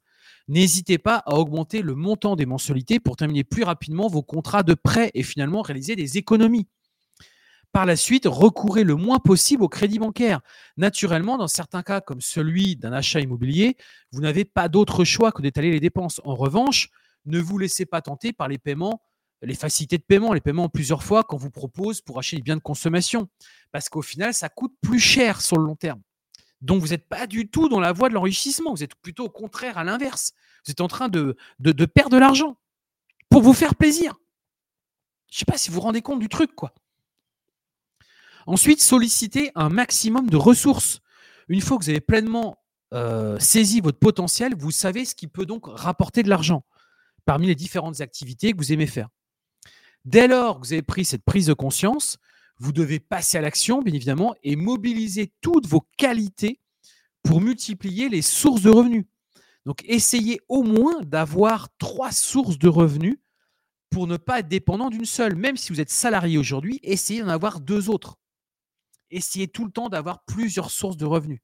N'hésitez 0.47 0.99
pas 0.99 1.23
à 1.25 1.37
augmenter 1.37 1.81
le 1.81 1.95
montant 1.95 2.37
des 2.37 2.47
mensualités 2.47 3.01
pour 3.01 3.17
terminer 3.17 3.45
plus 3.45 3.65
rapidement 3.65 4.09
vos 4.09 4.23
contrats 4.23 4.63
de 4.63 4.75
prêt 4.75 5.11
et 5.15 5.23
finalement 5.23 5.63
réaliser 5.63 5.97
des 5.97 6.19
économies. 6.19 6.69
Par 7.73 7.87
la 7.87 7.97
suite, 7.97 8.25
recourez 8.27 8.83
le 8.83 8.95
moins 8.95 9.19
possible 9.19 9.63
au 9.63 9.69
crédit 9.69 9.99
bancaire. 9.99 10.41
Naturellement, 10.77 11.37
dans 11.37 11.49
certains 11.49 11.83
cas, 11.83 12.01
comme 12.01 12.21
celui 12.21 12.77
d'un 12.77 12.93
achat 12.93 13.21
immobilier, 13.21 13.77
vous 14.11 14.21
n'avez 14.21 14.45
pas 14.45 14.69
d'autre 14.69 15.05
choix 15.05 15.33
que 15.33 15.43
d'étaler 15.43 15.71
les 15.71 15.81
dépenses. 15.81 16.21
En 16.25 16.35
revanche, 16.35 16.89
ne 17.27 17.39
vous 17.39 17.59
laissez 17.59 17.85
pas 17.85 18.01
tenter 18.01 18.33
par 18.33 18.49
les 18.49 18.59
paiements, 18.59 19.03
les 19.43 19.55
facilités 19.55 19.99
de 19.99 20.03
paiement, 20.03 20.33
les 20.33 20.41
paiements 20.41 20.65
en 20.65 20.69
plusieurs 20.69 21.03
fois 21.03 21.23
qu'on 21.23 21.37
vous 21.37 21.51
propose 21.51 22.01
pour 22.01 22.19
acheter 22.19 22.37
des 22.37 22.43
biens 22.43 22.57
de 22.57 22.63
consommation. 22.63 23.29
Parce 23.71 23.89
qu'au 23.89 24.03
final, 24.03 24.33
ça 24.35 24.49
coûte 24.49 24.73
plus 24.81 24.99
cher 24.99 25.41
sur 25.41 25.59
le 25.59 25.65
long 25.65 25.77
terme. 25.77 26.01
Donc, 26.61 26.81
vous 26.81 26.89
n'êtes 26.89 27.07
pas 27.07 27.29
du 27.29 27.49
tout 27.49 27.69
dans 27.69 27.79
la 27.81 27.93
voie 27.93 28.09
de 28.09 28.15
l'enrichissement. 28.15 28.73
Vous 28.73 28.83
êtes 28.83 28.97
plutôt 28.97 29.27
au 29.27 29.31
contraire 29.31 29.79
à 29.79 29.85
l'inverse. 29.85 30.33
Vous 30.65 30.73
êtes 30.73 30.81
en 30.81 30.89
train 30.89 31.09
de 31.09 31.37
perdre 31.85 32.11
de 32.11 32.19
l'argent 32.19 32.57
pour 33.29 33.43
vous 33.43 33.53
faire 33.53 33.77
plaisir. 33.77 34.17
Je 35.31 35.37
ne 35.37 35.39
sais 35.41 35.45
pas 35.45 35.59
si 35.59 35.69
vous 35.69 35.75
vous 35.75 35.83
rendez 35.83 36.01
compte 36.01 36.19
du 36.19 36.29
truc, 36.29 36.55
quoi. 36.55 36.73
Ensuite, 38.49 38.81
sollicitez 38.81 39.53
un 39.55 39.69
maximum 39.69 40.31
de 40.31 40.39
ressources. 40.39 41.01
Une 41.49 41.61
fois 41.61 41.77
que 41.77 41.85
vous 41.85 41.91
avez 41.91 42.01
pleinement 42.01 42.57
euh, 42.95 43.39
saisi 43.39 43.83
votre 43.83 43.99
potentiel, 43.99 44.55
vous 44.57 44.71
savez 44.71 45.05
ce 45.05 45.15
qui 45.15 45.27
peut 45.27 45.45
donc 45.45 45.67
rapporter 45.67 46.23
de 46.23 46.31
l'argent 46.31 46.65
parmi 47.27 47.47
les 47.47 47.55
différentes 47.55 48.01
activités 48.01 48.53
que 48.53 48.57
vous 48.57 48.73
aimez 48.73 48.87
faire. 48.87 49.11
Dès 50.07 50.29
lors 50.29 50.59
que 50.59 50.67
vous 50.67 50.73
avez 50.73 50.81
pris 50.81 51.05
cette 51.05 51.27
prise 51.27 51.45
de 51.45 51.53
conscience, 51.53 52.17
vous 52.57 52.73
devez 52.73 53.01
passer 53.01 53.37
à 53.37 53.43
l'action, 53.43 53.83
bien 53.83 53.93
évidemment, 53.93 54.35
et 54.43 54.57
mobiliser 54.57 55.31
toutes 55.43 55.67
vos 55.67 55.87
qualités 55.99 56.59
pour 57.23 57.43
multiplier 57.43 58.09
les 58.09 58.23
sources 58.23 58.63
de 58.63 58.71
revenus. 58.71 59.05
Donc, 59.67 59.85
essayez 59.85 60.41
au 60.49 60.63
moins 60.63 61.03
d'avoir 61.03 61.69
trois 61.77 62.13
sources 62.13 62.59
de 62.59 62.69
revenus 62.69 63.19
pour 63.91 64.07
ne 64.07 64.17
pas 64.17 64.39
être 64.39 64.49
dépendant 64.49 64.89
d'une 64.89 65.05
seule. 65.05 65.37
Même 65.37 65.59
si 65.59 65.71
vous 65.71 65.83
êtes 65.83 65.91
salarié 65.91 66.39
aujourd'hui, 66.39 66.81
essayez 66.83 67.21
d'en 67.21 67.29
avoir 67.29 67.61
deux 67.61 67.91
autres 67.91 68.18
essayez 69.11 69.49
tout 69.49 69.65
le 69.65 69.71
temps 69.71 69.89
d'avoir 69.89 70.25
plusieurs 70.25 70.71
sources 70.71 70.97
de 70.97 71.07
revenus. 71.07 71.41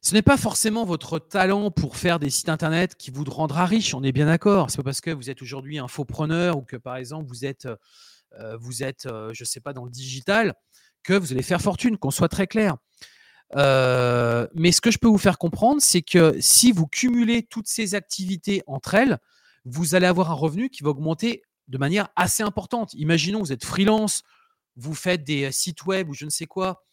Ce 0.00 0.14
n'est 0.14 0.22
pas 0.22 0.36
forcément 0.36 0.84
votre 0.84 1.18
talent 1.18 1.70
pour 1.70 1.96
faire 1.96 2.20
des 2.20 2.30
sites 2.30 2.48
internet 2.48 2.94
qui 2.94 3.10
vous 3.10 3.24
rendra 3.24 3.66
riche, 3.66 3.94
on 3.94 4.02
est 4.04 4.12
bien 4.12 4.26
d'accord. 4.26 4.70
C'est 4.70 4.76
pas 4.76 4.84
parce 4.84 5.00
que 5.00 5.10
vous 5.10 5.28
êtes 5.28 5.42
aujourd'hui 5.42 5.78
un 5.78 5.88
faux 5.88 6.04
preneur 6.04 6.56
ou 6.56 6.62
que 6.62 6.76
par 6.76 6.96
exemple 6.96 7.26
vous 7.28 7.44
êtes, 7.44 7.66
euh, 7.66 7.76
euh, 9.06 9.30
je 9.32 9.44
sais 9.44 9.60
pas, 9.60 9.72
dans 9.72 9.84
le 9.84 9.90
digital 9.90 10.54
que 11.02 11.14
vous 11.14 11.32
allez 11.32 11.42
faire 11.42 11.60
fortune, 11.60 11.98
qu'on 11.98 12.12
soit 12.12 12.28
très 12.28 12.46
clair. 12.46 12.76
Euh, 13.56 14.46
mais 14.54 14.72
ce 14.72 14.80
que 14.80 14.90
je 14.90 14.98
peux 14.98 15.08
vous 15.08 15.18
faire 15.18 15.38
comprendre, 15.38 15.80
c'est 15.80 16.02
que 16.02 16.36
si 16.38 16.70
vous 16.70 16.86
cumulez 16.86 17.42
toutes 17.42 17.66
ces 17.66 17.94
activités 17.94 18.62
entre 18.66 18.94
elles, 18.94 19.18
vous 19.64 19.94
allez 19.94 20.06
avoir 20.06 20.30
un 20.30 20.34
revenu 20.34 20.70
qui 20.70 20.82
va 20.82 20.90
augmenter 20.90 21.42
de 21.66 21.78
manière 21.78 22.08
assez 22.14 22.42
importante. 22.42 22.94
Imaginons 22.94 23.40
vous 23.40 23.52
êtes 23.52 23.64
freelance 23.64 24.22
vous 24.78 24.94
faites 24.94 25.24
des 25.24 25.50
sites 25.52 25.84
web 25.84 26.08
ou 26.08 26.14
je 26.14 26.24
ne 26.24 26.30
sais 26.30 26.46
quoi, 26.46 26.84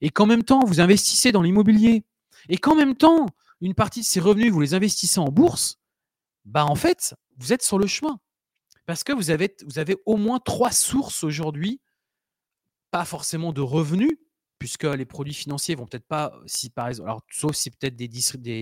et 0.00 0.10
qu'en 0.10 0.26
même 0.26 0.44
temps, 0.44 0.64
vous 0.64 0.80
investissez 0.80 1.32
dans 1.32 1.42
l'immobilier, 1.42 2.04
et 2.48 2.56
qu'en 2.56 2.74
même 2.74 2.96
temps, 2.96 3.26
une 3.60 3.74
partie 3.74 4.00
de 4.00 4.04
ces 4.04 4.20
revenus, 4.20 4.52
vous 4.52 4.60
les 4.60 4.74
investissez 4.74 5.18
en 5.18 5.28
bourse, 5.28 5.78
bah 6.44 6.64
en 6.64 6.74
fait, 6.74 7.14
vous 7.38 7.52
êtes 7.52 7.62
sur 7.62 7.78
le 7.78 7.86
chemin. 7.86 8.20
Parce 8.86 9.02
que 9.02 9.12
vous 9.12 9.30
avez, 9.30 9.54
vous 9.64 9.78
avez 9.78 9.96
au 10.04 10.16
moins 10.16 10.38
trois 10.38 10.70
sources 10.70 11.24
aujourd'hui, 11.24 11.80
pas 12.90 13.04
forcément 13.04 13.52
de 13.52 13.62
revenus, 13.62 14.12
puisque 14.58 14.84
les 14.84 15.06
produits 15.06 15.34
financiers 15.34 15.74
vont 15.74 15.86
peut-être 15.86 16.06
pas, 16.06 16.38
si 16.46 16.70
par 16.70 16.88
exemple, 16.88 17.08
alors, 17.08 17.22
sauf 17.30 17.56
si 17.56 17.70
peut-être 17.70 17.96
des, 17.96 18.08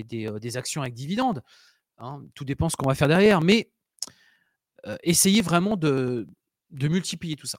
des, 0.05 0.57
actions 0.57 0.81
avec 0.81 0.95
dividendes, 0.95 1.43
hein, 1.99 2.23
tout 2.35 2.45
dépend 2.45 2.69
ce 2.69 2.77
qu'on 2.77 2.89
va 2.89 2.95
faire 2.95 3.09
derrière, 3.09 3.41
mais 3.41 3.71
essayez 5.03 5.43
vraiment 5.43 5.77
de, 5.77 6.27
de 6.71 6.89
multiplier 6.89 7.37
tout 7.37 7.47
ça. 7.47 7.59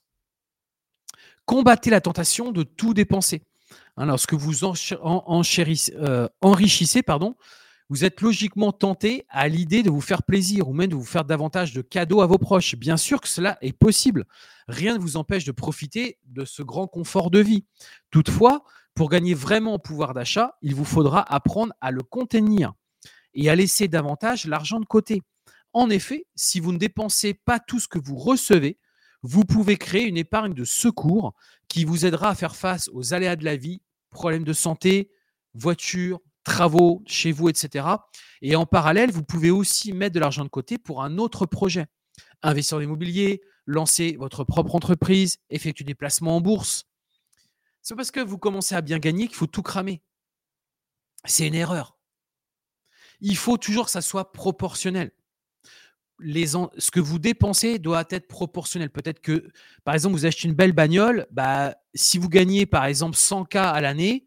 Combattez 1.46 1.90
la 1.90 2.02
tentation 2.02 2.52
de 2.52 2.64
tout 2.64 2.94
dépenser. 2.94 3.44
Hein, 3.98 4.06
lorsque 4.06 4.34
vous 4.34 4.64
euh, 4.64 6.28
enrichissez, 6.42 7.04
pardon, 7.04 7.36
vous 7.90 8.06
êtes 8.06 8.22
logiquement 8.22 8.72
tenté 8.72 9.26
à 9.30 9.48
l'idée 9.48 9.84
de 9.84 9.90
vous 9.90 10.02
faire 10.02 10.24
plaisir 10.24 10.70
ou 10.70 10.74
même 10.74 10.90
de 10.90 10.96
vous 10.96 11.06
faire 11.06 11.26
davantage 11.26 11.74
de 11.74 11.82
cadeaux 11.82 12.22
à 12.22 12.26
vos 12.26 12.38
proches. 12.38 12.76
Bien 12.76 12.98
sûr 12.98 13.22
que 13.22 13.28
cela 13.28 13.58
est 13.62 13.78
possible. 13.78 14.26
Rien 14.68 14.96
ne 14.96 15.00
vous 15.00 15.18
empêche 15.18 15.44
de 15.44 15.52
profiter 15.52 16.18
de 16.26 16.46
ce 16.46 16.64
grand 16.64 16.88
confort 16.88 17.30
de 17.30 17.40
vie. 17.40 17.66
Toutefois, 18.10 18.64
pour 18.96 19.10
gagner 19.10 19.34
vraiment 19.34 19.74
en 19.74 19.80
pouvoir 19.80 20.14
d'achat, 20.14 20.58
il 20.62 20.76
vous 20.76 20.86
faudra 20.86 21.22
apprendre 21.34 21.74
à 21.82 21.92
le 21.92 22.04
contenir 22.04 22.74
et 23.34 23.50
à 23.50 23.56
laisser 23.56 23.88
davantage 23.88 24.46
l'argent 24.46 24.80
de 24.80 24.86
côté. 24.86 25.22
En 25.74 25.90
effet, 25.90 26.26
si 26.36 26.60
vous 26.60 26.72
ne 26.72 26.78
dépensez 26.78 27.34
pas 27.34 27.60
tout 27.60 27.80
ce 27.80 27.88
que 27.88 28.00
vous 28.00 28.16
recevez, 28.16 28.78
vous 29.24 29.46
pouvez 29.46 29.78
créer 29.78 30.04
une 30.04 30.18
épargne 30.18 30.54
de 30.54 30.66
secours 30.66 31.34
qui 31.70 31.86
vous 31.86 32.06
aidera 32.06 32.30
à 32.30 32.36
faire 32.36 32.56
face 32.56 32.90
aux 32.94 33.14
aléas 33.14 33.38
de 33.38 33.46
la 33.46 33.56
vie, 33.56 33.82
problèmes 34.10 34.44
de 34.44 34.54
santé, 34.54 35.10
voiture, 35.54 36.20
travaux 36.44 37.02
chez 37.08 37.32
vous, 37.32 37.48
etc. 37.48 37.88
Et 38.42 38.58
en 38.58 38.66
parallèle, 38.66 39.12
vous 39.12 39.24
pouvez 39.24 39.50
aussi 39.50 39.94
mettre 39.94 40.14
de 40.14 40.20
l'argent 40.20 40.44
de 40.44 40.50
côté 40.50 40.78
pour 40.78 41.02
un 41.04 41.18
autre 41.18 41.46
projet. 41.46 41.88
Investir 42.42 42.76
dans 42.76 42.82
l'immobilier, 42.82 43.42
lancer 43.66 44.18
votre 44.20 44.44
propre 44.44 44.76
entreprise, 44.76 45.38
effectuer 45.50 45.86
des 45.86 45.96
placements 45.96 46.36
en 46.36 46.42
bourse. 46.42 46.86
C'est 47.82 47.96
parce 47.96 48.12
que 48.12 48.20
vous 48.20 48.38
commencez 48.38 48.76
à 48.76 48.82
bien 48.82 49.00
gagner 49.00 49.28
qu'il 49.28 49.38
faut 49.38 49.48
tout 49.48 49.64
cramer. 49.64 50.02
C'est 51.24 51.48
une 51.48 51.56
erreur. 51.56 51.98
Il 53.22 53.38
faut 53.38 53.58
toujours 53.58 53.86
que 53.86 53.92
ça 53.92 54.02
soit 54.02 54.34
proportionnel 54.34 55.12
ce 56.78 56.92
que 56.92 57.00
vous 57.00 57.20
dépensez 57.20 57.80
doit 57.80 58.06
être 58.10 58.28
proportionnel. 58.28 58.90
Peut-être 58.90 59.20
que, 59.20 59.50
par 59.84 59.94
exemple, 59.94 60.16
vous 60.16 60.26
achetez 60.26 60.48
une 60.48 60.54
belle 60.54 60.72
bagnole, 60.72 61.28
bah, 61.32 61.76
si 61.94 62.18
vous 62.18 62.30
gagnez, 62.30 62.66
par 62.66 62.86
exemple, 62.86 63.18
100K 63.18 63.58
à 63.58 63.82
l'année, 63.82 64.26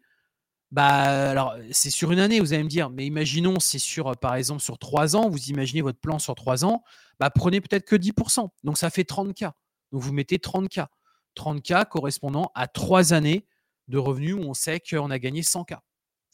bah, 0.71 1.29
alors 1.29 1.55
c'est 1.71 1.89
sur 1.89 2.11
une 2.11 2.19
année, 2.19 2.39
vous 2.39 2.53
allez 2.53 2.63
me 2.63 2.69
dire, 2.69 2.89
mais 2.89 3.05
imaginons, 3.05 3.59
c'est 3.59 3.79
sur, 3.79 4.15
par 4.17 4.35
exemple, 4.35 4.61
sur 4.61 4.77
3 4.77 5.15
ans, 5.15 5.29
vous 5.29 5.49
imaginez 5.49 5.81
votre 5.81 5.99
plan 5.99 6.19
sur 6.19 6.35
3 6.35 6.65
ans, 6.65 6.83
bah, 7.19 7.29
prenez 7.29 7.61
peut-être 7.61 7.85
que 7.85 7.95
10%. 7.95 8.49
Donc, 8.63 8.77
ça 8.77 8.89
fait 8.89 9.03
30K. 9.03 9.51
Donc, 9.91 10.01
vous 10.01 10.13
mettez 10.13 10.37
30K. 10.37 10.87
30K 11.35 11.87
correspondant 11.87 12.51
à 12.55 12.67
3 12.67 13.13
années 13.13 13.45
de 13.87 13.97
revenus 13.97 14.35
où 14.35 14.39
on 14.39 14.53
sait 14.53 14.79
qu'on 14.79 15.11
a 15.11 15.19
gagné 15.19 15.41
100K. 15.41 15.77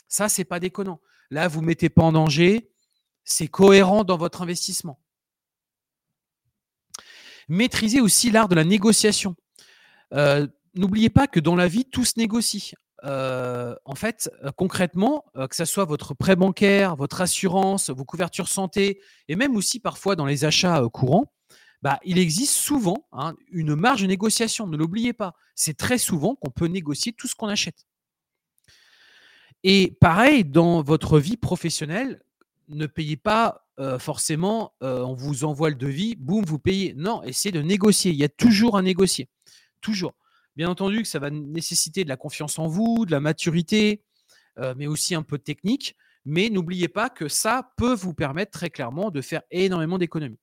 Ça, 0.07 0.29
c'est 0.29 0.45
pas 0.45 0.59
déconnant. 0.59 0.99
Là, 1.29 1.47
vous 1.47 1.61
ne 1.61 1.67
mettez 1.67 1.89
pas 1.89 2.03
en 2.03 2.11
danger. 2.11 2.71
C'est 3.23 3.47
cohérent 3.47 4.03
dans 4.03 4.17
votre 4.17 4.41
investissement. 4.41 4.99
Maîtrisez 7.53 8.01
aussi 8.01 8.31
l'art 8.31 8.49
de 8.49 8.55
la 8.55 8.63
négociation. 8.63 9.35
Euh, 10.13 10.47
n'oubliez 10.73 11.11
pas 11.11 11.27
que 11.27 11.39
dans 11.39 11.55
la 11.55 11.67
vie, 11.67 11.85
tout 11.85 12.03
se 12.03 12.13
négocie. 12.17 12.73
Euh, 13.03 13.75
en 13.85 13.93
fait, 13.93 14.31
euh, 14.43 14.51
concrètement, 14.51 15.25
que 15.35 15.55
ce 15.55 15.65
soit 15.65 15.85
votre 15.85 16.15
prêt 16.15 16.35
bancaire, 16.35 16.95
votre 16.95 17.21
assurance, 17.21 17.91
vos 17.91 18.05
couvertures 18.05 18.47
santé, 18.47 18.99
et 19.27 19.35
même 19.35 19.55
aussi 19.55 19.79
parfois 19.79 20.15
dans 20.15 20.25
les 20.25 20.45
achats 20.45 20.81
courants, 20.91 21.31
bah, 21.83 21.99
il 22.03 22.17
existe 22.17 22.55
souvent 22.55 23.07
hein, 23.11 23.35
une 23.51 23.75
marge 23.75 24.01
de 24.01 24.07
négociation. 24.07 24.65
Ne 24.65 24.75
l'oubliez 24.75 25.13
pas. 25.13 25.35
C'est 25.53 25.77
très 25.77 25.99
souvent 25.99 26.33
qu'on 26.33 26.49
peut 26.49 26.67
négocier 26.67 27.13
tout 27.13 27.27
ce 27.27 27.35
qu'on 27.35 27.49
achète. 27.49 27.85
Et 29.61 29.95
pareil, 30.01 30.43
dans 30.43 30.81
votre 30.81 31.19
vie 31.19 31.37
professionnelle, 31.37 32.23
ne 32.69 32.85
payez 32.85 33.17
pas 33.17 33.65
forcément, 33.99 34.73
on 34.81 35.13
vous 35.13 35.43
envoie 35.43 35.69
le 35.69 35.75
devis, 35.75 36.15
boum, 36.15 36.43
vous 36.45 36.59
payez. 36.59 36.93
Non, 36.95 37.23
essayez 37.23 37.51
de 37.51 37.61
négocier. 37.61 38.11
Il 38.11 38.17
y 38.17 38.23
a 38.23 38.29
toujours 38.29 38.77
à 38.77 38.81
négocier. 38.81 39.29
Toujours. 39.81 40.13
Bien 40.55 40.69
entendu 40.69 41.01
que 41.01 41.07
ça 41.07 41.19
va 41.19 41.29
nécessiter 41.29 42.03
de 42.03 42.09
la 42.09 42.17
confiance 42.17 42.59
en 42.59 42.67
vous, 42.67 43.05
de 43.05 43.11
la 43.11 43.19
maturité, 43.19 44.03
mais 44.75 44.87
aussi 44.87 45.15
un 45.15 45.23
peu 45.23 45.37
de 45.37 45.43
technique. 45.43 45.95
Mais 46.25 46.49
n'oubliez 46.49 46.87
pas 46.87 47.09
que 47.09 47.27
ça 47.27 47.73
peut 47.75 47.93
vous 47.93 48.13
permettre 48.13 48.51
très 48.51 48.69
clairement 48.69 49.11
de 49.11 49.21
faire 49.21 49.41
énormément 49.51 49.97
d'économies. 49.97 50.39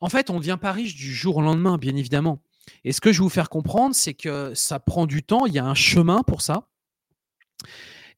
En 0.00 0.08
fait, 0.08 0.30
on 0.30 0.34
ne 0.34 0.38
devient 0.38 0.58
pas 0.60 0.70
riche 0.70 0.94
du 0.94 1.12
jour 1.12 1.38
au 1.38 1.42
lendemain, 1.42 1.78
bien 1.78 1.96
évidemment. 1.96 2.40
Et 2.84 2.92
ce 2.92 3.00
que 3.00 3.10
je 3.12 3.18
vais 3.18 3.24
vous 3.24 3.30
faire 3.30 3.48
comprendre, 3.48 3.96
c'est 3.96 4.14
que 4.14 4.54
ça 4.54 4.78
prend 4.78 5.06
du 5.06 5.24
temps, 5.24 5.46
il 5.46 5.54
y 5.54 5.58
a 5.58 5.64
un 5.64 5.74
chemin 5.74 6.22
pour 6.22 6.42
ça. 6.42 6.68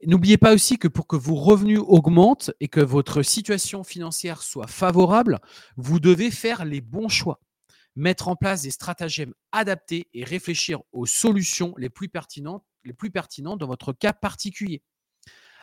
N'oubliez 0.07 0.39
pas 0.39 0.55
aussi 0.55 0.79
que 0.79 0.89
pour 0.89 1.07
que 1.07 1.17
vos 1.17 1.35
revenus 1.35 1.81
augmentent 1.87 2.51
et 2.61 2.69
que 2.69 2.81
votre 2.81 3.23
situation 3.23 3.85
financière 3.85 4.43
soit 4.43 4.67
favorable, 4.67 5.41
vous 5.77 6.01
devez 6.01 6.31
faire 6.31 6.65
les 6.65 6.81
bons 6.81 7.09
choix, 7.09 7.39
mettre 7.97 8.29
en 8.29 8.37
place 8.37 8.63
des 8.63 8.71
stratagèmes 8.71 9.35
adaptés 9.53 10.09
et 10.15 10.25
réfléchir 10.25 10.81
aux 10.93 11.05
solutions 11.05 11.75
les 11.77 11.91
plus 11.91 12.09
pertinentes, 12.09 12.65
dans 12.83 13.67
votre 13.67 13.93
cas 13.93 14.15
particulier. 14.15 14.83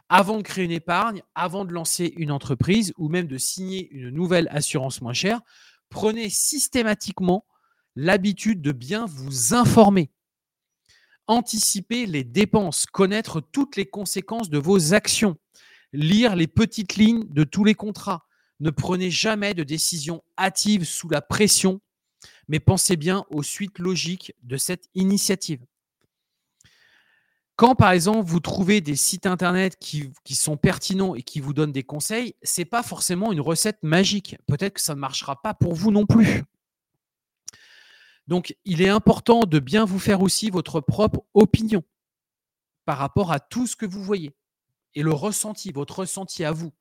Avant 0.08 0.38
de 0.38 0.44
créer 0.44 0.66
une 0.66 0.72
épargne, 0.72 1.24
avant 1.34 1.66
de 1.66 1.74
lancer 1.74 2.14
une 2.16 2.32
entreprise 2.32 2.94
ou 2.98 3.10
même 3.10 3.28
de 3.28 3.40
signer 3.40 3.90
une 3.92 4.12
nouvelle 4.12 4.48
assurance 4.52 5.02
moins 5.02 5.14
chère, 5.14 5.42
prenez 5.90 6.30
systématiquement 6.30 7.46
l'habitude 7.96 8.62
de 8.62 8.72
bien 8.72 9.08
vous 9.08 9.56
informer 9.56 10.12
anticiper 11.28 12.06
les 12.06 12.24
dépenses, 12.24 12.86
connaître 12.86 13.42
toutes 13.42 13.76
les 13.76 13.86
conséquences 13.86 14.50
de 14.50 14.58
vos 14.58 14.94
actions, 14.94 15.38
lire 15.94 16.36
les 16.36 16.48
petites 16.48 16.96
lignes 16.96 17.26
de 17.30 17.44
tous 17.44 17.64
les 17.64 17.76
contrats. 17.76 18.26
Ne 18.60 18.72
prenez 18.72 19.12
jamais 19.12 19.54
de 19.54 19.64
décision 19.64 20.24
hâtive 20.38 20.84
sous 20.84 21.10
la 21.10 21.22
pression, 21.22 21.82
mais 22.48 22.60
pensez 22.60 22.96
bien 22.96 23.26
aux 23.30 23.44
suites 23.44 23.80
logiques 23.80 24.34
de 24.44 24.58
cette 24.58 24.90
initiative. 24.96 25.64
Quand, 27.56 27.74
par 27.74 27.92
exemple, 27.92 28.24
vous 28.24 28.40
trouvez 28.40 28.82
des 28.82 28.96
sites 28.96 29.26
internet 29.26 29.78
qui, 29.80 30.12
qui 30.24 30.36
sont 30.36 30.58
pertinents 30.58 31.16
et 31.16 31.24
qui 31.24 31.40
vous 31.40 31.54
donnent 31.54 31.72
des 31.72 31.84
conseils, 31.84 32.36
ce 32.44 32.62
n'est 32.62 32.66
pas 32.66 32.84
forcément 32.84 33.32
une 33.32 33.42
recette 33.42 33.80
magique. 33.82 34.38
Peut-être 34.46 34.76
que 34.76 34.82
ça 34.82 34.94
ne 34.94 35.00
marchera 35.00 35.42
pas 35.42 35.56
pour 35.56 35.74
vous 35.74 35.92
non 35.92 36.06
plus. 36.06 36.44
Donc, 38.28 38.56
il 38.66 38.82
est 38.82 38.90
important 38.90 39.42
de 39.42 39.60
bien 39.60 39.86
vous 39.86 40.00
faire 40.00 40.22
aussi 40.22 40.50
votre 40.50 40.82
propre 40.82 41.24
opinion 41.34 41.84
par 42.86 42.98
rapport 42.98 43.32
à 43.32 43.40
tout 43.40 43.68
ce 43.68 43.76
que 43.76 43.86
vous 43.86 44.04
voyez 44.04 44.36
et 44.96 45.04
le 45.04 45.14
ressenti, 45.14 45.72
votre 45.72 46.00
ressenti 46.00 46.44
à 46.44 46.52
vous. 46.52 46.74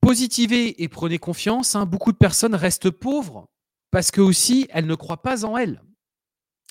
Positivez 0.00 0.82
et 0.82 0.88
prenez 0.88 1.18
confiance. 1.18 1.76
Hein. 1.76 1.86
Beaucoup 1.86 2.10
de 2.10 2.16
personnes 2.16 2.56
restent 2.56 2.90
pauvres 2.90 3.48
parce 3.92 4.10
que 4.10 4.20
aussi 4.20 4.68
ne 4.74 4.94
croient 4.96 5.22
pas 5.22 5.44
en 5.44 5.56
elles. 5.56 5.80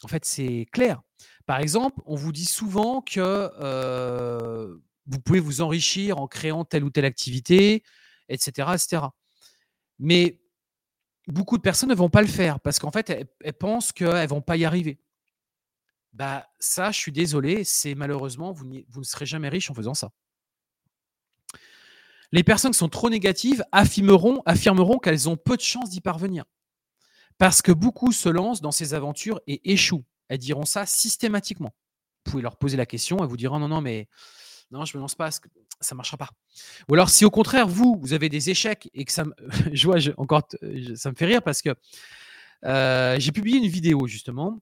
En 0.03 0.09
fait, 0.09 0.25
c'est 0.25 0.67
clair. 0.73 1.01
Par 1.45 1.59
exemple, 1.59 2.01
on 2.05 2.15
vous 2.15 2.31
dit 2.33 2.45
souvent 2.45 3.01
que 3.01 3.49
euh, 3.59 4.75
vous 5.05 5.19
pouvez 5.19 5.39
vous 5.39 5.61
enrichir 5.61 6.17
en 6.17 6.27
créant 6.27 6.65
telle 6.65 6.83
ou 6.83 6.89
telle 6.89 7.05
activité, 7.05 7.83
etc., 8.27 8.71
etc. 8.73 9.03
Mais 9.99 10.40
beaucoup 11.31 11.57
de 11.57 11.61
personnes 11.61 11.89
ne 11.89 11.95
vont 11.95 12.09
pas 12.09 12.21
le 12.21 12.27
faire 12.27 12.59
parce 12.59 12.79
qu'en 12.79 12.91
fait, 12.91 13.09
elles, 13.09 13.53
pensent 13.53 13.91
qu'elles 13.91 14.23
ne 14.23 14.27
vont 14.27 14.41
pas 14.41 14.57
y 14.57 14.65
arriver. 14.65 14.99
Bah, 16.13 16.47
ça, 16.59 16.91
je 16.91 16.99
suis 16.99 17.11
désolé, 17.11 17.63
c'est 17.63 17.95
malheureusement, 17.95 18.51
vous, 18.51 18.65
ne 18.65 19.03
serez 19.03 19.25
jamais 19.25 19.49
riche 19.49 19.71
en 19.71 19.73
faisant 19.73 19.93
ça. 19.93 20.11
Les 22.33 22.43
personnes 22.43 22.71
qui 22.71 22.77
sont 22.77 22.89
trop 22.89 23.09
négatives 23.09 23.63
affirmeront, 23.71 24.41
affirmeront 24.45 24.99
qu'elles 24.99 25.27
ont 25.27 25.37
peu 25.37 25.57
de 25.57 25.61
chances 25.61 25.89
d'y 25.89 26.01
parvenir. 26.01 26.45
Parce 27.37 27.61
que 27.61 27.71
beaucoup 27.71 28.11
se 28.11 28.29
lancent 28.29 28.61
dans 28.61 28.71
ces 28.71 28.93
aventures 28.93 29.41
et 29.47 29.71
échouent. 29.71 30.05
Elles 30.27 30.37
diront 30.37 30.65
ça 30.65 30.85
systématiquement. 30.85 31.73
Vous 32.25 32.31
pouvez 32.31 32.43
leur 32.43 32.57
poser 32.57 32.77
la 32.77 32.85
question, 32.85 33.17
elles 33.19 33.27
vous 33.27 33.37
diront 33.37 33.59
non, 33.59 33.67
non, 33.67 33.81
mais 33.81 34.07
non, 34.71 34.85
je 34.85 34.97
me 34.97 35.01
lance 35.01 35.15
pas, 35.15 35.31
ça 35.31 35.41
ne 35.91 35.97
marchera 35.97 36.17
pas. 36.17 36.29
Ou 36.89 36.93
alors, 36.93 37.09
si 37.09 37.25
au 37.25 37.29
contraire, 37.29 37.67
vous, 37.67 37.97
vous 38.01 38.13
avez 38.13 38.29
des 38.29 38.49
échecs 38.49 38.89
et 38.93 39.05
que 39.05 39.11
ça 39.11 39.25
me, 39.25 39.33
je 39.73 39.85
vois, 39.87 39.97
encore, 40.17 40.43
ça 40.95 41.11
me 41.11 41.15
fait 41.15 41.25
rire 41.25 41.41
parce 41.43 41.61
que 41.61 41.75
euh, 42.65 43.15
j'ai 43.19 43.31
publié 43.31 43.57
une 43.57 43.67
vidéo 43.67 44.07
justement. 44.07 44.59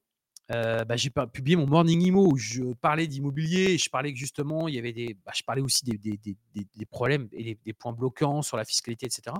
Euh, 0.52 0.84
bah, 0.84 0.96
j'ai 0.96 1.12
publié 1.32 1.56
mon 1.56 1.68
Morning 1.68 2.02
Imo 2.02 2.26
où 2.32 2.36
je 2.36 2.74
parlais 2.82 3.06
d'immobilier 3.06 3.78
je 3.78 3.88
parlais 3.88 4.12
que 4.12 4.18
justement, 4.18 4.68
il 4.68 4.74
y 4.74 4.80
avait 4.80 4.94
des, 4.94 5.16
bah, 5.24 5.32
je 5.36 5.44
parlais 5.44 5.62
aussi 5.62 5.86
des, 5.86 6.86
problèmes 6.90 7.30
et 7.34 7.60
des, 7.64 7.74
points 7.74 7.94
bloquants 7.94 8.42
sur 8.42 8.58
la 8.58 8.66
fiscalité, 8.66 9.06
etc. 9.06 9.36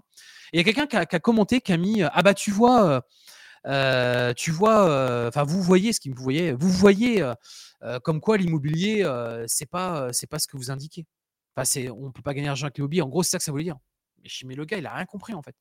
Et 0.54 0.58
il 0.58 0.68
y 0.68 0.70
a 0.70 0.72
quelqu'un 0.72 0.86
qui, 0.86 1.16
a, 1.16 1.20
commenté, 1.20 1.62
qui 1.62 1.74
a 1.74 1.78
mis 1.78 2.04
Ah 2.04 2.22
bah 2.22 2.36
tu 2.36 2.52
vois, 2.52 3.04
euh, 3.66 4.34
tu 4.36 4.52
vois, 4.52 5.28
enfin 5.28 5.44
vous 5.46 5.64
voyez 5.64 5.94
ce 5.94 6.00
qu'il 6.00 6.12
me 6.12 6.16
voyait, 6.20 6.52
vous 6.52 6.70
voyez 6.70 7.28
comme 8.04 8.20
quoi 8.22 8.38
l'immobilier, 8.38 9.06
c'est 9.48 9.70
pas, 9.70 10.12
c'est 10.14 10.28
pas 10.28 10.40
ce 10.40 10.48
que 10.48 10.58
vous 10.58 10.72
indiquez. 10.72 11.06
Enfin, 11.56 11.66
c'est, 11.66 11.90
on 11.90 12.12
peut 12.12 12.22
pas 12.22 12.34
gagner 12.34 12.50
argent 12.50 12.66
avec 12.66 12.78
l'immobilier. 12.78 13.02
En 13.02 13.10
gros, 13.10 13.24
c'est 13.24 13.32
ça 13.32 13.38
que 13.38 13.44
ça 13.44 13.52
voulait 13.52 13.64
dire. 13.64 13.78
Mais, 14.46 14.56
le 14.56 14.66
gars, 14.66 14.78
il 14.78 14.86
a 14.86 14.94
rien 14.94 15.06
compris 15.06 15.34
en 15.34 15.42
fait. 15.42 15.56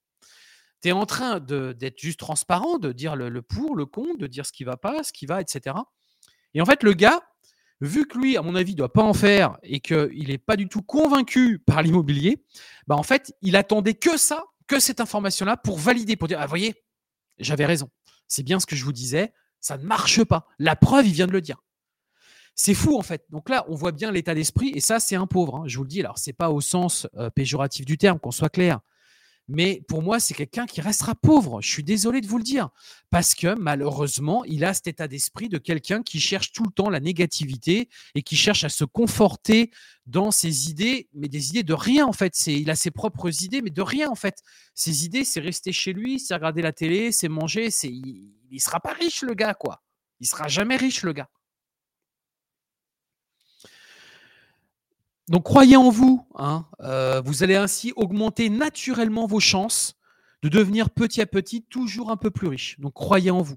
Tu 0.82 0.88
es 0.88 0.92
en 0.92 1.06
train 1.06 1.40
d'être 1.40 1.98
juste 1.98 2.20
transparent, 2.20 2.78
de 2.78 2.92
dire 2.92 3.16
le, 3.16 3.42
pour, 3.42 3.74
le 3.74 3.86
contre, 3.86 4.18
de 4.18 4.26
dire 4.26 4.46
ce 4.46 4.52
qui 4.52 4.64
va 4.64 4.76
pas, 4.76 5.02
ce 5.02 5.12
qui 5.12 5.26
va, 5.26 5.40
etc. 5.40 5.76
Et 6.54 6.60
en 6.60 6.66
fait, 6.66 6.82
le 6.82 6.92
gars, 6.92 7.20
vu 7.80 8.06
que 8.06 8.18
lui, 8.18 8.36
à 8.36 8.42
mon 8.42 8.54
avis, 8.54 8.74
doit 8.74 8.92
pas 8.92 9.02
en 9.02 9.14
faire 9.14 9.58
et 9.62 9.80
qu'il 9.80 10.28
n'est 10.28 10.38
pas 10.38 10.56
du 10.56 10.68
tout 10.68 10.82
convaincu 10.82 11.58
par 11.66 11.82
l'immobilier, 11.82 12.44
bah 12.86 12.96
en 12.96 13.02
fait, 13.02 13.34
il 13.42 13.56
attendait 13.56 13.94
que 13.94 14.16
ça, 14.16 14.44
que 14.66 14.78
cette 14.78 15.00
information-là 15.00 15.56
pour 15.56 15.78
valider, 15.78 16.16
pour 16.16 16.28
dire, 16.28 16.40
ah, 16.40 16.46
voyez, 16.46 16.74
j'avais 17.38 17.66
raison. 17.66 17.90
C'est 18.28 18.42
bien 18.42 18.60
ce 18.60 18.66
que 18.66 18.76
je 18.76 18.84
vous 18.84 18.92
disais. 18.92 19.32
Ça 19.60 19.76
ne 19.78 19.84
marche 19.84 20.22
pas. 20.22 20.46
La 20.58 20.76
preuve, 20.76 21.06
il 21.06 21.12
vient 21.12 21.26
de 21.26 21.32
le 21.32 21.40
dire. 21.40 21.60
C'est 22.60 22.74
fou 22.74 22.98
en 22.98 23.02
fait. 23.02 23.24
Donc 23.30 23.50
là, 23.50 23.64
on 23.68 23.76
voit 23.76 23.92
bien 23.92 24.10
l'état 24.10 24.34
d'esprit 24.34 24.72
et 24.74 24.80
ça, 24.80 24.98
c'est 24.98 25.14
un 25.14 25.28
pauvre. 25.28 25.58
Hein. 25.58 25.62
Je 25.66 25.76
vous 25.76 25.84
le 25.84 25.88
dis. 25.88 26.00
Alors, 26.00 26.18
c'est 26.18 26.32
pas 26.32 26.50
au 26.50 26.60
sens 26.60 27.06
euh, 27.16 27.30
péjoratif 27.30 27.86
du 27.86 27.96
terme, 27.96 28.18
qu'on 28.18 28.32
soit 28.32 28.48
clair. 28.48 28.80
Mais 29.46 29.80
pour 29.86 30.02
moi, 30.02 30.18
c'est 30.18 30.34
quelqu'un 30.34 30.66
qui 30.66 30.80
restera 30.80 31.14
pauvre. 31.14 31.62
Je 31.62 31.70
suis 31.70 31.84
désolé 31.84 32.20
de 32.20 32.26
vous 32.26 32.36
le 32.36 32.42
dire. 32.42 32.70
Parce 33.10 33.36
que 33.36 33.54
malheureusement, 33.54 34.44
il 34.44 34.64
a 34.64 34.74
cet 34.74 34.88
état 34.88 35.06
d'esprit 35.06 35.48
de 35.48 35.56
quelqu'un 35.56 36.02
qui 36.02 36.18
cherche 36.18 36.50
tout 36.50 36.64
le 36.64 36.72
temps 36.72 36.90
la 36.90 36.98
négativité 36.98 37.88
et 38.16 38.22
qui 38.22 38.34
cherche 38.34 38.64
à 38.64 38.68
se 38.68 38.84
conforter 38.84 39.70
dans 40.06 40.32
ses 40.32 40.68
idées, 40.68 41.08
mais 41.14 41.28
des 41.28 41.50
idées 41.50 41.62
de 41.62 41.74
rien 41.74 42.06
en 42.06 42.12
fait. 42.12 42.34
C'est, 42.34 42.54
il 42.54 42.70
a 42.70 42.76
ses 42.76 42.90
propres 42.90 43.44
idées, 43.44 43.62
mais 43.62 43.70
de 43.70 43.82
rien 43.82 44.10
en 44.10 44.16
fait. 44.16 44.42
Ses 44.74 45.04
idées, 45.04 45.24
c'est 45.24 45.40
rester 45.40 45.70
chez 45.70 45.92
lui, 45.92 46.18
c'est 46.18 46.34
regarder 46.34 46.62
la 46.62 46.72
télé, 46.72 47.12
c'est 47.12 47.28
manger. 47.28 47.70
C'est, 47.70 47.88
il 47.88 48.34
ne 48.50 48.58
sera 48.58 48.80
pas 48.80 48.94
riche 48.94 49.22
le 49.22 49.34
gars, 49.34 49.54
quoi. 49.54 49.80
Il 50.18 50.26
sera 50.26 50.48
jamais 50.48 50.74
riche 50.74 51.04
le 51.04 51.12
gars. 51.12 51.28
Donc 55.28 55.44
croyez 55.44 55.76
en 55.76 55.90
vous. 55.90 56.26
Hein, 56.34 56.66
euh, 56.80 57.20
vous 57.20 57.42
allez 57.42 57.56
ainsi 57.56 57.92
augmenter 57.96 58.48
naturellement 58.48 59.26
vos 59.26 59.40
chances 59.40 59.96
de 60.42 60.48
devenir 60.48 60.90
petit 60.90 61.20
à 61.20 61.26
petit 61.26 61.62
toujours 61.62 62.10
un 62.10 62.16
peu 62.16 62.30
plus 62.30 62.48
riche. 62.48 62.78
Donc 62.80 62.94
croyez 62.94 63.30
en 63.30 63.42
vous. 63.42 63.56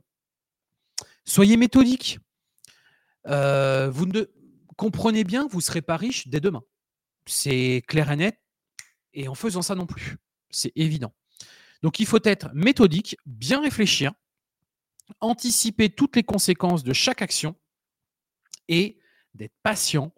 Soyez 1.25 1.57
méthodique. 1.57 2.19
Euh, 3.27 3.89
vous 3.91 4.05
ne, 4.05 4.23
comprenez 4.77 5.23
bien 5.23 5.47
vous 5.47 5.59
ne 5.59 5.63
serez 5.63 5.81
pas 5.81 5.97
riche 5.97 6.27
dès 6.27 6.39
demain. 6.39 6.63
C'est 7.25 7.83
clair 7.87 8.11
et 8.11 8.15
net. 8.15 8.41
Et 9.13 9.27
en 9.27 9.35
faisant 9.35 9.61
ça 9.61 9.75
non 9.75 9.85
plus. 9.85 10.17
C'est 10.49 10.71
évident. 10.75 11.13
Donc 11.83 11.99
il 11.99 12.05
faut 12.05 12.23
être 12.23 12.49
méthodique, 12.53 13.17
bien 13.25 13.61
réfléchir, 13.61 14.13
anticiper 15.19 15.89
toutes 15.89 16.15
les 16.15 16.23
conséquences 16.23 16.83
de 16.83 16.93
chaque 16.93 17.21
action 17.21 17.55
et 18.67 18.99
d'être 19.33 19.55
patient 19.63 20.13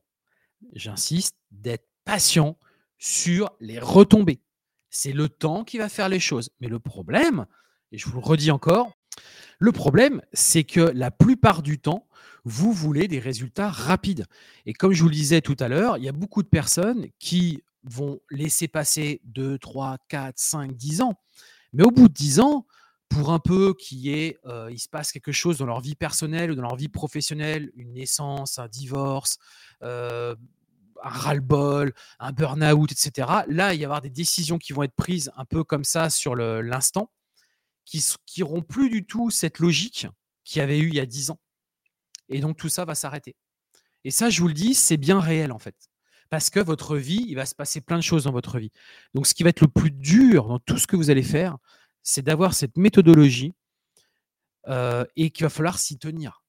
j'insiste, 0.74 1.36
d'être 1.52 1.88
patient 2.06 2.58
sur 2.98 3.52
les 3.60 3.80
retombées. 3.80 4.42
C'est 4.90 5.12
le 5.12 5.30
temps 5.30 5.64
qui 5.64 5.78
va 5.78 5.90
faire 5.90 6.10
les 6.10 6.20
choses. 6.20 6.50
Mais 6.60 6.68
le 6.68 6.80
problème, 6.80 7.46
et 7.92 7.98
je 7.98 8.08
vous 8.08 8.20
le 8.20 8.26
redis 8.26 8.52
encore, 8.52 8.92
le 9.60 9.72
problème, 9.72 10.22
c'est 10.34 10.64
que 10.64 10.82
la 10.82 11.12
plupart 11.12 11.62
du 11.62 11.80
temps, 11.80 12.08
vous 12.46 12.74
voulez 12.74 13.08
des 13.08 13.20
résultats 13.20 13.70
rapides. 13.70 14.26
Et 14.66 14.74
comme 14.74 14.94
je 14.94 15.02
vous 15.02 15.10
le 15.10 15.16
disais 15.16 15.42
tout 15.42 15.56
à 15.60 15.68
l'heure, 15.68 15.98
il 15.98 16.04
y 16.04 16.10
a 16.10 16.14
beaucoup 16.14 16.44
de 16.44 16.48
personnes 16.48 17.08
qui 17.20 17.64
vont 17.84 18.20
laisser 18.30 18.68
passer 18.68 19.22
2, 19.26 19.58
3, 19.58 19.98
4, 20.08 20.34
5, 20.38 20.76
10 20.76 21.02
ans. 21.02 21.14
Mais 21.72 21.84
au 21.84 21.92
bout 21.92 22.08
de 22.08 22.14
10 22.14 22.40
ans, 22.40 22.66
pour 23.14 23.32
un 23.32 23.40
peu 23.40 23.76
qu'il 23.76 24.08
ait, 24.10 24.40
euh, 24.46 24.70
il 24.72 24.80
se 24.80 24.90
passe 24.90 25.12
quelque 25.12 25.32
chose 25.32 25.60
dans 25.60 25.68
leur 25.68 25.82
vie 25.82 25.96
personnelle 25.96 26.52
ou 26.52 26.56
dans 26.56 26.64
leur 26.64 26.76
vie 26.76 26.90
professionnelle, 26.90 27.72
une 27.76 27.94
naissance, 27.94 28.58
un 28.58 28.68
divorce, 28.68 29.38
euh, 29.84 30.36
un 31.04 31.10
ras-le-bol, 31.10 31.94
un 32.20 32.32
burn-out, 32.32 32.92
etc. 32.92 33.28
Là, 33.48 33.74
il 33.76 33.80
y 33.80 33.86
avoir 33.86 34.02
des 34.02 34.10
décisions 34.10 34.58
qui 34.58 34.74
vont 34.74 34.84
être 34.84 34.96
prises 34.96 35.32
un 35.38 35.46
peu 35.46 35.64
comme 35.64 35.84
ça 35.84 36.10
sur 36.10 36.36
l'instant, 36.36 37.12
qui 37.86 38.02
n'auront 38.40 38.62
plus 38.62 38.90
du 38.90 39.06
tout 39.06 39.30
cette 39.30 39.60
logique 39.60 40.08
qu'il 40.44 40.60
y 40.60 40.62
avait 40.64 40.80
eu 40.80 40.88
il 40.88 40.96
y 40.96 41.00
a 41.00 41.06
10 41.06 41.32
ans. 41.32 41.40
Et 42.30 42.40
donc 42.40 42.58
tout 42.58 42.70
ça 42.70 42.84
va 42.86 42.96
s'arrêter. 42.96 43.36
Et 44.06 44.12
ça, 44.12 44.30
je 44.30 44.42
vous 44.42 44.48
le 44.48 44.54
dis, 44.54 44.74
c'est 44.74 44.98
bien 44.98 45.20
réel 45.20 45.52
en 45.52 45.60
fait. 45.60 45.76
Parce 46.30 46.50
que 46.50 46.60
votre 46.60 46.98
vie, 46.98 47.26
il 47.28 47.36
va 47.36 47.46
se 47.46 47.54
passer 47.54 47.80
plein 47.80 47.98
de 47.98 48.04
choses 48.04 48.24
dans 48.24 48.32
votre 48.32 48.58
vie. 48.58 48.72
Donc 49.14 49.28
ce 49.28 49.36
qui 49.36 49.44
va 49.44 49.50
être 49.50 49.62
le 49.62 49.68
plus 49.68 49.92
dur 49.92 50.48
dans 50.48 50.60
tout 50.60 50.78
ce 50.78 50.88
que 50.88 50.96
vous 50.96 51.12
allez 51.12 51.22
faire, 51.22 51.58
c'est 52.04 52.22
d'avoir 52.22 52.54
cette 52.54 52.78
méthodologie 52.78 53.54
euh, 54.68 55.06
et 55.16 55.32
qu'il 55.32 55.46
va 55.46 55.50
falloir 55.50 55.80
s'y 55.80 55.98
tenir. 55.98 56.44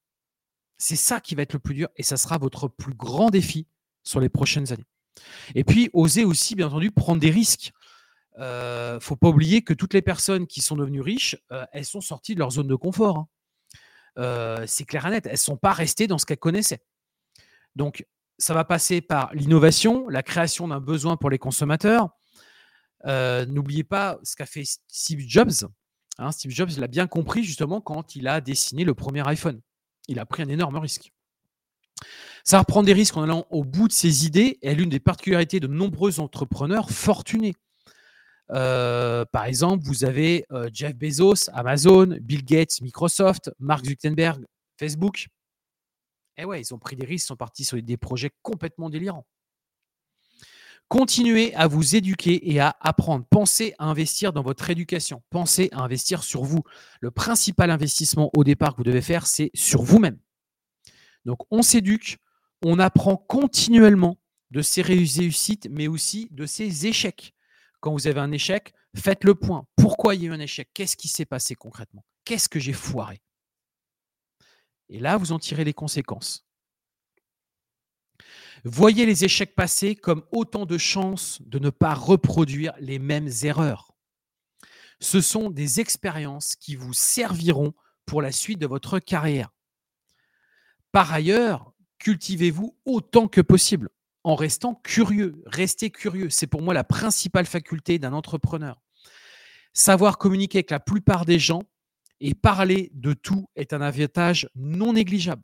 C'est 0.77 0.97
ça 0.97 1.21
qui 1.21 1.35
va 1.35 1.43
être 1.43 1.53
le 1.53 1.61
plus 1.61 1.75
dur 1.75 1.89
et 1.97 2.03
ça 2.03 2.17
sera 2.17 2.37
votre 2.39 2.69
plus 2.69 2.95
grand 2.95 3.31
défi 3.31 3.67
sur 4.03 4.21
les 4.21 4.29
prochaines 4.29 4.73
années. 4.73 4.85
Et 5.55 5.65
puis, 5.65 5.89
oser 5.93 6.25
aussi, 6.25 6.57
bien 6.57 6.67
entendu, 6.67 6.91
prendre 6.91 7.21
des 7.21 7.31
risques. 7.31 7.71
Il 8.37 8.43
euh, 8.43 8.95
ne 8.97 9.01
faut 9.01 9.15
pas 9.15 9.29
oublier 9.29 9.63
que 9.63 9.73
toutes 9.73 9.95
les 9.95 10.03
personnes 10.03 10.49
qui 10.49 10.61
sont 10.61 10.75
devenues 10.75 11.01
riches, 11.01 11.37
euh, 11.53 11.65
elles 11.73 11.85
sont 11.85 12.01
sorties 12.01 12.35
de 12.35 12.41
leur 12.41 12.51
zone 12.51 12.67
de 12.67 12.75
confort. 12.75 13.19
Hein. 14.17 14.65
C'est 14.67 14.85
clair 14.85 15.07
et 15.07 15.11
net. 15.11 15.27
Elles 15.27 15.33
ne 15.33 15.37
sont 15.39 15.57
pas 15.57 15.73
restées 15.73 16.09
dans 16.09 16.19
ce 16.19 16.27
qu'elles 16.27 16.39
connaissaient. 16.39 16.83
Donc, 17.77 18.05
ça 18.39 18.55
va 18.55 18.65
passer 18.65 19.01
par 19.01 19.33
l'innovation, 19.35 20.09
la 20.09 20.23
création 20.23 20.69
d'un 20.69 20.81
besoin 20.81 21.17
pour 21.17 21.31
les 21.31 21.39
consommateurs. 21.39 22.11
N'oubliez 23.05 23.85
pas 23.85 24.19
ce 24.23 24.37
qu'a 24.37 24.47
fait 24.47 24.65
Steve 24.89 25.21
Jobs. 25.27 25.69
Hein. 26.19 26.33
Steve 26.33 26.51
Jobs 26.51 26.71
l'a 26.79 26.87
bien 26.87 27.07
compris 27.07 27.45
justement 27.45 27.81
quand 27.81 28.17
il 28.17 28.29
a 28.29 28.41
dessiné 28.41 28.85
le 28.85 28.95
premier 28.95 29.27
iPhone. 29.29 29.61
Il 30.09 30.19
a 30.19 30.27
pris 30.27 30.43
un 30.43 30.49
énorme 30.49 30.77
risque. 30.77 31.13
Ça 32.45 32.59
va 32.59 32.65
prendre 32.65 32.87
des 32.87 32.93
risques 32.93 33.17
en 33.17 33.23
allant 33.23 33.47
au 33.51 33.65
bout 33.65 33.89
de 33.89 33.93
ses 33.93 34.27
idées 34.27 34.59
est 34.61 34.75
l'une 34.75 34.91
des 34.91 35.01
particularités 35.01 35.61
de 35.61 35.67
nombreux 35.67 36.21
entrepreneurs 36.21 36.91
fortunés. 36.91 37.55
Euh, 38.51 39.25
par 39.25 39.47
exemple, 39.47 39.85
vous 39.85 40.05
avez 40.05 40.45
euh, 40.53 40.69
Jeff 40.73 40.95
Bezos, 40.95 41.49
Amazon, 41.55 42.19
Bill 42.21 42.45
Gates, 42.45 42.83
Microsoft, 42.83 43.51
Mark 43.59 43.87
Zuckerberg, 43.87 44.45
Facebook. 44.79 45.29
Eh 46.37 46.45
ouais, 46.45 46.61
ils 46.61 46.75
ont 46.75 46.79
pris 46.79 46.97
des 46.97 47.07
risques, 47.07 47.25
ils 47.25 47.29
sont 47.29 47.37
partis 47.37 47.65
sur 47.65 47.81
des 47.83 47.97
projets 47.97 48.31
complètement 48.43 48.91
délirants. 48.91 49.27
Continuez 50.89 51.55
à 51.55 51.67
vous 51.67 51.97
éduquer 51.97 52.53
et 52.53 52.61
à 52.61 52.77
apprendre. 52.81 53.25
Pensez 53.29 53.75
à 53.79 53.87
investir 53.87 54.33
dans 54.33 54.43
votre 54.43 54.71
éducation. 54.71 55.23
Pensez 55.31 55.69
à 55.73 55.81
investir 55.81 56.23
sur 56.23 56.45
vous. 56.45 56.63
Le 57.01 57.11
principal 57.11 57.71
investissement 57.71 58.31
au 58.37 58.45
départ 58.45 58.73
que 58.73 58.77
vous 58.79 58.85
devez 58.85 59.03
faire, 59.03 59.27
c'est 59.27 59.51
sur 59.55 59.83
vous-même. 59.83 60.19
Donc, 61.25 61.39
on 61.51 61.63
s'éduque, 61.63 62.19
on 62.65 62.79
apprend 62.79 63.17
continuellement 63.17 64.19
de 64.51 64.63
ses 64.63 64.83
réussites, 64.83 65.69
mais 65.71 65.89
aussi 65.89 66.29
de 66.31 66.47
ses 66.47 66.87
échecs. 66.87 67.35
Quand 67.81 67.93
vous 67.93 68.07
avez 68.07 68.21
un 68.21 68.31
échec, 68.31 68.73
faites 68.97 69.25
le 69.25 69.35
point. 69.35 69.67
Pourquoi 69.77 70.15
il 70.15 70.23
y 70.23 70.25
a 70.27 70.29
eu 70.29 70.33
un 70.33 70.41
échec? 70.41 70.69
Qu'est-ce 70.75 70.97
qui 70.97 71.09
s'est 71.09 71.25
passé 71.25 71.55
concrètement? 71.55 72.05
Qu'est-ce 72.25 72.49
que 72.49 72.61
j'ai 72.61 72.73
foiré? 72.73 73.21
Et 74.89 75.01
là, 75.01 75.17
vous 75.17 75.33
en 75.33 75.39
tirez 75.39 75.65
les 75.65 75.75
conséquences. 75.75 76.47
Voyez 78.65 79.05
les 79.05 79.25
échecs 79.25 79.55
passés 79.55 79.95
comme 79.95 80.25
autant 80.33 80.65
de 80.65 80.79
chances 80.79 81.43
de 81.43 81.59
ne 81.59 81.69
pas 81.69 81.93
reproduire 81.93 82.73
les 82.81 82.99
mêmes 82.99 83.29
erreurs. 83.43 83.95
Ce 85.01 85.21
sont 85.21 85.51
des 85.51 85.81
expériences 85.81 86.57
qui 86.57 86.75
vous 86.75 86.95
serviront 86.95 87.75
pour 88.07 88.23
la 88.23 88.33
suite 88.33 88.59
de 88.59 88.67
votre 88.67 88.99
carrière. 89.01 89.51
Par 90.93 91.13
ailleurs, 91.13 91.75
cultivez-vous 91.99 92.75
autant 92.87 93.29
que 93.29 93.43
possible 93.43 93.91
en 94.23 94.35
restant 94.35 94.75
curieux. 94.77 95.43
Restez 95.45 95.91
curieux. 95.91 96.31
C'est 96.31 96.47
pour 96.47 96.63
moi 96.63 96.73
la 96.73 96.85
principale 96.85 97.47
faculté 97.47 97.99
d'un 97.99 98.15
entrepreneur. 98.15 98.81
Savoir 99.75 100.17
communiquer 100.17 100.59
avec 100.59 100.71
la 100.71 100.81
plupart 100.81 101.27
des 101.27 101.39
gens 101.39 101.65
et 102.21 102.35
parler 102.35 102.91
de 102.95 103.13
tout 103.13 103.47
est 103.57 103.75
un 103.75 103.83
avantage 103.83 104.49
non 104.55 104.95
négligeable. 104.95 105.43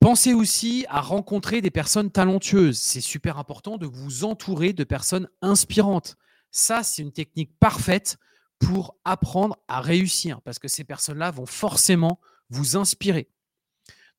Pensez 0.00 0.32
aussi 0.32 0.86
à 0.88 1.02
rencontrer 1.02 1.60
des 1.60 1.70
personnes 1.70 2.10
talentueuses. 2.10 2.78
C'est 2.78 3.02
super 3.02 3.36
important 3.36 3.76
de 3.76 3.86
vous 3.86 4.24
entourer 4.24 4.72
de 4.72 4.82
personnes 4.82 5.28
inspirantes. 5.42 6.16
Ça, 6.50 6.82
c'est 6.82 7.02
une 7.02 7.12
technique 7.12 7.52
parfaite 7.60 8.16
pour 8.58 8.96
apprendre 9.04 9.58
à 9.68 9.82
réussir 9.82 10.40
parce 10.40 10.58
que 10.58 10.68
ces 10.68 10.84
personnes-là 10.84 11.30
vont 11.30 11.44
forcément 11.44 12.18
vous 12.48 12.78
inspirer. 12.78 13.28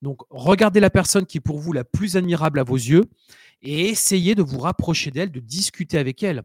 Donc, 0.04 0.22
regardez 0.30 0.80
la 0.80 0.92
personne 0.92 1.26
qui 1.26 1.40
est 1.40 1.42
pour 1.42 1.58
vous 1.58 1.74
la 1.74 1.84
plus 1.84 2.16
admirable 2.16 2.60
à 2.60 2.64
vos 2.64 2.76
yeux 2.76 3.06
et 3.64 3.90
essayez 3.90 4.36
de 4.36 4.44
vous 4.44 4.60
rapprocher 4.60 5.10
d'elle, 5.10 5.32
de 5.32 5.40
discuter 5.40 5.98
avec 5.98 6.22
elle. 6.22 6.44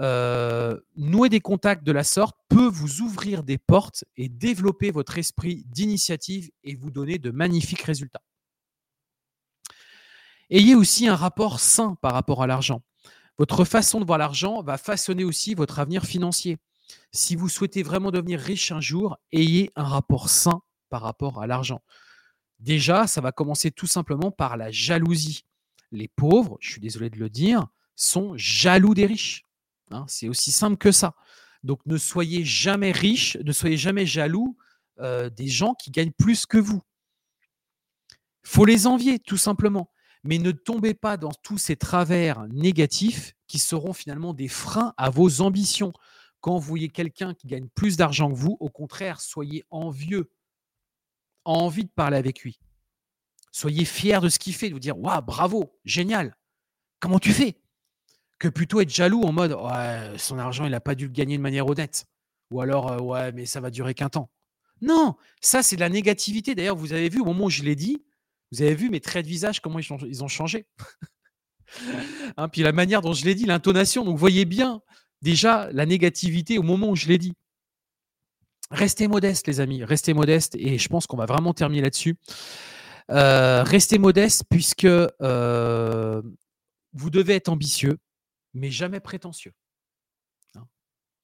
Euh, 0.00 0.78
nouer 0.96 1.28
des 1.28 1.40
contacts 1.40 1.84
de 1.84 1.92
la 1.92 2.04
sorte 2.04 2.36
peut 2.48 2.68
vous 2.68 3.02
ouvrir 3.02 3.42
des 3.42 3.58
portes 3.58 4.04
et 4.16 4.30
développer 4.30 4.90
votre 4.90 5.18
esprit 5.18 5.64
d'initiative 5.66 6.50
et 6.64 6.76
vous 6.76 6.90
donner 6.90 7.18
de 7.18 7.30
magnifiques 7.30 7.82
résultats. 7.82 8.22
Ayez 10.50 10.74
aussi 10.74 11.08
un 11.08 11.16
rapport 11.16 11.60
sain 11.60 11.96
par 12.00 12.12
rapport 12.12 12.42
à 12.42 12.46
l'argent. 12.46 12.82
Votre 13.38 13.64
façon 13.64 14.00
de 14.00 14.06
voir 14.06 14.18
l'argent 14.18 14.62
va 14.62 14.78
façonner 14.78 15.24
aussi 15.24 15.54
votre 15.54 15.78
avenir 15.78 16.04
financier. 16.04 16.58
Si 17.12 17.36
vous 17.36 17.48
souhaitez 17.48 17.82
vraiment 17.82 18.10
devenir 18.10 18.40
riche 18.40 18.72
un 18.72 18.80
jour, 18.80 19.18
ayez 19.32 19.70
un 19.76 19.84
rapport 19.84 20.28
sain 20.28 20.62
par 20.88 21.02
rapport 21.02 21.40
à 21.40 21.46
l'argent. 21.46 21.82
Déjà, 22.58 23.06
ça 23.06 23.20
va 23.20 23.30
commencer 23.30 23.70
tout 23.70 23.86
simplement 23.86 24.30
par 24.30 24.56
la 24.56 24.70
jalousie. 24.70 25.44
Les 25.92 26.08
pauvres, 26.08 26.56
je 26.60 26.72
suis 26.72 26.80
désolé 26.80 27.10
de 27.10 27.18
le 27.18 27.30
dire, 27.30 27.66
sont 27.94 28.32
jaloux 28.36 28.94
des 28.94 29.06
riches. 29.06 29.44
Hein. 29.90 30.04
c'est 30.06 30.28
aussi 30.28 30.52
simple 30.52 30.76
que 30.76 30.92
ça. 30.92 31.14
Donc 31.62 31.80
ne 31.86 31.96
soyez 31.96 32.44
jamais 32.44 32.92
riche, 32.92 33.36
ne 33.36 33.52
soyez 33.52 33.76
jamais 33.76 34.04
jaloux 34.06 34.56
euh, 35.00 35.30
des 35.30 35.48
gens 35.48 35.74
qui 35.74 35.90
gagnent 35.90 36.12
plus 36.12 36.44
que 36.46 36.58
vous. 36.58 36.82
faut 38.42 38.64
les 38.64 38.86
envier, 38.86 39.18
tout 39.18 39.36
simplement. 39.36 39.90
Mais 40.24 40.38
ne 40.38 40.50
tombez 40.50 40.94
pas 40.94 41.16
dans 41.16 41.32
tous 41.42 41.58
ces 41.58 41.76
travers 41.76 42.46
négatifs 42.48 43.34
qui 43.46 43.58
seront 43.58 43.92
finalement 43.92 44.34
des 44.34 44.48
freins 44.48 44.94
à 44.96 45.10
vos 45.10 45.40
ambitions. 45.40 45.92
Quand 46.40 46.54
vous 46.54 46.60
voyez 46.60 46.88
quelqu'un 46.88 47.34
qui 47.34 47.46
gagne 47.46 47.68
plus 47.68 47.96
d'argent 47.96 48.30
que 48.30 48.36
vous, 48.36 48.56
au 48.60 48.68
contraire, 48.68 49.20
soyez 49.20 49.64
envieux, 49.70 50.30
envie 51.44 51.84
de 51.84 51.90
parler 51.90 52.16
avec 52.16 52.42
lui. 52.42 52.58
Soyez 53.50 53.84
fier 53.84 54.20
de 54.20 54.28
ce 54.28 54.38
qu'il 54.38 54.54
fait, 54.54 54.68
de 54.68 54.74
vous 54.74 54.80
dire 54.80 54.98
Waouh, 54.98 55.22
bravo, 55.22 55.72
génial, 55.84 56.36
comment 57.00 57.18
tu 57.18 57.32
fais? 57.32 57.58
Que 58.38 58.48
plutôt 58.48 58.80
être 58.80 58.90
jaloux 58.90 59.22
en 59.22 59.32
mode 59.32 59.52
Ouais, 59.52 60.16
son 60.18 60.38
argent, 60.38 60.64
il 60.64 60.70
n'a 60.70 60.80
pas 60.80 60.94
dû 60.94 61.06
le 61.06 61.12
gagner 61.12 61.36
de 61.36 61.42
manière 61.42 61.66
honnête. 61.66 62.06
Ou 62.50 62.60
alors, 62.60 62.92
euh, 62.92 63.00
ouais, 63.00 63.32
mais 63.32 63.46
ça 63.46 63.60
va 63.60 63.70
durer 63.70 63.94
qu'un 63.94 64.08
temps. 64.08 64.30
Non, 64.80 65.16
ça, 65.40 65.62
c'est 65.62 65.76
de 65.76 65.80
la 65.80 65.88
négativité. 65.88 66.54
D'ailleurs, 66.54 66.76
vous 66.76 66.92
avez 66.92 67.08
vu 67.08 67.20
au 67.20 67.24
moment 67.24 67.46
où 67.46 67.50
je 67.50 67.62
l'ai 67.62 67.74
dit, 67.74 68.02
vous 68.52 68.62
avez 68.62 68.74
vu 68.74 68.90
mes 68.90 69.00
traits 69.00 69.24
de 69.24 69.30
visage, 69.30 69.60
comment 69.60 69.78
ils 69.78 70.24
ont 70.24 70.28
changé? 70.28 70.66
Hein, 72.38 72.48
puis 72.48 72.62
la 72.62 72.72
manière 72.72 73.02
dont 73.02 73.12
je 73.12 73.26
l'ai 73.26 73.34
dit, 73.34 73.44
l'intonation. 73.44 74.04
Donc, 74.04 74.14
vous 74.14 74.20
voyez 74.20 74.46
bien 74.46 74.80
déjà 75.20 75.70
la 75.72 75.86
négativité 75.86 76.58
au 76.58 76.62
moment 76.62 76.88
où 76.88 76.96
je 76.96 77.06
l'ai 77.06 77.18
dit. 77.18 77.34
Restez 78.70 79.08
modeste, 79.08 79.46
les 79.46 79.60
amis. 79.60 79.84
Restez 79.84 80.14
modeste. 80.14 80.54
Et 80.56 80.78
je 80.78 80.88
pense 80.88 81.06
qu'on 81.06 81.16
va 81.16 81.26
vraiment 81.26 81.52
terminer 81.54 81.82
là-dessus. 81.82 82.16
Euh, 83.10 83.62
restez 83.64 83.98
modeste 83.98 84.44
puisque 84.50 84.84
euh, 84.84 86.22
vous 86.92 87.10
devez 87.10 87.34
être 87.34 87.48
ambitieux, 87.48 87.98
mais 88.54 88.70
jamais 88.70 89.00
prétentieux. 89.00 89.52
Hein? 90.56 90.66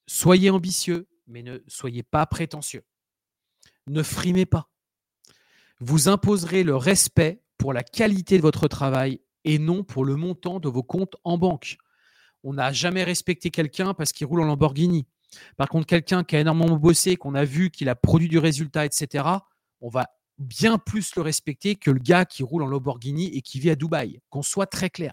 Soyez 0.06 0.50
ambitieux, 0.50 1.06
mais 1.26 1.42
ne 1.42 1.58
soyez 1.68 2.02
pas 2.02 2.24
prétentieux. 2.26 2.84
Ne 3.86 4.02
frimez 4.02 4.46
pas. 4.46 4.68
Vous 5.86 6.08
imposerez 6.08 6.62
le 6.62 6.76
respect 6.76 7.42
pour 7.58 7.74
la 7.74 7.82
qualité 7.82 8.38
de 8.38 8.42
votre 8.42 8.68
travail 8.68 9.20
et 9.44 9.58
non 9.58 9.84
pour 9.84 10.06
le 10.06 10.16
montant 10.16 10.58
de 10.58 10.66
vos 10.66 10.82
comptes 10.82 11.14
en 11.24 11.36
banque. 11.36 11.76
On 12.42 12.54
n'a 12.54 12.72
jamais 12.72 13.04
respecté 13.04 13.50
quelqu'un 13.50 13.92
parce 13.92 14.14
qu'il 14.14 14.26
roule 14.26 14.40
en 14.40 14.46
Lamborghini. 14.46 15.06
Par 15.58 15.68
contre, 15.68 15.84
quelqu'un 15.84 16.24
qui 16.24 16.36
a 16.36 16.40
énormément 16.40 16.78
bossé, 16.78 17.16
qu'on 17.16 17.34
a 17.34 17.44
vu 17.44 17.70
qu'il 17.70 17.90
a 17.90 17.94
produit 17.94 18.28
du 18.28 18.38
résultat, 18.38 18.86
etc., 18.86 19.26
on 19.82 19.90
va 19.90 20.06
bien 20.38 20.78
plus 20.78 21.16
le 21.16 21.22
respecter 21.22 21.76
que 21.76 21.90
le 21.90 22.00
gars 22.00 22.24
qui 22.24 22.42
roule 22.42 22.62
en 22.62 22.68
Lamborghini 22.68 23.26
et 23.36 23.42
qui 23.42 23.60
vit 23.60 23.68
à 23.68 23.76
Dubaï. 23.76 24.22
Qu'on 24.30 24.40
soit 24.40 24.66
très 24.66 24.88
clair. 24.88 25.12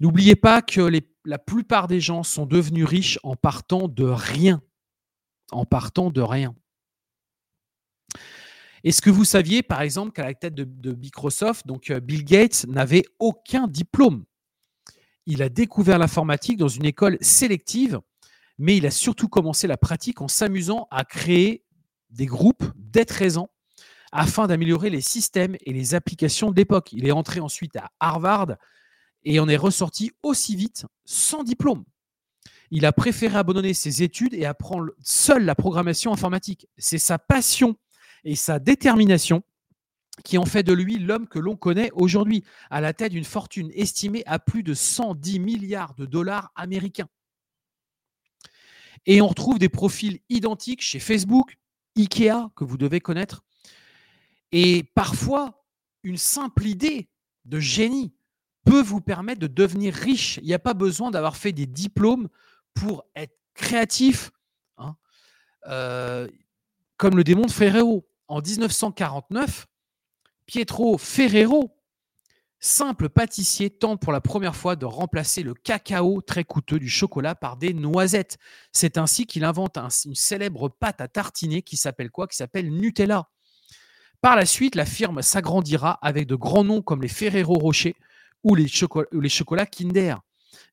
N'oubliez 0.00 0.36
pas 0.36 0.60
que 0.60 0.90
la 1.24 1.38
plupart 1.38 1.88
des 1.88 2.00
gens 2.00 2.22
sont 2.22 2.44
devenus 2.44 2.84
riches 2.84 3.18
en 3.22 3.36
partant 3.36 3.88
de 3.88 4.04
rien. 4.04 4.60
En 5.50 5.64
partant 5.64 6.10
de 6.10 6.20
rien. 6.20 6.54
Est-ce 8.84 9.00
que 9.00 9.08
vous 9.08 9.24
saviez, 9.24 9.62
par 9.62 9.80
exemple, 9.80 10.12
qu'à 10.12 10.24
la 10.24 10.34
tête 10.34 10.54
de, 10.54 10.92
Microsoft, 10.92 11.66
donc 11.66 11.90
euh, 11.90 12.00
Bill 12.00 12.22
Gates 12.22 12.66
n'avait 12.68 13.04
aucun 13.18 13.66
diplôme? 13.66 14.24
Il 15.24 15.42
a 15.42 15.48
découvert 15.48 15.98
l'informatique 15.98 16.58
dans 16.58 16.68
une 16.68 16.84
école 16.84 17.16
sélective, 17.22 17.98
mais 18.58 18.76
il 18.76 18.84
a 18.84 18.90
surtout 18.90 19.28
commencé 19.28 19.66
la 19.66 19.78
pratique 19.78 20.20
en 20.20 20.28
s'amusant 20.28 20.86
à 20.90 21.06
créer 21.06 21.64
des 22.10 22.26
groupes 22.26 22.64
dès 22.76 23.06
13 23.06 23.38
ans 23.38 23.48
afin 24.12 24.46
d'améliorer 24.46 24.90
les 24.90 25.00
systèmes 25.00 25.56
et 25.64 25.72
les 25.72 25.94
applications 25.94 26.52
d'époque. 26.52 26.92
Il 26.92 27.06
est 27.06 27.10
entré 27.10 27.40
ensuite 27.40 27.76
à 27.76 27.90
Harvard 28.00 28.54
et 29.24 29.40
en 29.40 29.48
est 29.48 29.56
ressorti 29.56 30.12
aussi 30.22 30.56
vite 30.56 30.84
sans 31.06 31.42
diplôme. 31.42 31.84
Il 32.70 32.84
a 32.84 32.92
préféré 32.92 33.38
abandonner 33.38 33.72
ses 33.72 34.02
études 34.02 34.34
et 34.34 34.44
apprendre 34.44 34.90
seul 35.02 35.46
la 35.46 35.54
programmation 35.54 36.12
informatique. 36.12 36.68
C'est 36.76 36.98
sa 36.98 37.18
passion 37.18 37.76
et 38.24 38.36
sa 38.36 38.58
détermination 38.58 39.42
qui 40.22 40.38
ont 40.38 40.46
fait 40.46 40.62
de 40.62 40.72
lui 40.72 40.98
l'homme 40.98 41.26
que 41.26 41.38
l'on 41.38 41.56
connaît 41.56 41.90
aujourd'hui, 41.94 42.44
à 42.70 42.80
la 42.80 42.92
tête 42.92 43.12
d'une 43.12 43.24
fortune 43.24 43.70
estimée 43.74 44.22
à 44.26 44.38
plus 44.38 44.62
de 44.62 44.74
110 44.74 45.40
milliards 45.40 45.94
de 45.94 46.06
dollars 46.06 46.52
américains. 46.54 47.08
Et 49.06 49.20
on 49.20 49.26
retrouve 49.26 49.58
des 49.58 49.68
profils 49.68 50.20
identiques 50.28 50.82
chez 50.82 51.00
Facebook, 51.00 51.58
IKEA, 51.96 52.50
que 52.54 52.64
vous 52.64 52.78
devez 52.78 53.00
connaître. 53.00 53.42
Et 54.52 54.84
parfois, 54.94 55.64
une 56.04 56.16
simple 56.16 56.66
idée 56.66 57.08
de 57.44 57.58
génie 57.58 58.14
peut 58.64 58.82
vous 58.82 59.00
permettre 59.00 59.40
de 59.40 59.46
devenir 59.46 59.92
riche. 59.92 60.38
Il 60.38 60.46
n'y 60.46 60.54
a 60.54 60.58
pas 60.58 60.74
besoin 60.74 61.10
d'avoir 61.10 61.36
fait 61.36 61.52
des 61.52 61.66
diplômes 61.66 62.28
pour 62.72 63.04
être 63.14 63.36
créatif, 63.52 64.30
hein. 64.78 64.96
euh, 65.66 66.28
comme 66.96 67.16
le 67.16 67.24
démontre 67.24 67.52
Ferrero 67.52 68.08
en 68.28 68.40
1949, 68.40 69.66
Pietro 70.46 70.98
Ferrero, 70.98 71.76
simple 72.58 73.08
pâtissier, 73.08 73.70
tente 73.70 74.00
pour 74.00 74.12
la 74.12 74.20
première 74.20 74.56
fois 74.56 74.76
de 74.76 74.86
remplacer 74.86 75.42
le 75.42 75.54
cacao 75.54 76.22
très 76.22 76.44
coûteux 76.44 76.78
du 76.78 76.88
chocolat 76.88 77.34
par 77.34 77.56
des 77.56 77.74
noisettes. 77.74 78.38
C'est 78.72 78.98
ainsi 78.98 79.26
qu'il 79.26 79.44
invente 79.44 79.76
une 80.04 80.14
célèbre 80.14 80.68
pâte 80.68 81.00
à 81.00 81.08
tartiner 81.08 81.62
qui 81.62 81.76
s'appelle 81.76 82.10
quoi? 82.10 82.26
Qui 82.26 82.36
s'appelle 82.36 82.70
Nutella. 82.70 83.28
Par 84.20 84.36
la 84.36 84.46
suite, 84.46 84.74
la 84.74 84.86
firme 84.86 85.20
s'agrandira 85.20 85.98
avec 86.00 86.26
de 86.26 86.34
grands 86.34 86.64
noms 86.64 86.80
comme 86.80 87.02
les 87.02 87.08
Ferrero 87.08 87.54
Rocher 87.54 87.94
ou 88.42 88.54
les, 88.54 88.70
ou 89.12 89.20
les 89.20 89.28
chocolats 89.28 89.66
Kinder. 89.66 90.16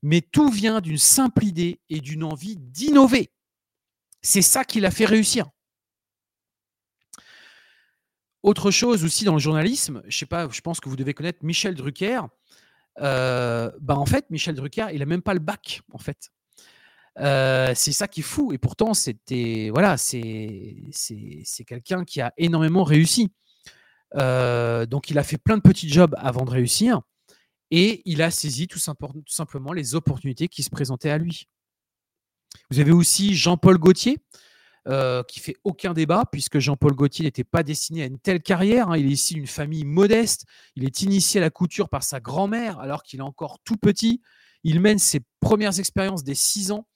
Mais 0.02 0.22
tout 0.22 0.49
vient 0.49 0.80
d'une 0.80 0.97
simple 0.97 1.43
idée 1.43 1.82
et 1.89 1.99
d'une 1.99 2.24
envie 2.24 2.56
d'innover. 2.58 3.32
C'est 4.22 4.41
ça 4.41 4.64
qui 4.64 4.80
l'a 4.80 4.91
fait 4.91 5.06
réussir. 5.06 5.49
Autre 8.43 8.71
chose 8.71 9.03
aussi 9.03 9.23
dans 9.23 9.33
le 9.33 9.39
journalisme, 9.39 10.01
je 10.07 10.17
sais 10.17 10.25
pas, 10.25 10.49
je 10.49 10.61
pense 10.61 10.79
que 10.79 10.89
vous 10.89 10.95
devez 10.95 11.13
connaître 11.13 11.39
Michel 11.43 11.75
Drucker. 11.75 12.21
Euh, 12.99 13.71
bah 13.79 13.95
en 13.95 14.05
fait, 14.05 14.29
Michel 14.29 14.55
Drucker, 14.55 14.87
il 14.93 15.01
a 15.01 15.05
même 15.05 15.21
pas 15.21 15.33
le 15.33 15.39
bac, 15.39 15.81
en 15.93 15.99
fait. 15.99 16.31
Euh, 17.19 17.73
c'est 17.75 17.91
ça 17.91 18.07
qui 18.07 18.21
est 18.21 18.23
fou. 18.23 18.51
Et 18.53 18.57
pourtant, 18.57 18.93
c'était 18.93 19.69
voilà, 19.71 19.97
c'est 19.97 20.75
c'est 20.91 21.65
quelqu'un 21.65 22.03
qui 22.03 22.21
a 22.21 22.33
énormément 22.37 22.83
réussi. 22.83 23.31
Euh, 24.15 24.85
donc, 24.85 25.09
il 25.09 25.17
a 25.19 25.23
fait 25.23 25.37
plein 25.37 25.57
de 25.57 25.61
petits 25.61 25.89
jobs 25.89 26.15
avant 26.17 26.43
de 26.43 26.51
réussir, 26.51 27.01
et 27.69 28.01
il 28.05 28.21
a 28.21 28.31
saisi 28.31 28.67
tout, 28.67 28.79
tout 28.79 29.23
simplement 29.27 29.71
les 29.71 29.95
opportunités 29.95 30.47
qui 30.47 30.63
se 30.63 30.69
présentaient 30.69 31.11
à 31.11 31.17
lui. 31.17 31.47
Vous 32.69 32.79
avez 32.79 32.91
aussi 32.91 33.35
Jean-Paul 33.35 33.77
Gaultier, 33.77 34.17
euh, 34.88 35.21
qui 35.23 35.39
fait 35.39 35.55
aucun 35.63 35.93
débat, 35.93 36.23
puisque 36.32 36.57
Jean-Paul 36.57 36.93
Gaultier 36.93 37.25
n'était 37.25 37.43
pas 37.43 37.61
destiné 37.61 38.01
à 38.01 38.05
une 38.07 38.17
telle 38.17 38.41
carrière. 38.41 38.89
Hein. 38.89 38.97
Il 38.97 39.05
est 39.05 39.11
ici 39.11 39.36
d'une 39.36 39.45
famille 39.45 39.86
modeste. 39.86 40.45
Il 40.75 40.86
est 40.86 41.03
initié 41.03 41.39
à 41.39 41.41
la 41.41 41.51
couture 41.51 41.88
par 41.88 42.01
sa 42.01 42.19
grand-mère, 42.19 42.79
alors 42.79 43.03
qu'il 43.03 43.19
est 43.19 43.23
encore 43.23 43.59
tout 43.63 43.77
petit. 43.77 44.21
Il 44.63 44.79
mène 44.79 44.97
ses 44.97 45.21
premières 45.39 45.77
expériences 45.79 46.23
dès 46.23 46.34
6 46.34 46.71
ans 46.71 46.88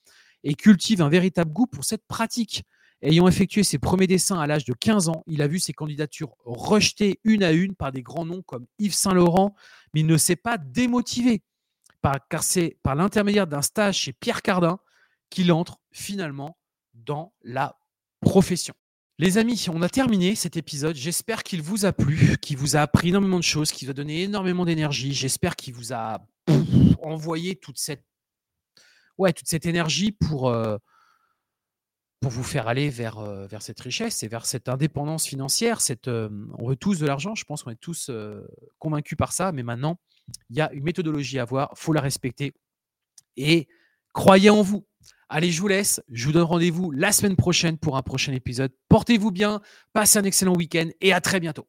et 0.44 0.56
cultive 0.56 1.04
un 1.04 1.10
véritable 1.10 1.52
goût 1.52 1.68
pour 1.68 1.86
cette 1.86 2.06
pratique. 2.08 2.64
Ayant 3.04 3.28
effectué 3.28 3.64
ses 3.64 3.78
premiers 3.78 4.08
dessins 4.08 4.40
à 4.40 4.48
l'âge 4.48 4.66
de 4.66 4.74
15 4.74 5.10
ans, 5.10 5.24
il 5.28 5.44
a 5.44 5.48
vu 5.48 5.60
ses 5.60 5.74
candidatures 5.74 6.36
rejetées 6.44 7.20
une 7.24 7.44
à 7.44 7.52
une 7.52 7.76
par 7.76 7.92
des 7.92 8.02
grands 8.02 8.26
noms 8.26 8.42
comme 8.42 8.66
Yves 8.80 8.96
Saint-Laurent, 8.96 9.54
mais 9.94 10.00
il 10.00 10.08
ne 10.08 10.18
s'est 10.18 10.36
pas 10.36 10.58
démotivé, 10.58 11.44
car 12.30 12.42
c'est 12.42 12.80
par 12.82 12.96
l'intermédiaire 12.96 13.46
d'un 13.46 13.62
stage 13.62 13.98
chez 13.98 14.14
Pierre 14.14 14.42
Cardin 14.42 14.80
qu'il 15.30 15.52
entre 15.52 15.78
finalement 15.92 16.58
dans 16.96 17.34
la 17.44 17.78
profession. 18.22 18.74
Les 19.18 19.38
amis, 19.38 19.68
on 19.72 19.82
a 19.82 19.88
terminé 19.88 20.36
cet 20.36 20.58
épisode. 20.58 20.96
J'espère 20.96 21.44
qu'il 21.44 21.62
vous 21.62 21.86
a 21.86 21.94
plu, 21.94 22.38
qu'il 22.42 22.58
vous 22.58 22.76
a 22.76 22.82
appris 22.82 23.10
énormément 23.10 23.38
de 23.38 23.44
choses, 23.44 23.72
qu'il 23.72 23.88
vous 23.88 23.92
a 23.92 23.94
donné 23.94 24.24
énormément 24.24 24.66
d'énergie. 24.66 25.14
J'espère 25.14 25.56
qu'il 25.56 25.74
vous 25.74 25.94
a 25.94 26.26
envoyé 27.02 27.56
toute 27.56 27.78
cette, 27.78 28.04
ouais, 29.18 29.32
toute 29.32 29.48
cette 29.48 29.66
énergie 29.66 30.12
pour, 30.12 30.50
euh, 30.50 30.78
pour 32.20 32.30
vous 32.32 32.44
faire 32.44 32.68
aller 32.68 32.90
vers, 32.90 33.20
euh, 33.20 33.48
vers 33.48 33.62
cette 33.62 33.80
richesse 33.80 34.22
et 34.24 34.28
vers 34.28 34.46
cette 34.46 34.68
indépendance 34.68 35.26
financière. 35.26 35.80
Euh, 36.08 36.30
on 36.58 36.68
veut 36.68 36.76
tous 36.76 37.00
de 37.00 37.06
l'argent, 37.06 37.36
je 37.36 37.46
pense 37.46 37.64
qu'on 37.64 37.72
est 37.72 37.80
tous 37.80 38.12
convaincus 38.80 39.18
par 39.18 39.32
ça, 39.32 39.54
mais 39.54 39.64
maintenant, 39.64 39.98
il 40.50 40.58
y 40.58 40.62
a 40.62 40.72
une 40.74 40.84
méthodologie 40.84 41.40
à 41.40 41.46
voir, 41.46 41.70
il 41.74 41.80
faut 41.80 41.94
la 41.94 42.02
respecter 42.02 42.54
et 43.38 43.68
croyez 44.12 44.50
en 44.50 44.62
vous. 44.62 44.86
Allez, 45.30 45.52
je 45.52 45.60
vous 45.60 45.68
laisse. 45.68 46.02
Je 46.12 46.26
vous 46.26 46.32
donne 46.32 46.44
rendez-vous 46.44 46.92
la 46.92 47.12
semaine 47.12 47.36
prochaine 47.36 47.78
pour 47.78 47.98
un 47.98 48.02
prochain 48.04 48.34
épisode. 48.34 48.72
Portez-vous 48.90 49.32
bien, 49.32 49.62
passez 49.94 50.20
un 50.20 50.24
excellent 50.24 50.56
week-end 50.56 50.90
et 51.02 51.14
à 51.14 51.22
très 51.22 51.40
bientôt. 51.40 51.68